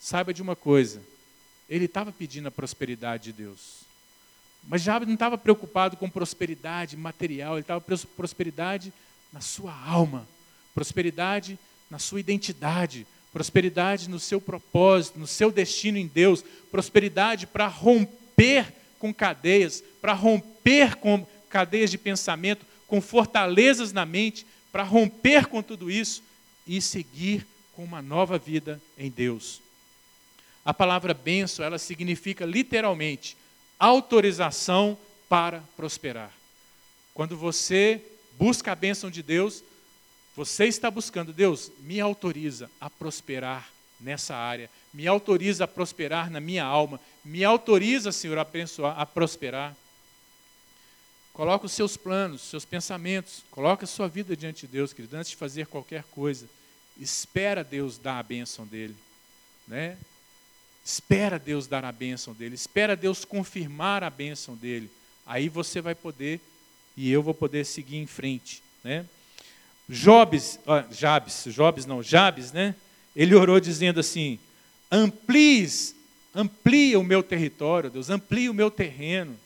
saiba 0.00 0.32
de 0.32 0.40
uma 0.40 0.56
coisa, 0.56 1.02
ele 1.68 1.84
estava 1.84 2.10
pedindo 2.10 2.48
a 2.48 2.50
prosperidade 2.50 3.24
de 3.24 3.32
Deus. 3.32 3.84
Mas 4.66 4.82
Jabes 4.82 5.06
não 5.06 5.14
estava 5.14 5.36
preocupado 5.36 5.96
com 5.96 6.08
prosperidade 6.08 6.96
material, 6.96 7.54
ele 7.54 7.60
estava 7.60 7.84
prosperidade 8.16 8.92
na 9.32 9.40
sua 9.40 9.74
alma, 9.74 10.26
prosperidade 10.74 11.58
na 11.90 11.98
sua 11.98 12.18
identidade, 12.18 13.06
prosperidade 13.30 14.08
no 14.08 14.18
seu 14.18 14.40
propósito, 14.40 15.18
no 15.18 15.26
seu 15.26 15.50
destino 15.52 15.98
em 15.98 16.06
Deus, 16.06 16.42
prosperidade 16.70 17.46
para 17.46 17.66
romper 17.66 18.72
com 18.98 19.12
cadeias, 19.12 19.84
para 20.00 20.14
romper 20.14 20.96
com 20.96 21.26
cadeias 21.50 21.90
de 21.90 21.98
pensamento, 21.98 22.64
com 22.86 23.02
fortalezas 23.02 23.92
na 23.92 24.06
mente, 24.06 24.46
para 24.72 24.82
romper 24.82 25.46
com 25.46 25.62
tudo 25.62 25.90
isso 25.90 26.22
e 26.66 26.80
seguir 26.80 27.46
com 27.74 27.84
uma 27.84 28.00
nova 28.00 28.38
vida 28.38 28.80
em 28.96 29.10
Deus. 29.10 29.60
A 30.64 30.72
palavra 30.72 31.12
benção, 31.12 31.64
ela 31.64 31.78
significa 31.78 32.46
literalmente 32.46 33.36
autorização 33.78 34.96
para 35.28 35.62
prosperar. 35.76 36.32
Quando 37.12 37.36
você 37.36 38.00
busca 38.38 38.72
a 38.72 38.76
bênção 38.76 39.10
de 39.10 39.22
Deus, 39.22 39.62
você 40.36 40.64
está 40.64 40.90
buscando, 40.90 41.32
Deus, 41.32 41.70
me 41.80 42.00
autoriza 42.00 42.70
a 42.80 42.88
prosperar 42.90 43.68
nessa 44.00 44.34
área, 44.34 44.68
me 44.92 45.06
autoriza 45.06 45.64
a 45.64 45.68
prosperar 45.68 46.30
na 46.30 46.40
minha 46.40 46.64
alma, 46.64 47.00
me 47.24 47.44
autoriza, 47.44 48.10
Senhor, 48.10 48.38
a, 48.38 48.46
a 48.96 49.06
prosperar. 49.06 49.76
Coloca 51.34 51.66
os 51.66 51.72
seus 51.72 51.96
planos, 51.96 52.42
seus 52.42 52.64
pensamentos, 52.64 53.42
coloca 53.50 53.84
a 53.84 53.88
sua 53.88 54.06
vida 54.06 54.36
diante 54.36 54.68
de 54.68 54.72
Deus, 54.72 54.92
querido, 54.92 55.16
antes 55.16 55.30
de 55.30 55.36
fazer 55.36 55.66
qualquer 55.66 56.04
coisa. 56.04 56.48
Espera 56.96 57.64
Deus 57.64 57.98
dar 57.98 58.20
a 58.20 58.22
bênção 58.22 58.64
dele. 58.64 58.94
Né? 59.66 59.98
Espera 60.84 61.36
Deus 61.36 61.66
dar 61.66 61.84
a 61.84 61.90
bênção 61.90 62.32
dele, 62.34 62.54
espera 62.54 62.94
Deus 62.94 63.24
confirmar 63.24 64.04
a 64.04 64.10
bênção 64.10 64.54
dele. 64.54 64.88
Aí 65.26 65.48
você 65.48 65.80
vai 65.80 65.94
poder, 65.94 66.40
e 66.96 67.10
eu 67.10 67.20
vou 67.20 67.34
poder 67.34 67.66
seguir 67.66 67.96
em 67.96 68.06
frente. 68.06 68.62
Né? 68.84 69.04
Jobes, 69.88 70.60
ah, 70.68 70.84
Jabes, 70.92 71.46
Jobes 71.48 71.84
não, 71.84 72.00
Jabes, 72.00 72.52
né? 72.52 72.76
Ele 73.14 73.34
orou 73.34 73.58
dizendo 73.58 73.98
assim: 73.98 74.38
amplie, 74.88 75.68
amplie 76.32 76.96
o 76.96 77.02
meu 77.02 77.24
território, 77.24 77.90
Deus, 77.90 78.08
amplie 78.08 78.48
o 78.48 78.54
meu 78.54 78.70
terreno. 78.70 79.36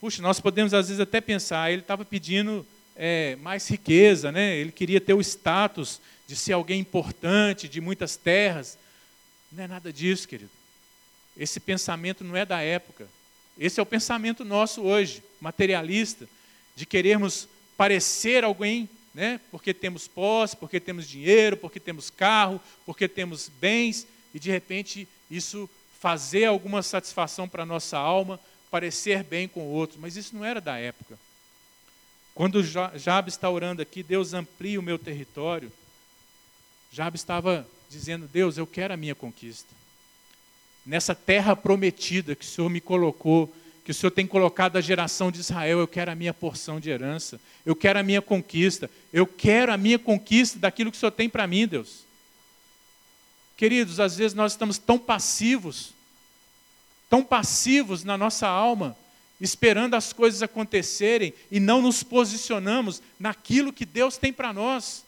Puxa, 0.00 0.22
nós 0.22 0.38
podemos 0.38 0.72
às 0.72 0.88
vezes 0.88 1.00
até 1.00 1.20
pensar, 1.20 1.72
ele 1.72 1.82
estava 1.82 2.04
pedindo 2.04 2.64
é, 2.94 3.36
mais 3.36 3.68
riqueza, 3.68 4.30
né? 4.30 4.56
ele 4.56 4.70
queria 4.70 5.00
ter 5.00 5.12
o 5.12 5.20
status 5.20 6.00
de 6.26 6.36
ser 6.36 6.52
alguém 6.52 6.80
importante, 6.80 7.68
de 7.68 7.80
muitas 7.80 8.16
terras. 8.16 8.78
Não 9.50 9.64
é 9.64 9.66
nada 9.66 9.92
disso, 9.92 10.28
querido. 10.28 10.50
Esse 11.36 11.58
pensamento 11.58 12.22
não 12.22 12.36
é 12.36 12.44
da 12.44 12.60
época. 12.60 13.08
Esse 13.58 13.80
é 13.80 13.82
o 13.82 13.86
pensamento 13.86 14.44
nosso 14.44 14.82
hoje, 14.82 15.22
materialista, 15.40 16.28
de 16.76 16.86
querermos 16.86 17.48
parecer 17.76 18.44
alguém, 18.44 18.88
né? 19.12 19.40
porque 19.50 19.74
temos 19.74 20.06
posse, 20.06 20.56
porque 20.56 20.78
temos 20.78 21.08
dinheiro, 21.08 21.56
porque 21.56 21.80
temos 21.80 22.08
carro, 22.08 22.60
porque 22.86 23.08
temos 23.08 23.48
bens, 23.60 24.06
e 24.32 24.38
de 24.38 24.48
repente 24.50 25.08
isso 25.28 25.68
fazer 25.98 26.44
alguma 26.44 26.82
satisfação 26.82 27.48
para 27.48 27.64
a 27.64 27.66
nossa 27.66 27.98
alma, 27.98 28.38
parecer 28.70 29.22
bem 29.22 29.48
com 29.48 29.60
o 29.60 29.72
outro. 29.72 29.98
Mas 30.00 30.16
isso 30.16 30.34
não 30.34 30.44
era 30.44 30.60
da 30.60 30.78
época. 30.78 31.18
Quando 32.34 32.62
Jabes 32.62 33.34
está 33.34 33.50
orando 33.50 33.82
aqui, 33.82 34.02
Deus 34.02 34.32
amplia 34.32 34.78
o 34.78 34.82
meu 34.82 34.98
território. 34.98 35.72
Jabes 36.92 37.20
estava 37.20 37.66
dizendo: 37.90 38.28
Deus, 38.28 38.56
eu 38.56 38.66
quero 38.66 38.94
a 38.94 38.96
minha 38.96 39.14
conquista. 39.14 39.74
Nessa 40.86 41.14
terra 41.14 41.56
prometida 41.56 42.34
que 42.34 42.44
o 42.44 42.48
Senhor 42.48 42.70
me 42.70 42.80
colocou, 42.80 43.52
que 43.84 43.90
o 43.90 43.94
Senhor 43.94 44.10
tem 44.10 44.26
colocado 44.26 44.76
a 44.76 44.80
geração 44.80 45.30
de 45.30 45.40
Israel, 45.40 45.78
eu 45.78 45.88
quero 45.88 46.10
a 46.10 46.14
minha 46.14 46.32
porção 46.32 46.78
de 46.78 46.90
herança, 46.90 47.40
eu 47.64 47.74
quero 47.74 47.98
a 47.98 48.02
minha 48.02 48.22
conquista, 48.22 48.90
eu 49.12 49.26
quero 49.26 49.72
a 49.72 49.76
minha 49.76 49.98
conquista 49.98 50.58
daquilo 50.58 50.90
que 50.90 50.96
o 50.96 51.00
Senhor 51.00 51.10
tem 51.10 51.28
para 51.28 51.46
mim, 51.46 51.66
Deus. 51.66 52.04
Queridos, 53.56 53.98
às 53.98 54.16
vezes 54.16 54.34
nós 54.34 54.52
estamos 54.52 54.78
tão 54.78 54.98
passivos, 54.98 55.92
tão 57.08 57.24
passivos 57.24 58.04
na 58.04 58.18
nossa 58.18 58.46
alma, 58.46 58.96
esperando 59.40 59.94
as 59.94 60.12
coisas 60.12 60.42
acontecerem 60.42 61.32
e 61.50 61.60
não 61.60 61.80
nos 61.80 62.02
posicionamos 62.02 63.00
naquilo 63.18 63.72
que 63.72 63.86
Deus 63.86 64.16
tem 64.16 64.32
para 64.32 64.52
nós. 64.52 65.04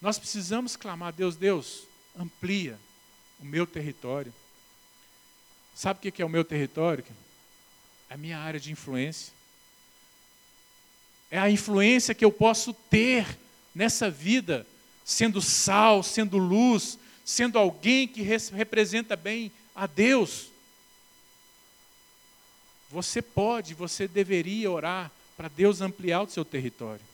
Nós 0.00 0.18
precisamos 0.18 0.76
clamar, 0.76 1.12
Deus, 1.12 1.36
Deus, 1.36 1.84
amplia 2.18 2.78
o 3.40 3.44
meu 3.44 3.66
território. 3.66 4.32
Sabe 5.74 5.98
o 5.98 6.12
que 6.12 6.22
é 6.22 6.24
o 6.24 6.28
meu 6.28 6.44
território? 6.44 7.04
É 8.08 8.14
a 8.14 8.16
minha 8.16 8.38
área 8.38 8.60
de 8.60 8.70
influência. 8.70 9.32
É 11.30 11.38
a 11.38 11.50
influência 11.50 12.14
que 12.14 12.24
eu 12.24 12.30
posso 12.30 12.72
ter 12.72 13.26
nessa 13.74 14.08
vida, 14.08 14.66
sendo 15.04 15.42
sal, 15.42 16.02
sendo 16.02 16.38
luz, 16.38 16.98
sendo 17.24 17.58
alguém 17.58 18.06
que 18.06 18.22
representa 18.22 19.16
bem 19.16 19.50
a 19.76 19.86
Deus. 19.86 20.48
Você 22.90 23.20
pode, 23.20 23.74
você 23.74 24.08
deveria 24.08 24.70
orar 24.70 25.12
para 25.36 25.48
Deus 25.48 25.82
ampliar 25.82 26.22
o 26.22 26.30
seu 26.30 26.44
território. 26.44 27.04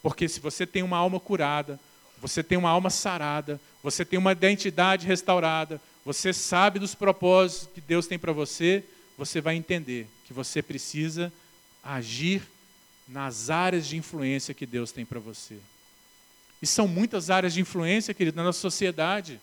Porque 0.00 0.28
se 0.28 0.38
você 0.38 0.64
tem 0.64 0.82
uma 0.82 0.96
alma 0.96 1.18
curada, 1.18 1.80
você 2.20 2.42
tem 2.42 2.56
uma 2.56 2.70
alma 2.70 2.90
sarada, 2.90 3.60
você 3.82 4.04
tem 4.04 4.18
uma 4.18 4.32
identidade 4.32 5.06
restaurada, 5.06 5.80
você 6.04 6.32
sabe 6.32 6.78
dos 6.78 6.94
propósitos 6.94 7.68
que 7.74 7.80
Deus 7.80 8.06
tem 8.06 8.18
para 8.18 8.32
você, 8.32 8.84
você 9.18 9.40
vai 9.40 9.56
entender 9.56 10.06
que 10.24 10.32
você 10.32 10.62
precisa 10.62 11.32
agir 11.82 12.42
nas 13.08 13.50
áreas 13.50 13.86
de 13.86 13.96
influência 13.96 14.54
que 14.54 14.66
Deus 14.66 14.92
tem 14.92 15.04
para 15.04 15.18
você. 15.18 15.58
E 16.60 16.66
são 16.66 16.86
muitas 16.86 17.28
áreas 17.28 17.52
de 17.52 17.60
influência, 17.60 18.14
querido, 18.14 18.36
na 18.36 18.44
nossa 18.44 18.60
sociedade. 18.60 19.40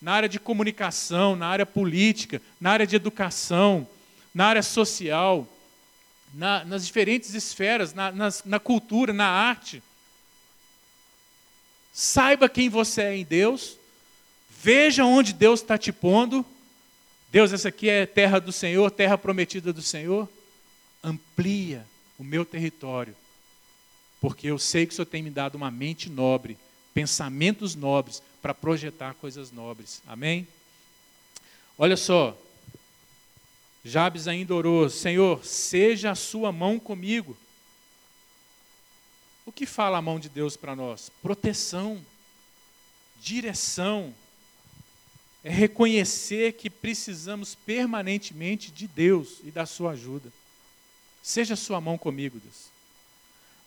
Na 0.00 0.12
área 0.12 0.28
de 0.28 0.38
comunicação, 0.38 1.34
na 1.34 1.46
área 1.46 1.66
política, 1.66 2.40
na 2.60 2.70
área 2.70 2.86
de 2.86 2.96
educação, 2.96 3.86
na 4.32 4.46
área 4.46 4.62
social, 4.62 5.46
na, 6.32 6.64
nas 6.64 6.86
diferentes 6.86 7.34
esferas, 7.34 7.94
na, 7.94 8.12
nas, 8.12 8.44
na 8.44 8.58
cultura, 8.60 9.12
na 9.12 9.26
arte. 9.26 9.82
Saiba 11.92 12.48
quem 12.48 12.68
você 12.68 13.02
é 13.02 13.16
em 13.16 13.24
Deus, 13.24 13.76
veja 14.48 15.04
onde 15.04 15.32
Deus 15.32 15.60
está 15.60 15.76
te 15.76 15.92
pondo. 15.92 16.44
Deus, 17.30 17.52
essa 17.52 17.68
aqui 17.68 17.88
é 17.88 18.06
terra 18.06 18.38
do 18.38 18.52
Senhor, 18.52 18.90
terra 18.90 19.18
prometida 19.18 19.72
do 19.72 19.82
Senhor. 19.82 20.28
Amplia 21.02 21.84
o 22.18 22.24
meu 22.24 22.44
território, 22.44 23.16
porque 24.20 24.48
eu 24.48 24.58
sei 24.58 24.86
que 24.86 24.92
o 24.92 24.96
Senhor 24.96 25.06
tem 25.06 25.22
me 25.22 25.30
dado 25.30 25.56
uma 25.56 25.70
mente 25.70 26.08
nobre, 26.08 26.58
pensamentos 26.94 27.74
nobres, 27.74 28.22
para 28.40 28.54
projetar 28.54 29.14
coisas 29.14 29.50
nobres. 29.50 30.02
Amém? 30.06 30.46
Olha 31.76 31.96
só, 31.96 32.36
Jabes 33.84 34.28
ainda 34.28 34.54
orou: 34.54 34.88
Senhor, 34.90 35.44
seja 35.44 36.10
a 36.10 36.14
sua 36.14 36.52
mão 36.52 36.78
comigo. 36.78 37.36
O 39.46 39.52
que 39.52 39.64
fala 39.64 39.98
a 39.98 40.02
mão 40.02 40.20
de 40.20 40.28
Deus 40.28 40.56
para 40.56 40.76
nós? 40.76 41.10
Proteção, 41.22 42.04
direção. 43.20 44.14
É 45.42 45.50
reconhecer 45.50 46.54
que 46.54 46.68
precisamos 46.68 47.54
permanentemente 47.54 48.70
de 48.72 48.86
Deus 48.86 49.38
e 49.44 49.50
da 49.50 49.64
sua 49.64 49.92
ajuda. 49.92 50.30
Seja 51.22 51.54
a 51.54 51.56
sua 51.56 51.80
mão 51.80 51.96
comigo, 51.96 52.38
Deus. 52.38 52.66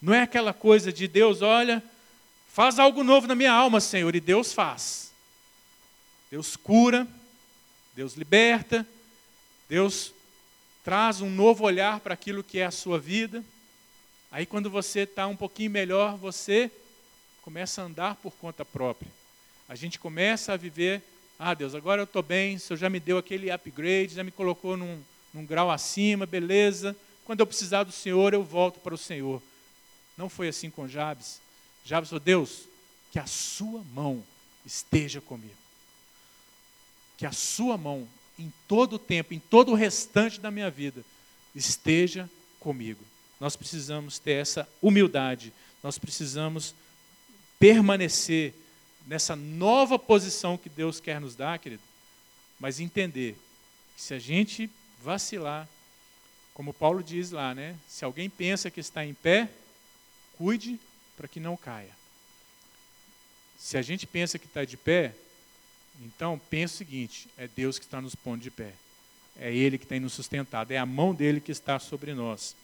Não 0.02 0.14
é 0.14 0.22
aquela 0.22 0.54
coisa 0.54 0.92
de 0.92 1.08
Deus, 1.08 1.42
olha, 1.42 1.82
faz 2.54 2.80
algo 2.80 3.04
novo 3.04 3.28
na 3.28 3.36
minha 3.36 3.52
alma, 3.52 3.80
Senhor, 3.80 4.14
e 4.16 4.20
Deus 4.20 4.52
faz. 4.54 5.12
Deus 6.30 6.56
cura, 6.56 7.08
Deus 7.96 8.16
liberta, 8.16 8.86
Deus 9.70 10.14
traz 10.84 11.22
um 11.22 11.30
novo 11.30 11.64
olhar 11.64 12.00
para 12.02 12.14
aquilo 12.14 12.44
que 12.44 12.60
é 12.60 12.66
a 12.66 12.72
sua 12.72 13.00
vida. 13.00 13.44
Aí, 14.32 14.46
quando 14.46 14.70
você 14.70 15.02
está 15.02 15.28
um 15.28 15.36
pouquinho 15.36 15.72
melhor, 15.72 16.18
você 16.18 16.72
começa 17.42 17.82
a 17.82 17.86
andar 17.86 18.16
por 18.16 18.34
conta 18.34 18.66
própria. 18.66 19.12
A 19.68 19.76
gente 19.76 19.98
começa 19.98 20.54
a 20.54 20.58
viver: 20.58 21.02
ah, 21.40 21.54
Deus, 21.54 21.74
agora 21.74 22.02
eu 22.02 22.06
estou 22.06 22.24
bem, 22.24 22.56
o 22.56 22.60
Senhor 22.60 22.78
já 22.78 22.90
me 22.90 23.00
deu 23.00 23.18
aquele 23.18 23.50
upgrade, 23.50 24.16
já 24.16 24.24
me 24.24 24.32
colocou 24.32 24.76
num, 24.76 25.02
num 25.34 25.46
grau 25.46 25.72
acima, 25.72 26.26
beleza. 26.26 26.96
Quando 27.24 27.40
eu 27.40 27.48
precisar 27.48 27.84
do 27.84 27.92
Senhor, 27.92 28.34
eu 28.34 28.44
volto 28.44 28.80
para 28.80 28.94
o 28.94 28.98
Senhor. 28.98 29.42
Não 30.18 30.28
foi 30.28 30.50
assim 30.50 30.70
com 30.70 30.88
Jabes. 30.88 31.40
Jabes 31.84 32.10
falou: 32.10 32.20
Deus, 32.20 32.68
que 33.12 33.20
a 33.20 33.26
sua 33.26 33.84
mão 33.94 34.24
esteja 34.66 35.20
comigo. 35.22 35.56
Que 37.18 37.26
a 37.26 37.32
sua 37.32 37.78
mão 37.78 38.08
em 38.38 38.52
todo 38.68 38.94
o 38.94 39.00
tempo, 39.00 39.34
em 39.34 39.40
todo 39.40 39.72
o 39.72 39.76
restante 39.76 40.40
da 40.40 40.50
minha 40.50 40.70
vida, 40.70 41.04
esteja 41.54 42.30
comigo. 42.60 43.04
Nós 43.40 43.56
precisamos 43.56 44.20
ter 44.20 44.34
essa 44.34 44.68
humildade, 44.82 45.54
nós 45.84 45.98
precisamos 45.98 46.74
permanecer 47.60 48.54
nessa 49.06 49.36
nova 49.36 50.00
posição 50.00 50.58
que 50.58 50.70
Deus 50.70 51.00
quer 51.00 51.20
nos 51.20 51.36
dar, 51.36 51.60
querido, 51.60 51.82
mas 52.60 52.80
entender 52.80 53.36
que 53.96 54.02
se 54.02 54.14
a 54.14 54.20
gente 54.20 54.70
vacilar, 55.04 55.68
como 56.54 56.74
Paulo 56.74 57.04
diz 57.04 57.32
lá, 57.32 57.54
né? 57.54 57.76
Se 57.88 58.06
alguém 58.06 58.30
pensa 58.30 58.70
que 58.70 58.80
está 58.80 59.06
em 59.06 59.14
pé, 59.14 59.50
cuide 60.38 60.80
para 61.22 61.28
que 61.28 61.40
não 61.40 61.56
caia. 61.56 61.96
Se 63.56 63.78
a 63.78 63.82
gente 63.84 64.08
pensa 64.08 64.40
que 64.40 64.48
está 64.48 64.66
de 64.66 64.76
pé, 64.76 65.14
então, 66.02 66.42
pense 66.50 66.74
o 66.74 66.78
seguinte: 66.78 67.28
é 67.38 67.48
Deus 67.48 67.78
que 67.78 67.86
está 67.86 68.02
nos 68.02 68.16
pondo 68.16 68.42
de 68.42 68.50
pé. 68.50 68.74
É 69.38 69.54
Ele 69.54 69.78
que 69.78 69.86
tem 69.86 70.00
nos 70.00 70.14
sustentado. 70.14 70.72
É 70.72 70.80
a 70.80 70.86
mão 70.86 71.14
dele 71.14 71.40
que 71.40 71.52
está 71.52 71.78
sobre 71.78 72.16
nós. 72.16 72.56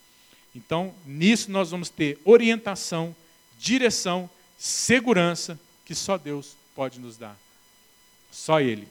Então, 0.55 0.91
nisso 1.05 1.51
nós 1.51 1.69
vamos 1.69 1.89
ter 1.89 2.19
orientação, 2.25 3.15
direção, 3.59 4.27
segurança 4.57 5.59
que 5.85 5.93
só 5.93 6.17
Deus 6.17 6.55
pode 6.75 6.99
nos 6.99 7.15
dar. 7.15 7.37
Só 8.31 8.59
Ele. 8.59 8.87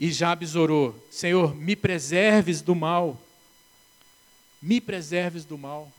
E 0.00 0.10
Jabes 0.10 0.54
orou: 0.54 1.06
Senhor, 1.10 1.54
me 1.54 1.76
preserves 1.76 2.62
do 2.62 2.74
mal. 2.74 3.20
Me 4.62 4.80
preserves 4.80 5.44
do 5.44 5.58
mal. 5.58 5.92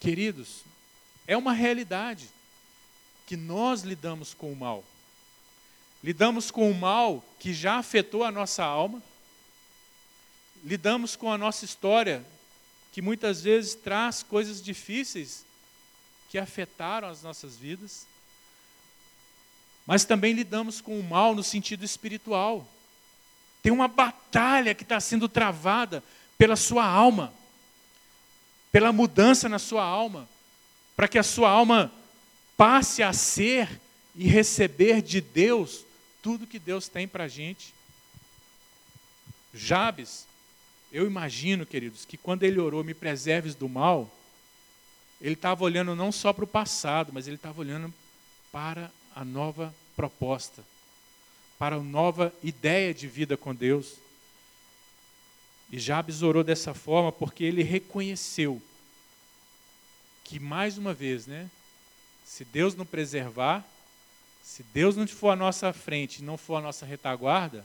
Queridos, 0.00 0.64
é 1.26 1.36
uma 1.36 1.52
realidade 1.52 2.28
que 3.26 3.36
nós 3.36 3.82
lidamos 3.82 4.34
com 4.34 4.52
o 4.52 4.56
mal. 4.56 4.84
Lidamos 6.02 6.50
com 6.50 6.70
o 6.70 6.74
mal 6.74 7.24
que 7.38 7.54
já 7.54 7.76
afetou 7.76 8.24
a 8.24 8.30
nossa 8.30 8.62
alma, 8.62 9.02
lidamos 10.62 11.16
com 11.16 11.32
a 11.32 11.38
nossa 11.38 11.64
história, 11.64 12.24
que 12.92 13.00
muitas 13.00 13.42
vezes 13.42 13.74
traz 13.74 14.22
coisas 14.22 14.62
difíceis 14.62 15.44
que 16.30 16.38
afetaram 16.38 17.08
as 17.08 17.22
nossas 17.22 17.56
vidas, 17.56 18.06
mas 19.86 20.04
também 20.04 20.32
lidamos 20.32 20.80
com 20.80 20.98
o 20.98 21.02
mal 21.02 21.34
no 21.34 21.42
sentido 21.42 21.84
espiritual. 21.84 22.66
Tem 23.62 23.72
uma 23.72 23.88
batalha 23.88 24.74
que 24.74 24.82
está 24.82 25.00
sendo 25.00 25.28
travada 25.28 26.02
pela 26.36 26.56
sua 26.56 26.84
alma, 26.84 27.32
pela 28.70 28.92
mudança 28.92 29.48
na 29.48 29.58
sua 29.58 29.82
alma, 29.82 30.28
para 30.96 31.08
que 31.08 31.18
a 31.18 31.22
sua 31.22 31.50
alma 31.50 31.92
passe 32.56 33.02
a 33.02 33.12
ser 33.12 33.80
e 34.14 34.26
receber 34.28 35.02
de 35.02 35.20
Deus 35.20 35.84
tudo 36.22 36.46
que 36.46 36.58
Deus 36.58 36.88
tem 36.88 37.06
para 37.06 37.24
a 37.24 37.28
gente. 37.28 37.74
Jabes, 39.52 40.26
eu 40.92 41.06
imagino, 41.06 41.66
queridos, 41.66 42.04
que 42.04 42.16
quando 42.16 42.44
ele 42.44 42.60
orou, 42.60 42.84
me 42.84 42.94
preserves 42.94 43.54
do 43.54 43.68
mal, 43.68 44.10
ele 45.20 45.34
estava 45.34 45.64
olhando 45.64 45.94
não 45.94 46.12
só 46.12 46.32
para 46.32 46.44
o 46.44 46.48
passado, 46.48 47.10
mas 47.12 47.26
ele 47.26 47.36
estava 47.36 47.60
olhando 47.60 47.92
para 48.52 48.90
a 49.14 49.24
nova 49.24 49.74
proposta, 49.96 50.64
para 51.58 51.76
a 51.76 51.80
nova 51.80 52.32
ideia 52.42 52.94
de 52.94 53.06
vida 53.08 53.36
com 53.36 53.54
Deus. 53.54 53.94
E 55.70 55.78
Jabes 55.78 56.22
orou 56.22 56.44
dessa 56.44 56.74
forma 56.74 57.10
porque 57.10 57.42
ele 57.42 57.62
reconheceu 57.62 58.62
que, 60.24 60.40
mais 60.40 60.78
uma 60.78 60.92
vez, 60.92 61.26
né, 61.26 61.48
se 62.24 62.44
Deus 62.44 62.74
não 62.74 62.84
preservar, 62.84 63.64
se 64.42 64.62
Deus 64.62 64.96
não 64.96 65.06
for 65.06 65.30
à 65.30 65.36
nossa 65.36 65.72
frente, 65.72 66.22
não 66.22 66.36
for 66.36 66.56
a 66.56 66.60
nossa 66.60 66.84
retaguarda, 66.84 67.64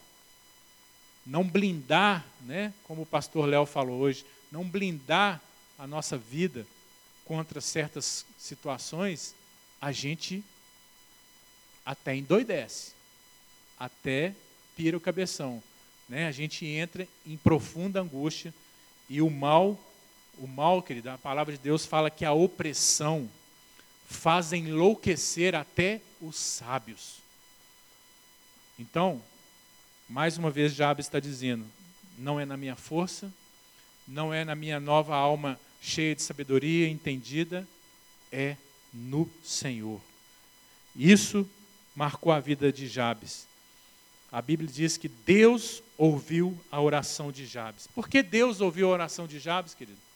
não 1.26 1.44
blindar, 1.44 2.26
né, 2.42 2.74
como 2.84 3.04
o 3.04 3.06
pastor 3.06 3.48
Léo 3.48 3.66
falou 3.66 4.00
hoje, 4.00 4.26
não 4.52 4.64
blindar 4.64 5.42
a 5.78 5.88
nossa 5.88 6.18
vida 6.18 6.68
contra 7.26 7.62
certas 7.62 8.26
situações, 8.38 9.36
a 9.80 9.92
gente 9.92 10.44
até 11.86 12.16
endoidece, 12.16 12.94
até 13.80 14.36
pira 14.76 14.98
o 14.98 15.02
cabeção. 15.02 15.64
Né? 16.08 16.28
A 16.28 16.32
gente 16.32 16.66
entra 16.66 17.08
em 17.26 17.38
profunda 17.38 18.02
angústia 18.02 18.54
e 19.08 19.22
o 19.22 19.30
mal, 19.30 19.80
o 20.40 20.48
mal, 20.48 20.82
querido, 20.82 21.10
a 21.10 21.18
palavra 21.18 21.54
de 21.54 21.60
Deus 21.60 21.86
fala 21.86 22.10
que 22.10 22.26
a 22.26 22.34
opressão 22.34 23.30
faz 24.08 24.54
enlouquecer 24.54 25.54
até 25.54 26.02
os 26.22 26.36
sábios. 26.36 27.20
Então, 28.80 29.22
mais 30.08 30.38
uma 30.38 30.50
vez, 30.50 30.74
Jabes 30.74 31.06
está 31.06 31.20
dizendo: 31.20 31.66
não 32.18 32.40
é 32.40 32.46
na 32.46 32.58
minha 32.58 32.76
força, 32.76 33.32
não 34.08 34.34
é 34.34 34.44
na 34.44 34.56
minha 34.56 34.80
nova 34.80 35.16
alma 35.16 35.60
cheia 35.82 36.16
de 36.16 36.22
sabedoria, 36.22 36.88
entendida, 36.88 37.68
é 38.32 38.56
no 38.94 39.30
Senhor. 39.44 40.02
Isso 40.96 41.48
marcou 41.96 42.32
a 42.32 42.40
vida 42.40 42.72
de 42.72 42.88
Jabes. 42.88 43.48
A 44.32 44.42
Bíblia 44.42 44.70
diz 44.70 44.98
que 44.98 45.08
Deus 45.08 45.82
ouviu 45.98 46.58
a 46.72 46.80
oração 46.80 47.32
de 47.32 47.46
Jabes. 47.46 47.88
Por 47.88 48.08
que 48.08 48.22
Deus 48.22 48.62
ouviu 48.62 48.88
a 48.88 48.94
oração 48.94 49.28
de 49.28 49.40
Jabes, 49.40 49.74
querido? 49.74 50.09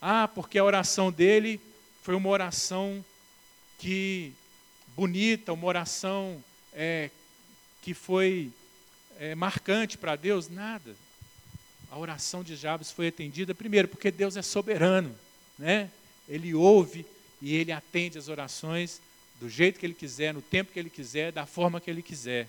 Ah, 0.00 0.26
porque 0.26 0.58
a 0.58 0.64
oração 0.64 1.12
dele 1.12 1.60
foi 2.02 2.14
uma 2.14 2.30
oração 2.30 3.04
que 3.78 4.32
bonita, 4.96 5.52
uma 5.52 5.66
oração 5.66 6.42
é, 6.72 7.10
que 7.82 7.92
foi 7.92 8.50
é, 9.18 9.34
marcante 9.34 9.98
para 9.98 10.16
Deus? 10.16 10.48
Nada. 10.48 10.96
A 11.90 11.98
oração 11.98 12.42
de 12.42 12.56
Jabes 12.56 12.90
foi 12.90 13.08
atendida, 13.08 13.54
primeiro, 13.54 13.88
porque 13.88 14.10
Deus 14.10 14.36
é 14.36 14.42
soberano. 14.42 15.14
Né? 15.58 15.90
Ele 16.28 16.54
ouve 16.54 17.04
e 17.42 17.54
ele 17.54 17.72
atende 17.72 18.16
as 18.16 18.28
orações 18.28 19.00
do 19.38 19.48
jeito 19.48 19.78
que 19.78 19.84
ele 19.84 19.94
quiser, 19.94 20.32
no 20.32 20.40
tempo 20.40 20.72
que 20.72 20.78
ele 20.78 20.90
quiser, 20.90 21.32
da 21.32 21.44
forma 21.44 21.80
que 21.80 21.90
ele 21.90 22.02
quiser. 22.02 22.48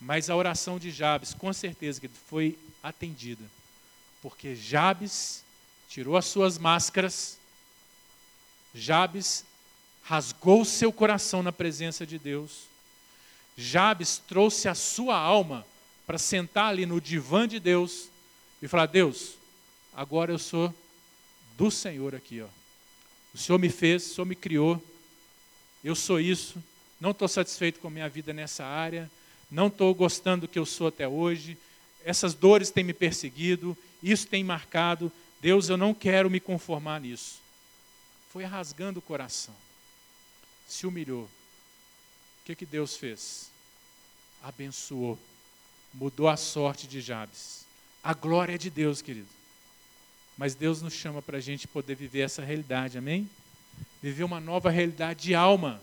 Mas 0.00 0.28
a 0.28 0.34
oração 0.34 0.78
de 0.78 0.90
Jabes, 0.90 1.34
com 1.34 1.52
certeza, 1.52 2.00
foi 2.28 2.58
atendida, 2.82 3.44
Porque 4.20 4.56
Jabes 4.56 5.43
tirou 5.94 6.16
as 6.16 6.24
suas 6.24 6.58
máscaras, 6.58 7.38
Jabes 8.74 9.44
rasgou 10.02 10.64
seu 10.64 10.92
coração 10.92 11.40
na 11.40 11.52
presença 11.52 12.04
de 12.04 12.18
Deus. 12.18 12.64
Jabes 13.56 14.18
trouxe 14.18 14.66
a 14.66 14.74
sua 14.74 15.16
alma 15.16 15.64
para 16.04 16.18
sentar 16.18 16.70
ali 16.70 16.84
no 16.84 17.00
divã 17.00 17.46
de 17.46 17.60
Deus 17.60 18.08
e 18.60 18.66
falar: 18.66 18.86
Deus, 18.86 19.34
agora 19.94 20.32
eu 20.32 20.38
sou 20.38 20.74
do 21.56 21.70
Senhor 21.70 22.12
aqui. 22.12 22.42
Ó. 22.42 22.48
O 23.32 23.38
Senhor 23.38 23.58
me 23.60 23.68
fez, 23.68 24.04
o 24.04 24.14
Senhor 24.16 24.26
me 24.26 24.34
criou, 24.34 24.82
eu 25.84 25.94
sou 25.94 26.18
isso, 26.18 26.60
não 27.00 27.12
estou 27.12 27.28
satisfeito 27.28 27.78
com 27.78 27.86
a 27.86 27.92
minha 27.92 28.08
vida 28.08 28.32
nessa 28.32 28.64
área, 28.64 29.08
não 29.48 29.68
estou 29.68 29.94
gostando 29.94 30.40
do 30.40 30.48
que 30.48 30.58
eu 30.58 30.66
sou 30.66 30.88
até 30.88 31.06
hoje, 31.06 31.56
essas 32.04 32.34
dores 32.34 32.72
têm 32.72 32.82
me 32.82 32.92
perseguido, 32.92 33.78
isso 34.02 34.26
tem 34.26 34.42
marcado. 34.42 35.12
Deus, 35.44 35.68
eu 35.68 35.76
não 35.76 35.92
quero 35.92 36.30
me 36.30 36.40
conformar 36.40 37.02
nisso. 37.02 37.38
Foi 38.30 38.44
rasgando 38.44 38.98
o 38.98 39.02
coração, 39.02 39.54
se 40.66 40.86
humilhou. 40.86 41.24
O 41.24 42.44
que, 42.46 42.56
que 42.56 42.64
Deus 42.64 42.96
fez? 42.96 43.50
Abençoou, 44.42 45.18
mudou 45.92 46.28
a 46.28 46.36
sorte 46.38 46.86
de 46.86 46.98
Jabes. 46.98 47.66
A 48.02 48.14
glória 48.14 48.54
é 48.54 48.58
de 48.58 48.70
Deus, 48.70 49.02
querido. 49.02 49.28
Mas 50.34 50.54
Deus 50.54 50.80
nos 50.80 50.94
chama 50.94 51.20
para 51.20 51.36
a 51.36 51.42
gente 51.42 51.68
poder 51.68 51.94
viver 51.94 52.20
essa 52.20 52.42
realidade, 52.42 52.96
amém? 52.96 53.28
Viver 54.02 54.24
uma 54.24 54.40
nova 54.40 54.70
realidade 54.70 55.24
de 55.24 55.34
alma. 55.34 55.78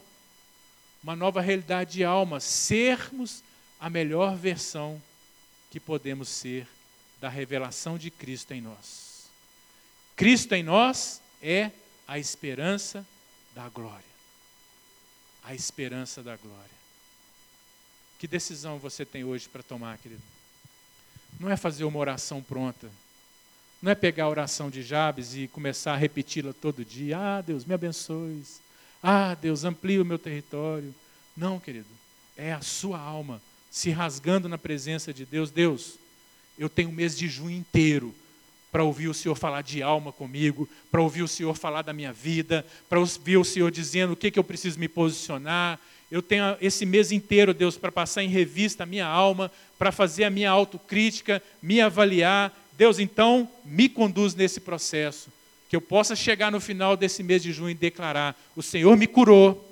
Uma 1.03 1.15
nova 1.15 1.39
realidade 1.39 1.93
de 1.93 2.03
alma. 2.03 2.39
Sermos 2.39 3.43
a 3.79 3.91
melhor 3.91 4.35
versão 4.35 4.99
que 5.69 5.79
podemos 5.79 6.29
ser 6.29 6.67
da 7.19 7.29
revelação 7.29 7.95
de 7.95 8.09
Cristo 8.09 8.53
em 8.55 8.61
nós. 8.61 9.10
Cristo 10.21 10.53
em 10.53 10.61
nós 10.61 11.19
é 11.41 11.71
a 12.07 12.19
esperança 12.19 13.03
da 13.55 13.67
glória. 13.69 14.05
A 15.43 15.55
esperança 15.55 16.21
da 16.21 16.37
glória. 16.37 16.69
Que 18.19 18.27
decisão 18.27 18.77
você 18.77 19.03
tem 19.03 19.23
hoje 19.23 19.49
para 19.49 19.63
tomar, 19.63 19.97
querido? 19.97 20.21
Não 21.39 21.49
é 21.49 21.57
fazer 21.57 21.85
uma 21.85 21.97
oração 21.97 22.39
pronta. 22.39 22.87
Não 23.81 23.91
é 23.91 23.95
pegar 23.95 24.25
a 24.25 24.29
oração 24.29 24.69
de 24.69 24.83
Jabes 24.83 25.33
e 25.33 25.47
começar 25.47 25.93
a 25.93 25.97
repeti-la 25.97 26.53
todo 26.53 26.85
dia. 26.85 27.17
Ah, 27.17 27.41
Deus, 27.41 27.65
me 27.65 27.73
abençoe. 27.73 28.43
Ah, 29.01 29.33
Deus, 29.33 29.63
amplie 29.63 29.99
o 29.99 30.05
meu 30.05 30.19
território. 30.19 30.93
Não, 31.35 31.59
querido. 31.59 31.89
É 32.37 32.53
a 32.53 32.61
sua 32.61 32.99
alma 32.99 33.41
se 33.71 33.89
rasgando 33.89 34.47
na 34.47 34.59
presença 34.59 35.11
de 35.11 35.25
Deus. 35.25 35.49
Deus, 35.49 35.95
eu 36.59 36.69
tenho 36.69 36.89
um 36.89 36.93
mês 36.93 37.17
de 37.17 37.27
junho 37.27 37.57
inteiro 37.57 38.13
para 38.71 38.83
ouvir 38.83 39.09
o 39.09 39.13
Senhor 39.13 39.35
falar 39.35 39.61
de 39.61 39.83
alma 39.83 40.11
comigo, 40.11 40.67
para 40.89 41.01
ouvir 41.01 41.23
o 41.23 41.27
Senhor 41.27 41.53
falar 41.55 41.81
da 41.81 41.91
minha 41.91 42.13
vida, 42.13 42.65
para 42.87 42.99
ouvir 42.99 43.37
o 43.37 43.43
Senhor 43.43 43.69
dizendo 43.69 44.13
o 44.13 44.15
que, 44.15 44.31
que 44.31 44.39
eu 44.39 44.43
preciso 44.43 44.79
me 44.79 44.87
posicionar. 44.87 45.79
Eu 46.09 46.21
tenho 46.21 46.57
esse 46.61 46.85
mês 46.85 47.11
inteiro, 47.11 47.53
Deus, 47.53 47.77
para 47.77 47.91
passar 47.91 48.23
em 48.23 48.29
revista 48.29 48.83
a 48.83 48.85
minha 48.85 49.05
alma, 49.05 49.51
para 49.77 49.91
fazer 49.91 50.23
a 50.23 50.29
minha 50.29 50.49
autocrítica, 50.49 51.41
me 51.61 51.81
avaliar. 51.81 52.57
Deus, 52.77 52.99
então, 52.99 53.47
me 53.65 53.89
conduz 53.89 54.33
nesse 54.33 54.59
processo, 54.59 55.29
que 55.69 55.75
eu 55.75 55.81
possa 55.81 56.15
chegar 56.15 56.51
no 56.51 56.59
final 56.59 56.95
desse 56.95 57.23
mês 57.23 57.43
de 57.43 57.51
junho 57.51 57.71
e 57.71 57.75
declarar: 57.75 58.39
o 58.55 58.63
Senhor 58.63 58.95
me 58.95 59.07
curou, 59.07 59.69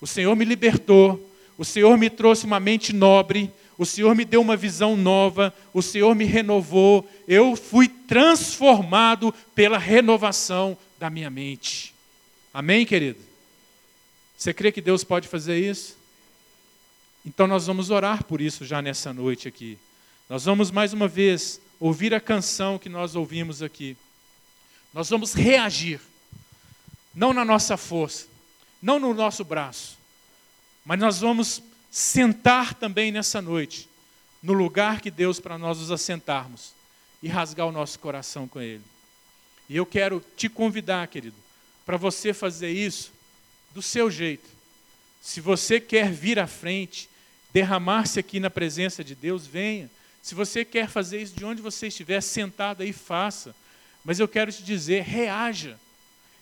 o 0.00 0.06
Senhor 0.06 0.34
me 0.36 0.44
libertou, 0.44 1.30
o 1.58 1.64
Senhor 1.64 1.96
me 1.96 2.10
trouxe 2.10 2.44
uma 2.44 2.60
mente 2.60 2.92
nobre, 2.92 3.50
o 3.78 3.84
Senhor 3.84 4.14
me 4.14 4.24
deu 4.24 4.40
uma 4.40 4.56
visão 4.56 4.96
nova, 4.96 5.54
o 5.72 5.82
Senhor 5.82 6.14
me 6.14 6.24
renovou, 6.24 7.08
eu 7.28 7.54
fui 7.54 7.88
transformado 7.88 9.34
pela 9.54 9.78
renovação 9.78 10.76
da 10.98 11.10
minha 11.10 11.28
mente. 11.28 11.94
Amém, 12.54 12.86
querido? 12.86 13.20
Você 14.36 14.52
crê 14.54 14.72
que 14.72 14.80
Deus 14.80 15.04
pode 15.04 15.28
fazer 15.28 15.58
isso? 15.58 15.96
Então 17.24 17.46
nós 17.46 17.66
vamos 17.66 17.90
orar 17.90 18.24
por 18.24 18.40
isso 18.40 18.64
já 18.64 18.80
nessa 18.80 19.12
noite 19.12 19.48
aqui. 19.48 19.78
Nós 20.28 20.44
vamos 20.44 20.70
mais 20.70 20.92
uma 20.92 21.08
vez 21.08 21.60
ouvir 21.78 22.14
a 22.14 22.20
canção 22.20 22.78
que 22.78 22.88
nós 22.88 23.14
ouvimos 23.14 23.62
aqui. 23.62 23.96
Nós 24.94 25.10
vamos 25.10 25.34
reagir, 25.34 26.00
não 27.14 27.32
na 27.32 27.44
nossa 27.44 27.76
força, 27.76 28.26
não 28.80 28.98
no 28.98 29.12
nosso 29.12 29.44
braço, 29.44 29.98
mas 30.84 30.98
nós 30.98 31.20
vamos 31.20 31.62
sentar 31.96 32.74
também 32.74 33.10
nessa 33.10 33.40
noite, 33.40 33.88
no 34.42 34.52
lugar 34.52 35.00
que 35.00 35.10
Deus 35.10 35.40
para 35.40 35.56
nós 35.56 35.78
nos 35.78 35.90
assentarmos 35.90 36.74
e 37.22 37.26
rasgar 37.26 37.66
o 37.66 37.72
nosso 37.72 37.98
coração 37.98 38.46
com 38.46 38.60
Ele. 38.60 38.84
E 39.66 39.78
eu 39.78 39.86
quero 39.86 40.22
te 40.36 40.46
convidar, 40.46 41.08
querido, 41.08 41.36
para 41.86 41.96
você 41.96 42.34
fazer 42.34 42.70
isso 42.70 43.14
do 43.72 43.80
seu 43.80 44.10
jeito. 44.10 44.46
Se 45.22 45.40
você 45.40 45.80
quer 45.80 46.12
vir 46.12 46.38
à 46.38 46.46
frente, 46.46 47.08
derramar-se 47.50 48.20
aqui 48.20 48.38
na 48.40 48.50
presença 48.50 49.02
de 49.02 49.14
Deus, 49.14 49.46
venha. 49.46 49.90
Se 50.20 50.34
você 50.34 50.66
quer 50.66 50.90
fazer 50.90 51.22
isso 51.22 51.34
de 51.34 51.46
onde 51.46 51.62
você 51.62 51.86
estiver 51.86 52.20
sentado 52.20 52.82
aí, 52.82 52.92
faça. 52.92 53.56
Mas 54.04 54.20
eu 54.20 54.28
quero 54.28 54.52
te 54.52 54.62
dizer, 54.62 55.02
reaja. 55.02 55.80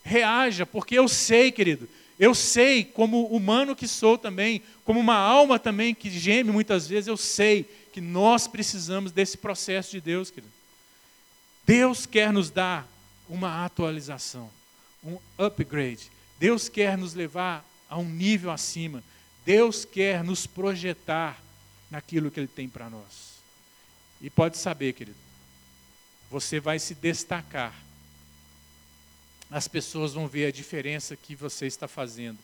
Reaja, 0.03 0.67
porque 0.67 0.99
eu 0.99 1.07
sei, 1.07 1.53
querido, 1.53 1.89
eu 2.19 2.35
sei, 2.35 2.85
como 2.85 3.27
humano 3.27 3.75
que 3.75 3.89
sou 3.89 4.17
também, 4.17 4.63
como 4.85 5.01
uma 5.01 5.17
alma 5.17 5.59
também 5.59 5.95
que 5.95 6.11
geme 6.11 6.53
muitas 6.53 6.87
vezes, 6.87 7.09
eu 7.09 7.17
sei 7.17 7.65
que 7.93 8.01
nós 8.01 8.47
precisamos 8.47 9.11
desse 9.11 9.37
processo 9.37 9.91
de 9.91 10.01
Deus, 10.01 10.31
querido. 10.31 10.53
Deus 11.67 12.07
quer 12.07 12.33
nos 12.33 12.51
dar 12.51 12.87
uma 13.29 13.65
atualização, 13.65 14.51
um 15.03 15.19
upgrade. 15.39 16.11
Deus 16.39 16.69
quer 16.69 16.97
nos 16.97 17.15
levar 17.15 17.65
a 17.89 17.99
um 17.99 18.09
nível 18.09 18.51
acima. 18.51 19.03
Deus 19.45 19.85
quer 19.85 20.23
nos 20.23 20.47
projetar 20.47 21.43
naquilo 21.91 22.31
que 22.31 22.41
Ele 22.41 22.47
tem 22.47 22.69
para 22.69 22.91
nós. 22.91 23.35
E 24.21 24.31
pode 24.31 24.57
saber, 24.57 24.93
querido, 24.93 25.19
você 26.31 26.61
vai 26.61 26.79
se 26.79 26.95
destacar 26.95 27.84
as 29.55 29.69
pessoas 29.69 30.13
vão 30.13 30.27
ver 30.27 30.47
a 30.47 30.51
diferença 30.51 31.15
que 31.15 31.37
você 31.37 31.65
está 31.67 31.87
fazendo. 31.87 32.39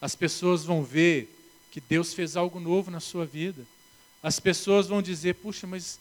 As 0.00 0.16
pessoas 0.16 0.64
vão 0.64 0.82
ver 0.82 1.32
que 1.70 1.80
Deus 1.80 2.12
fez 2.12 2.36
algo 2.36 2.58
novo 2.58 2.90
na 2.90 2.98
sua 2.98 3.24
vida. 3.24 3.64
As 4.20 4.40
pessoas 4.40 4.88
vão 4.88 5.00
dizer: 5.00 5.36
puxa, 5.36 5.64
mas 5.64 6.00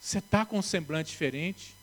você 0.00 0.20
está 0.20 0.46
com 0.46 0.58
um 0.58 0.62
semblante 0.62 1.10
diferente, 1.10 1.74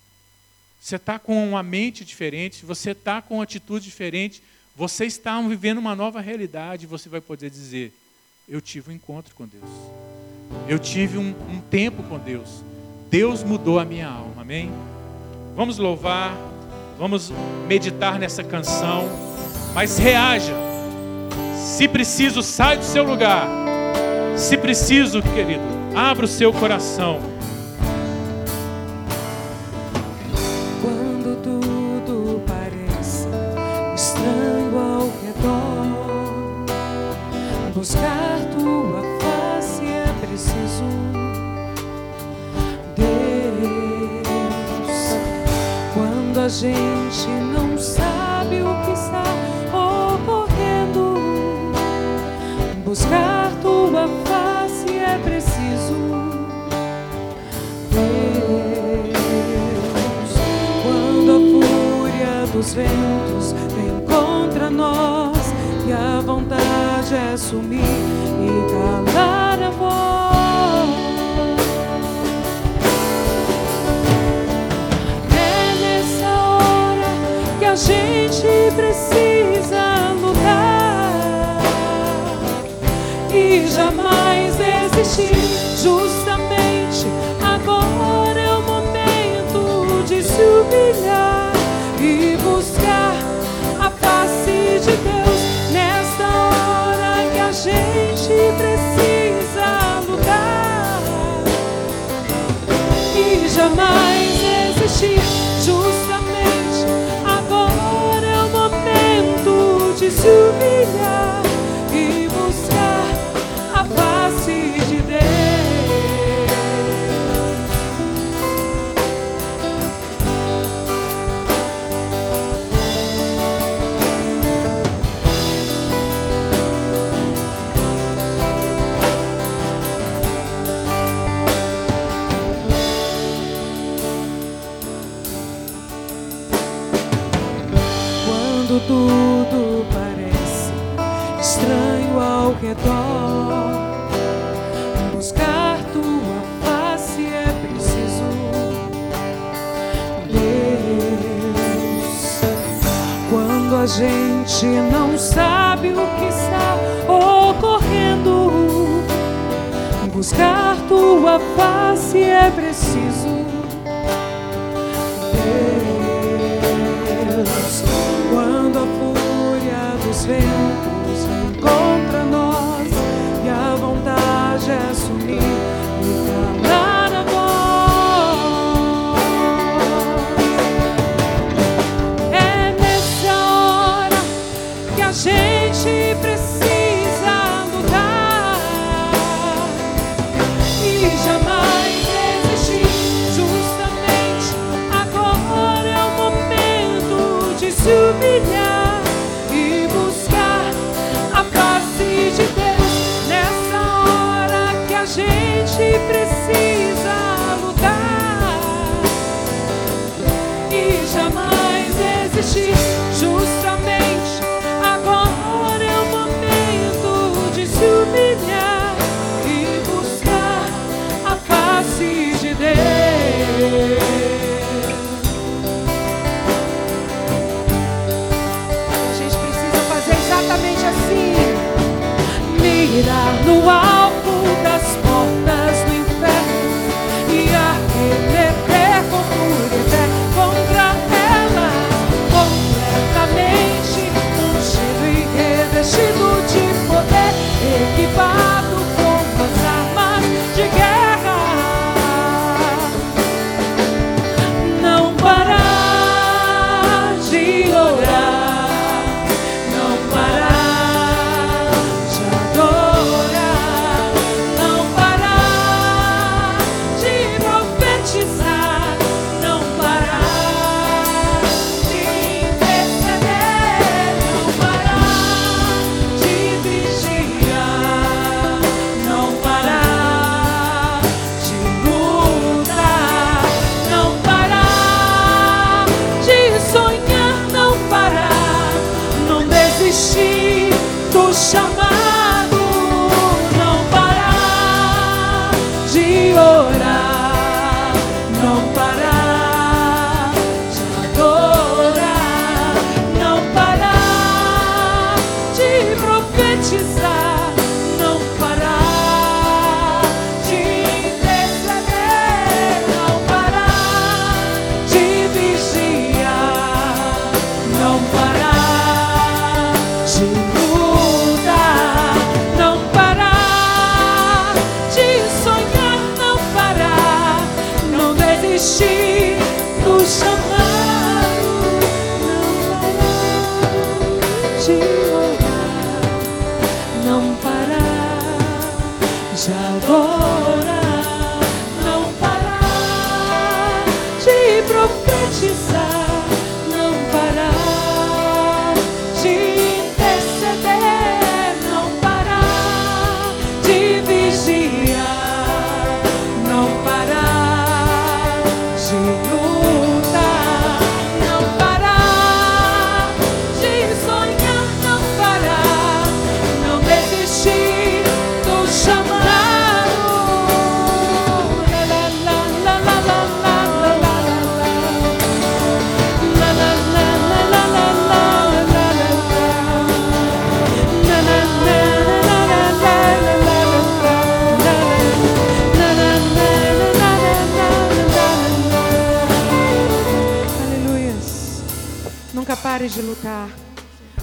você 0.81 0.95
está 0.95 1.19
com 1.19 1.47
uma 1.47 1.61
mente 1.61 2.03
diferente, 2.03 2.65
você 2.65 2.89
está 2.89 3.21
com 3.21 3.35
uma 3.35 3.43
atitude 3.43 3.85
diferente, 3.85 4.41
você 4.75 5.05
está 5.05 5.39
vivendo 5.39 5.77
uma 5.77 5.95
nova 5.95 6.19
realidade. 6.21 6.87
Você 6.87 7.07
vai 7.07 7.21
poder 7.21 7.51
dizer: 7.51 7.93
eu 8.47 8.59
tive 8.59 8.89
um 8.89 8.95
encontro 8.95 9.35
com 9.35 9.45
Deus, 9.45 9.69
eu 10.67 10.79
tive 10.79 11.19
um, 11.19 11.35
um 11.47 11.61
tempo 11.61 12.01
com 12.01 12.17
Deus, 12.17 12.63
Deus 13.11 13.43
mudou 13.43 13.77
a 13.77 13.85
minha 13.85 14.07
alma, 14.07 14.41
amém? 14.41 14.71
Vamos 15.55 15.77
louvar. 15.77 16.48
Vamos 16.99 17.31
meditar 17.65 18.19
nessa 18.19 18.43
canção, 18.43 19.07
mas 19.73 19.97
reaja. 19.97 20.53
Se 21.55 21.87
preciso, 21.87 22.43
sai 22.43 22.75
do 22.75 22.83
seu 22.83 23.05
lugar. 23.05 23.47
Se 24.35 24.57
preciso, 24.57 25.21
querido, 25.21 25.63
abra 25.95 26.25
o 26.25 26.27
seu 26.27 26.51
coração. 26.51 27.21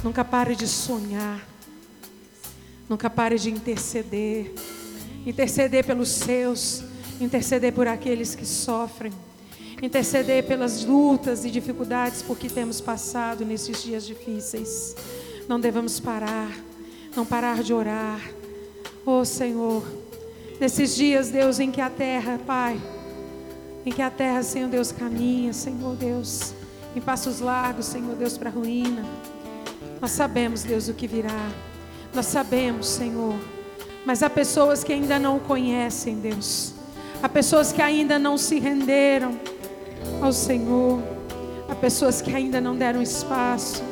Nunca 0.07 0.25
pare 0.25 0.55
de 0.55 0.69
sonhar. 0.69 1.45
Nunca 2.89 3.11
pare 3.11 3.37
de 3.37 3.51
interceder. 3.51 4.55
Interceder 5.27 5.85
pelos 5.85 6.11
seus. 6.11 6.85
Interceder 7.21 7.73
por 7.73 7.89
aqueles 7.89 8.33
que 8.33 8.47
sofrem. 8.47 9.13
Interceder 9.83 10.47
pelas 10.47 10.85
lutas 10.85 11.45
e 11.45 11.51
dificuldades 11.51 12.23
por 12.23 12.39
que 12.39 12.49
temos 12.49 12.81
passado 12.81 13.45
nesses 13.45 13.83
dias 13.83 14.07
difíceis. 14.07 14.95
Não 15.49 15.59
devemos 15.59 15.99
parar. 15.99 16.53
Não 17.17 17.27
parar 17.27 17.65
de 17.65 17.75
orar. 17.75 18.21
Oh 19.05 19.25
Senhor. 19.25 19.83
Nesses 20.61 20.95
dias, 20.95 21.31
Deus, 21.31 21.59
em 21.59 21.73
que 21.73 21.81
a 21.81 21.91
terra, 21.91 22.39
Pai, 22.47 22.81
em 23.85 23.91
que 23.91 24.03
a 24.03 24.11
terra, 24.11 24.45
Senhor 24.45 24.69
Deus, 24.69 24.93
caminha, 24.93 25.53
Senhor 25.53 25.97
Deus, 25.97 26.55
em 26.95 27.01
passos 27.01 27.41
largos, 27.41 27.87
Senhor 27.87 28.15
Deus, 28.15 28.39
para 28.39 28.51
a 28.51 28.53
ruína. 28.53 29.05
Nós 30.01 30.11
sabemos, 30.11 30.63
Deus, 30.63 30.89
o 30.89 30.95
que 30.95 31.07
virá. 31.07 31.49
Nós 32.15 32.27
sabemos, 32.27 32.87
Senhor. 32.87 33.35
Mas 34.05 34.23
há 34.23 34.31
pessoas 34.31 34.85
que 34.85 34.93
ainda 34.93 35.19
não 35.19 35.37
o 35.37 35.41
conhecem, 35.41 36.17
Deus. 36.17 36.75
Há 37.23 37.29
pessoas 37.29 37.73
que 37.73 37.83
ainda 37.83 38.19
não 38.19 38.37
se 38.39 38.59
renderam 38.59 39.39
ao 40.21 40.33
Senhor. 40.33 41.03
Há 41.69 41.75
pessoas 41.75 42.21
que 42.21 42.35
ainda 42.35 42.61
não 42.61 42.77
deram 42.77 43.03
espaço. 43.03 43.83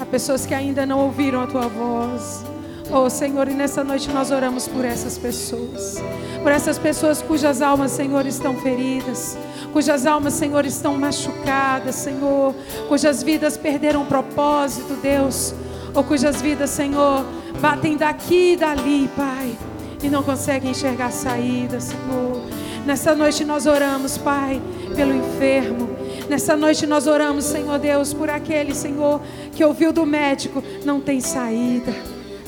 Há 0.00 0.04
pessoas 0.04 0.44
que 0.44 0.54
ainda 0.54 0.84
não 0.84 1.00
ouviram 1.00 1.40
a 1.42 1.46
tua 1.46 1.68
voz. 1.68 2.44
Oh 2.90 3.10
Senhor, 3.10 3.48
e 3.48 3.54
nessa 3.54 3.84
noite 3.84 4.08
nós 4.10 4.30
oramos 4.30 4.66
por 4.66 4.82
essas 4.82 5.18
pessoas, 5.18 5.96
por 6.42 6.50
essas 6.50 6.78
pessoas 6.78 7.20
cujas 7.20 7.60
almas, 7.60 7.90
Senhor, 7.90 8.24
estão 8.24 8.56
feridas, 8.62 9.36
cujas 9.72 10.06
almas, 10.06 10.34
Senhor, 10.34 10.64
estão 10.66 10.96
machucadas, 10.96 11.94
Senhor, 11.94 12.54
cujas 12.88 13.22
vidas 13.22 13.56
perderam 13.56 14.04
propósito, 14.06 14.94
Deus, 15.00 15.54
ou 15.94 16.02
cujas 16.04 16.40
vidas, 16.40 16.70
Senhor, 16.70 17.24
batem 17.60 17.96
daqui 17.96 18.52
e 18.52 18.56
dali, 18.56 19.08
Pai, 19.16 19.56
e 20.02 20.08
não 20.08 20.22
conseguem 20.22 20.70
enxergar 20.70 21.10
saída, 21.10 21.80
Senhor. 21.80 22.42
Nessa 22.86 23.14
noite 23.14 23.44
nós 23.44 23.66
oramos, 23.66 24.16
Pai, 24.16 24.60
pelo 24.94 25.14
enfermo. 25.14 25.88
Nessa 26.28 26.56
noite 26.56 26.86
nós 26.86 27.06
oramos, 27.06 27.44
Senhor 27.44 27.78
Deus, 27.78 28.12
por 28.12 28.30
aquele, 28.30 28.74
Senhor, 28.74 29.20
que 29.54 29.64
ouviu 29.64 29.92
do 29.92 30.06
médico, 30.06 30.62
não 30.84 31.00
tem 31.00 31.20
saída 31.20 31.92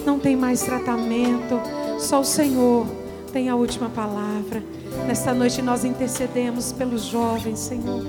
não 0.05 0.18
tem 0.18 0.37
mais 0.37 0.62
tratamento. 0.62 1.61
Só 1.99 2.21
o 2.21 2.25
Senhor 2.25 2.87
tem 3.33 3.49
a 3.49 3.57
última 3.57 3.89
palavra. 3.89 4.62
Nesta 5.07 5.34
noite 5.34 5.62
nós 5.62 5.84
intercedemos 5.84 6.72
pelos 6.72 7.05
jovens, 7.05 7.59
Senhor. 7.59 8.05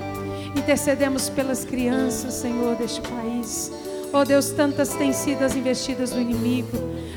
Intercedemos 0.56 1.28
pelas 1.28 1.64
crianças, 1.64 2.34
Senhor, 2.34 2.76
deste 2.76 3.00
país. 3.00 3.72
Oh 4.12 4.24
Deus, 4.24 4.50
tantas 4.50 4.90
têm 4.90 5.12
sido 5.12 5.42
as 5.42 5.56
investidas 5.56 6.10
do 6.10 6.20
inimigo. 6.20 6.76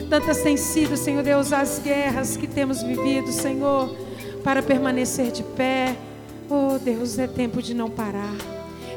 Tantas 0.09 0.41
têm 0.41 0.55
sido, 0.55 0.95
Senhor 0.95 1.23
Deus, 1.23 1.51
as 1.51 1.79
guerras 1.79 2.37
que 2.37 2.47
temos 2.47 2.81
vivido, 2.81 3.31
Senhor, 3.31 3.89
para 4.43 4.63
permanecer 4.63 5.31
de 5.31 5.43
pé. 5.43 5.95
Oh 6.49 6.79
Deus, 6.79 7.19
é 7.19 7.27
tempo 7.27 7.61
de 7.61 7.73
não 7.73 7.89
parar. 7.89 8.35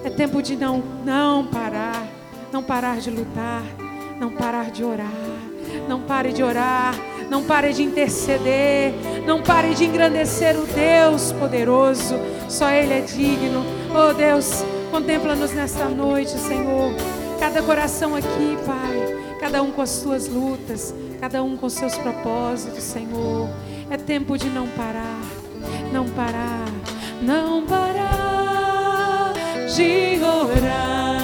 É 0.04 0.10
tempo 0.10 0.40
de 0.40 0.54
não 0.54 0.82
não 1.04 1.46
parar, 1.46 2.06
não 2.52 2.62
parar 2.62 2.98
de 3.00 3.10
lutar, 3.10 3.62
não 4.20 4.30
parar 4.30 4.70
de 4.70 4.84
orar. 4.84 5.38
Não 5.88 6.00
pare 6.02 6.32
de 6.32 6.42
orar, 6.42 6.94
não 7.30 7.42
pare 7.44 7.72
de 7.72 7.82
interceder, 7.82 8.94
não 9.26 9.42
pare 9.42 9.74
de 9.74 9.84
engrandecer 9.84 10.56
o 10.58 10.66
Deus 10.66 11.32
poderoso, 11.32 12.14
só 12.48 12.70
Ele 12.70 12.94
é 12.94 13.00
digno. 13.00 13.64
Oh 13.94 14.12
Deus, 14.12 14.64
contempla-nos 14.90 15.52
nesta 15.52 15.84
noite, 15.86 16.30
Senhor. 16.30 16.92
Cada 17.38 17.62
coração 17.62 18.14
aqui, 18.16 18.58
Pai, 18.66 19.36
cada 19.40 19.62
um 19.62 19.70
com 19.70 19.82
as 19.82 19.90
suas 19.90 20.28
lutas, 20.28 20.94
cada 21.20 21.42
um 21.42 21.56
com 21.56 21.68
seus 21.68 21.96
propósitos, 21.96 22.82
Senhor. 22.82 23.48
É 23.90 23.96
tempo 23.96 24.36
de 24.36 24.48
não 24.48 24.66
parar, 24.68 25.22
não 25.92 26.08
parar, 26.08 26.68
não 27.22 27.64
parar 27.64 29.32
de 29.74 30.18
orar, 30.24 31.17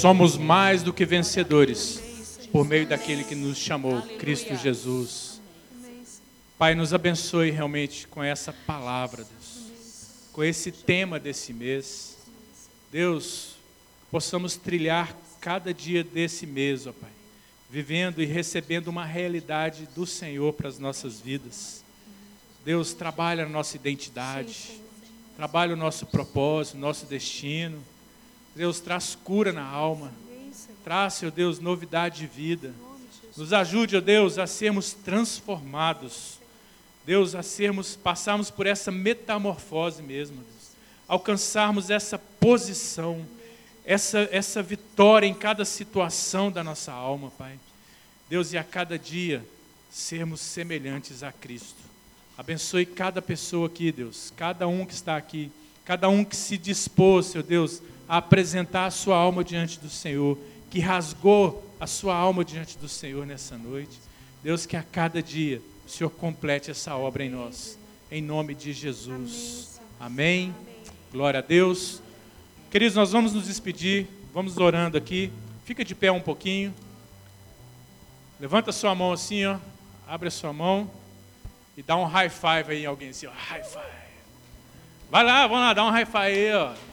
Somos 0.00 0.38
mais 0.38 0.82
do 0.82 0.94
que 0.94 1.04
vencedores 1.04 2.48
por 2.50 2.66
meio 2.66 2.86
daquele 2.86 3.22
que 3.22 3.34
nos 3.34 3.58
chamou, 3.58 4.00
Cristo 4.18 4.56
Jesus. 4.56 5.42
Pai, 6.56 6.74
nos 6.74 6.94
abençoe 6.94 7.50
realmente 7.50 8.08
com 8.08 8.22
essa 8.22 8.50
palavra, 8.50 9.24
Deus, 9.24 10.22
com 10.32 10.42
esse 10.42 10.72
tema 10.72 11.20
desse 11.20 11.52
mês. 11.52 12.16
Deus, 12.90 13.56
possamos 14.10 14.56
trilhar 14.56 15.14
cada 15.38 15.74
dia 15.74 16.02
desse 16.02 16.46
mês, 16.46 16.86
ó 16.86 16.94
Pai, 16.94 17.12
vivendo 17.68 18.22
e 18.22 18.24
recebendo 18.24 18.88
uma 18.88 19.04
realidade 19.04 19.86
do 19.94 20.06
Senhor 20.06 20.54
para 20.54 20.68
as 20.68 20.78
nossas 20.78 21.20
vidas. 21.20 21.84
Deus, 22.64 22.94
trabalha 22.94 23.44
a 23.44 23.48
nossa 23.50 23.76
identidade, 23.76 24.80
trabalha 25.36 25.74
o 25.74 25.76
nosso 25.76 26.06
propósito, 26.06 26.78
nosso 26.78 27.04
destino 27.04 27.84
Deus, 28.54 28.80
traz 28.80 29.14
cura 29.14 29.52
na 29.52 29.64
alma. 29.64 30.12
Traz, 30.82 31.14
Senhor 31.14 31.30
Deus, 31.30 31.58
novidade 31.58 32.20
de 32.20 32.26
vida. 32.26 32.74
Nos 33.36 33.52
ajude, 33.52 33.96
ó 33.96 34.00
Deus, 34.00 34.38
a 34.38 34.46
sermos 34.46 34.92
transformados. 34.92 36.38
Deus, 37.04 37.34
a 37.34 37.42
sermos, 37.42 37.96
passarmos 37.96 38.50
por 38.50 38.66
essa 38.66 38.90
metamorfose 38.90 40.02
mesmo, 40.02 40.36
Deus. 40.36 40.70
Alcançarmos 41.08 41.90
essa 41.90 42.18
posição, 42.18 43.26
essa, 43.84 44.28
essa 44.30 44.62
vitória 44.62 45.26
em 45.26 45.34
cada 45.34 45.64
situação 45.64 46.50
da 46.50 46.62
nossa 46.62 46.92
alma, 46.92 47.30
Pai. 47.36 47.58
Deus, 48.28 48.52
e 48.52 48.58
a 48.58 48.64
cada 48.64 48.98
dia 48.98 49.44
sermos 49.90 50.40
semelhantes 50.40 51.22
a 51.22 51.32
Cristo. 51.32 51.80
Abençoe 52.38 52.86
cada 52.86 53.20
pessoa 53.20 53.66
aqui, 53.66 53.90
Deus, 53.90 54.32
cada 54.36 54.68
um 54.68 54.86
que 54.86 54.94
está 54.94 55.16
aqui, 55.16 55.50
cada 55.84 56.08
um 56.08 56.24
que 56.24 56.36
se 56.36 56.56
dispôs, 56.56 57.26
Senhor 57.26 57.42
Deus, 57.42 57.82
a 58.10 58.16
apresentar 58.16 58.86
a 58.86 58.90
sua 58.90 59.16
alma 59.16 59.44
diante 59.44 59.78
do 59.78 59.88
Senhor, 59.88 60.36
que 60.68 60.80
rasgou 60.80 61.64
a 61.78 61.86
sua 61.86 62.12
alma 62.12 62.44
diante 62.44 62.76
do 62.76 62.88
Senhor 62.88 63.24
nessa 63.24 63.56
noite. 63.56 64.00
Deus, 64.42 64.66
que 64.66 64.76
a 64.76 64.82
cada 64.82 65.22
dia 65.22 65.62
o 65.86 65.88
Senhor 65.88 66.10
complete 66.10 66.72
essa 66.72 66.96
obra 66.96 67.24
em 67.24 67.30
nós. 67.30 67.78
Em 68.10 68.20
nome 68.20 68.52
de 68.52 68.72
Jesus. 68.72 69.80
Amém. 70.00 70.52
Glória 71.12 71.38
a 71.38 71.40
Deus. 71.40 72.02
Queridos, 72.68 72.96
nós 72.96 73.12
vamos 73.12 73.32
nos 73.32 73.46
despedir. 73.46 74.08
Vamos 74.34 74.56
orando 74.56 74.98
aqui. 74.98 75.30
Fica 75.64 75.84
de 75.84 75.94
pé 75.94 76.10
um 76.10 76.20
pouquinho. 76.20 76.74
Levanta 78.40 78.72
sua 78.72 78.92
mão 78.92 79.12
assim, 79.12 79.44
ó. 79.44 79.56
Abre 80.08 80.26
a 80.26 80.32
sua 80.32 80.52
mão. 80.52 80.90
E 81.76 81.82
dá 81.82 81.94
um 81.94 82.06
high 82.06 82.28
five 82.28 82.72
aí 82.72 82.82
em 82.82 82.86
alguém 82.86 83.10
assim, 83.10 83.28
ó. 83.28 83.30
High 83.30 83.62
five. 83.62 84.00
Vai 85.08 85.22
lá, 85.22 85.46
vamos 85.46 85.62
lá, 85.62 85.72
dá 85.74 85.84
um 85.84 85.90
high 85.90 86.06
five 86.06 86.18
aí, 86.18 86.52
ó. 86.52 86.89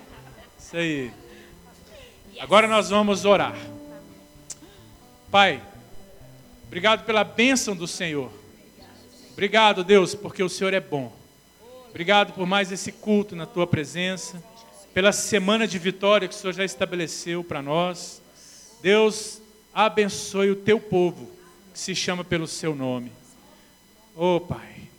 Isso 0.68 0.76
aí. 0.76 1.14
Agora 2.42 2.68
nós 2.68 2.90
vamos 2.90 3.24
orar. 3.24 3.56
Pai, 5.32 5.64
obrigado 6.66 7.06
pela 7.06 7.24
bênção 7.24 7.74
do 7.74 7.88
Senhor. 7.88 8.30
Obrigado, 9.32 9.82
Deus, 9.82 10.14
porque 10.14 10.44
o 10.44 10.50
Senhor 10.50 10.74
é 10.74 10.82
bom. 10.82 11.16
Obrigado 11.90 12.34
por 12.34 12.46
mais 12.46 12.70
esse 12.70 12.92
culto 12.92 13.34
na 13.34 13.46
tua 13.46 13.66
presença, 13.66 14.44
pela 14.94 15.14
semana 15.14 15.66
de 15.66 15.80
vitória 15.80 16.28
que 16.28 16.36
o 16.36 16.38
Senhor 16.38 16.52
já 16.52 16.66
estabeleceu 16.66 17.46
para 17.46 17.62
nós. 17.62 18.22
Deus, 18.82 19.42
abençoe 19.74 20.52
o 20.52 20.56
teu 20.58 20.82
povo 20.82 21.32
que 21.74 21.80
se 21.80 21.96
chama 21.96 22.26
pelo 22.26 22.46
seu 22.46 22.76
nome. 22.76 23.14
Oh, 24.14 24.42
Pai. 24.42 24.90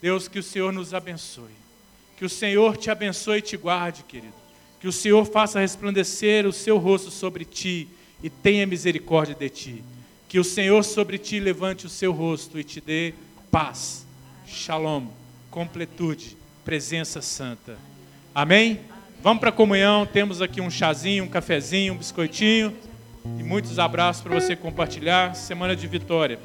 Deus, 0.00 0.28
que 0.28 0.38
o 0.38 0.42
Senhor 0.42 0.72
nos 0.72 0.94
abençoe. 0.94 1.50
Que 2.16 2.24
o 2.24 2.30
Senhor 2.30 2.76
te 2.76 2.92
abençoe 2.92 3.40
e 3.40 3.42
te 3.42 3.56
guarde, 3.56 4.04
querido. 4.04 4.43
Que 4.84 4.88
o 4.88 4.92
Senhor 4.92 5.24
faça 5.24 5.60
resplandecer 5.60 6.46
o 6.46 6.52
seu 6.52 6.76
rosto 6.76 7.10
sobre 7.10 7.46
ti 7.46 7.88
e 8.22 8.28
tenha 8.28 8.66
misericórdia 8.66 9.34
de 9.34 9.48
ti. 9.48 9.84
Que 10.28 10.38
o 10.38 10.44
Senhor 10.44 10.84
sobre 10.84 11.16
ti 11.16 11.40
levante 11.40 11.86
o 11.86 11.88
seu 11.88 12.12
rosto 12.12 12.60
e 12.60 12.62
te 12.62 12.82
dê 12.82 13.14
paz, 13.50 14.04
shalom, 14.46 15.06
completude, 15.50 16.36
presença 16.66 17.22
santa. 17.22 17.78
Amém? 18.34 18.78
Vamos 19.22 19.40
para 19.40 19.48
a 19.48 19.52
comunhão. 19.54 20.04
Temos 20.04 20.42
aqui 20.42 20.60
um 20.60 20.68
chazinho, 20.70 21.24
um 21.24 21.28
cafezinho, 21.28 21.94
um 21.94 21.96
biscoitinho. 21.96 22.76
E 23.38 23.42
muitos 23.42 23.78
abraços 23.78 24.22
para 24.22 24.38
você 24.38 24.54
compartilhar. 24.54 25.34
Semana 25.34 25.74
de 25.74 25.86
vitória. 25.86 26.38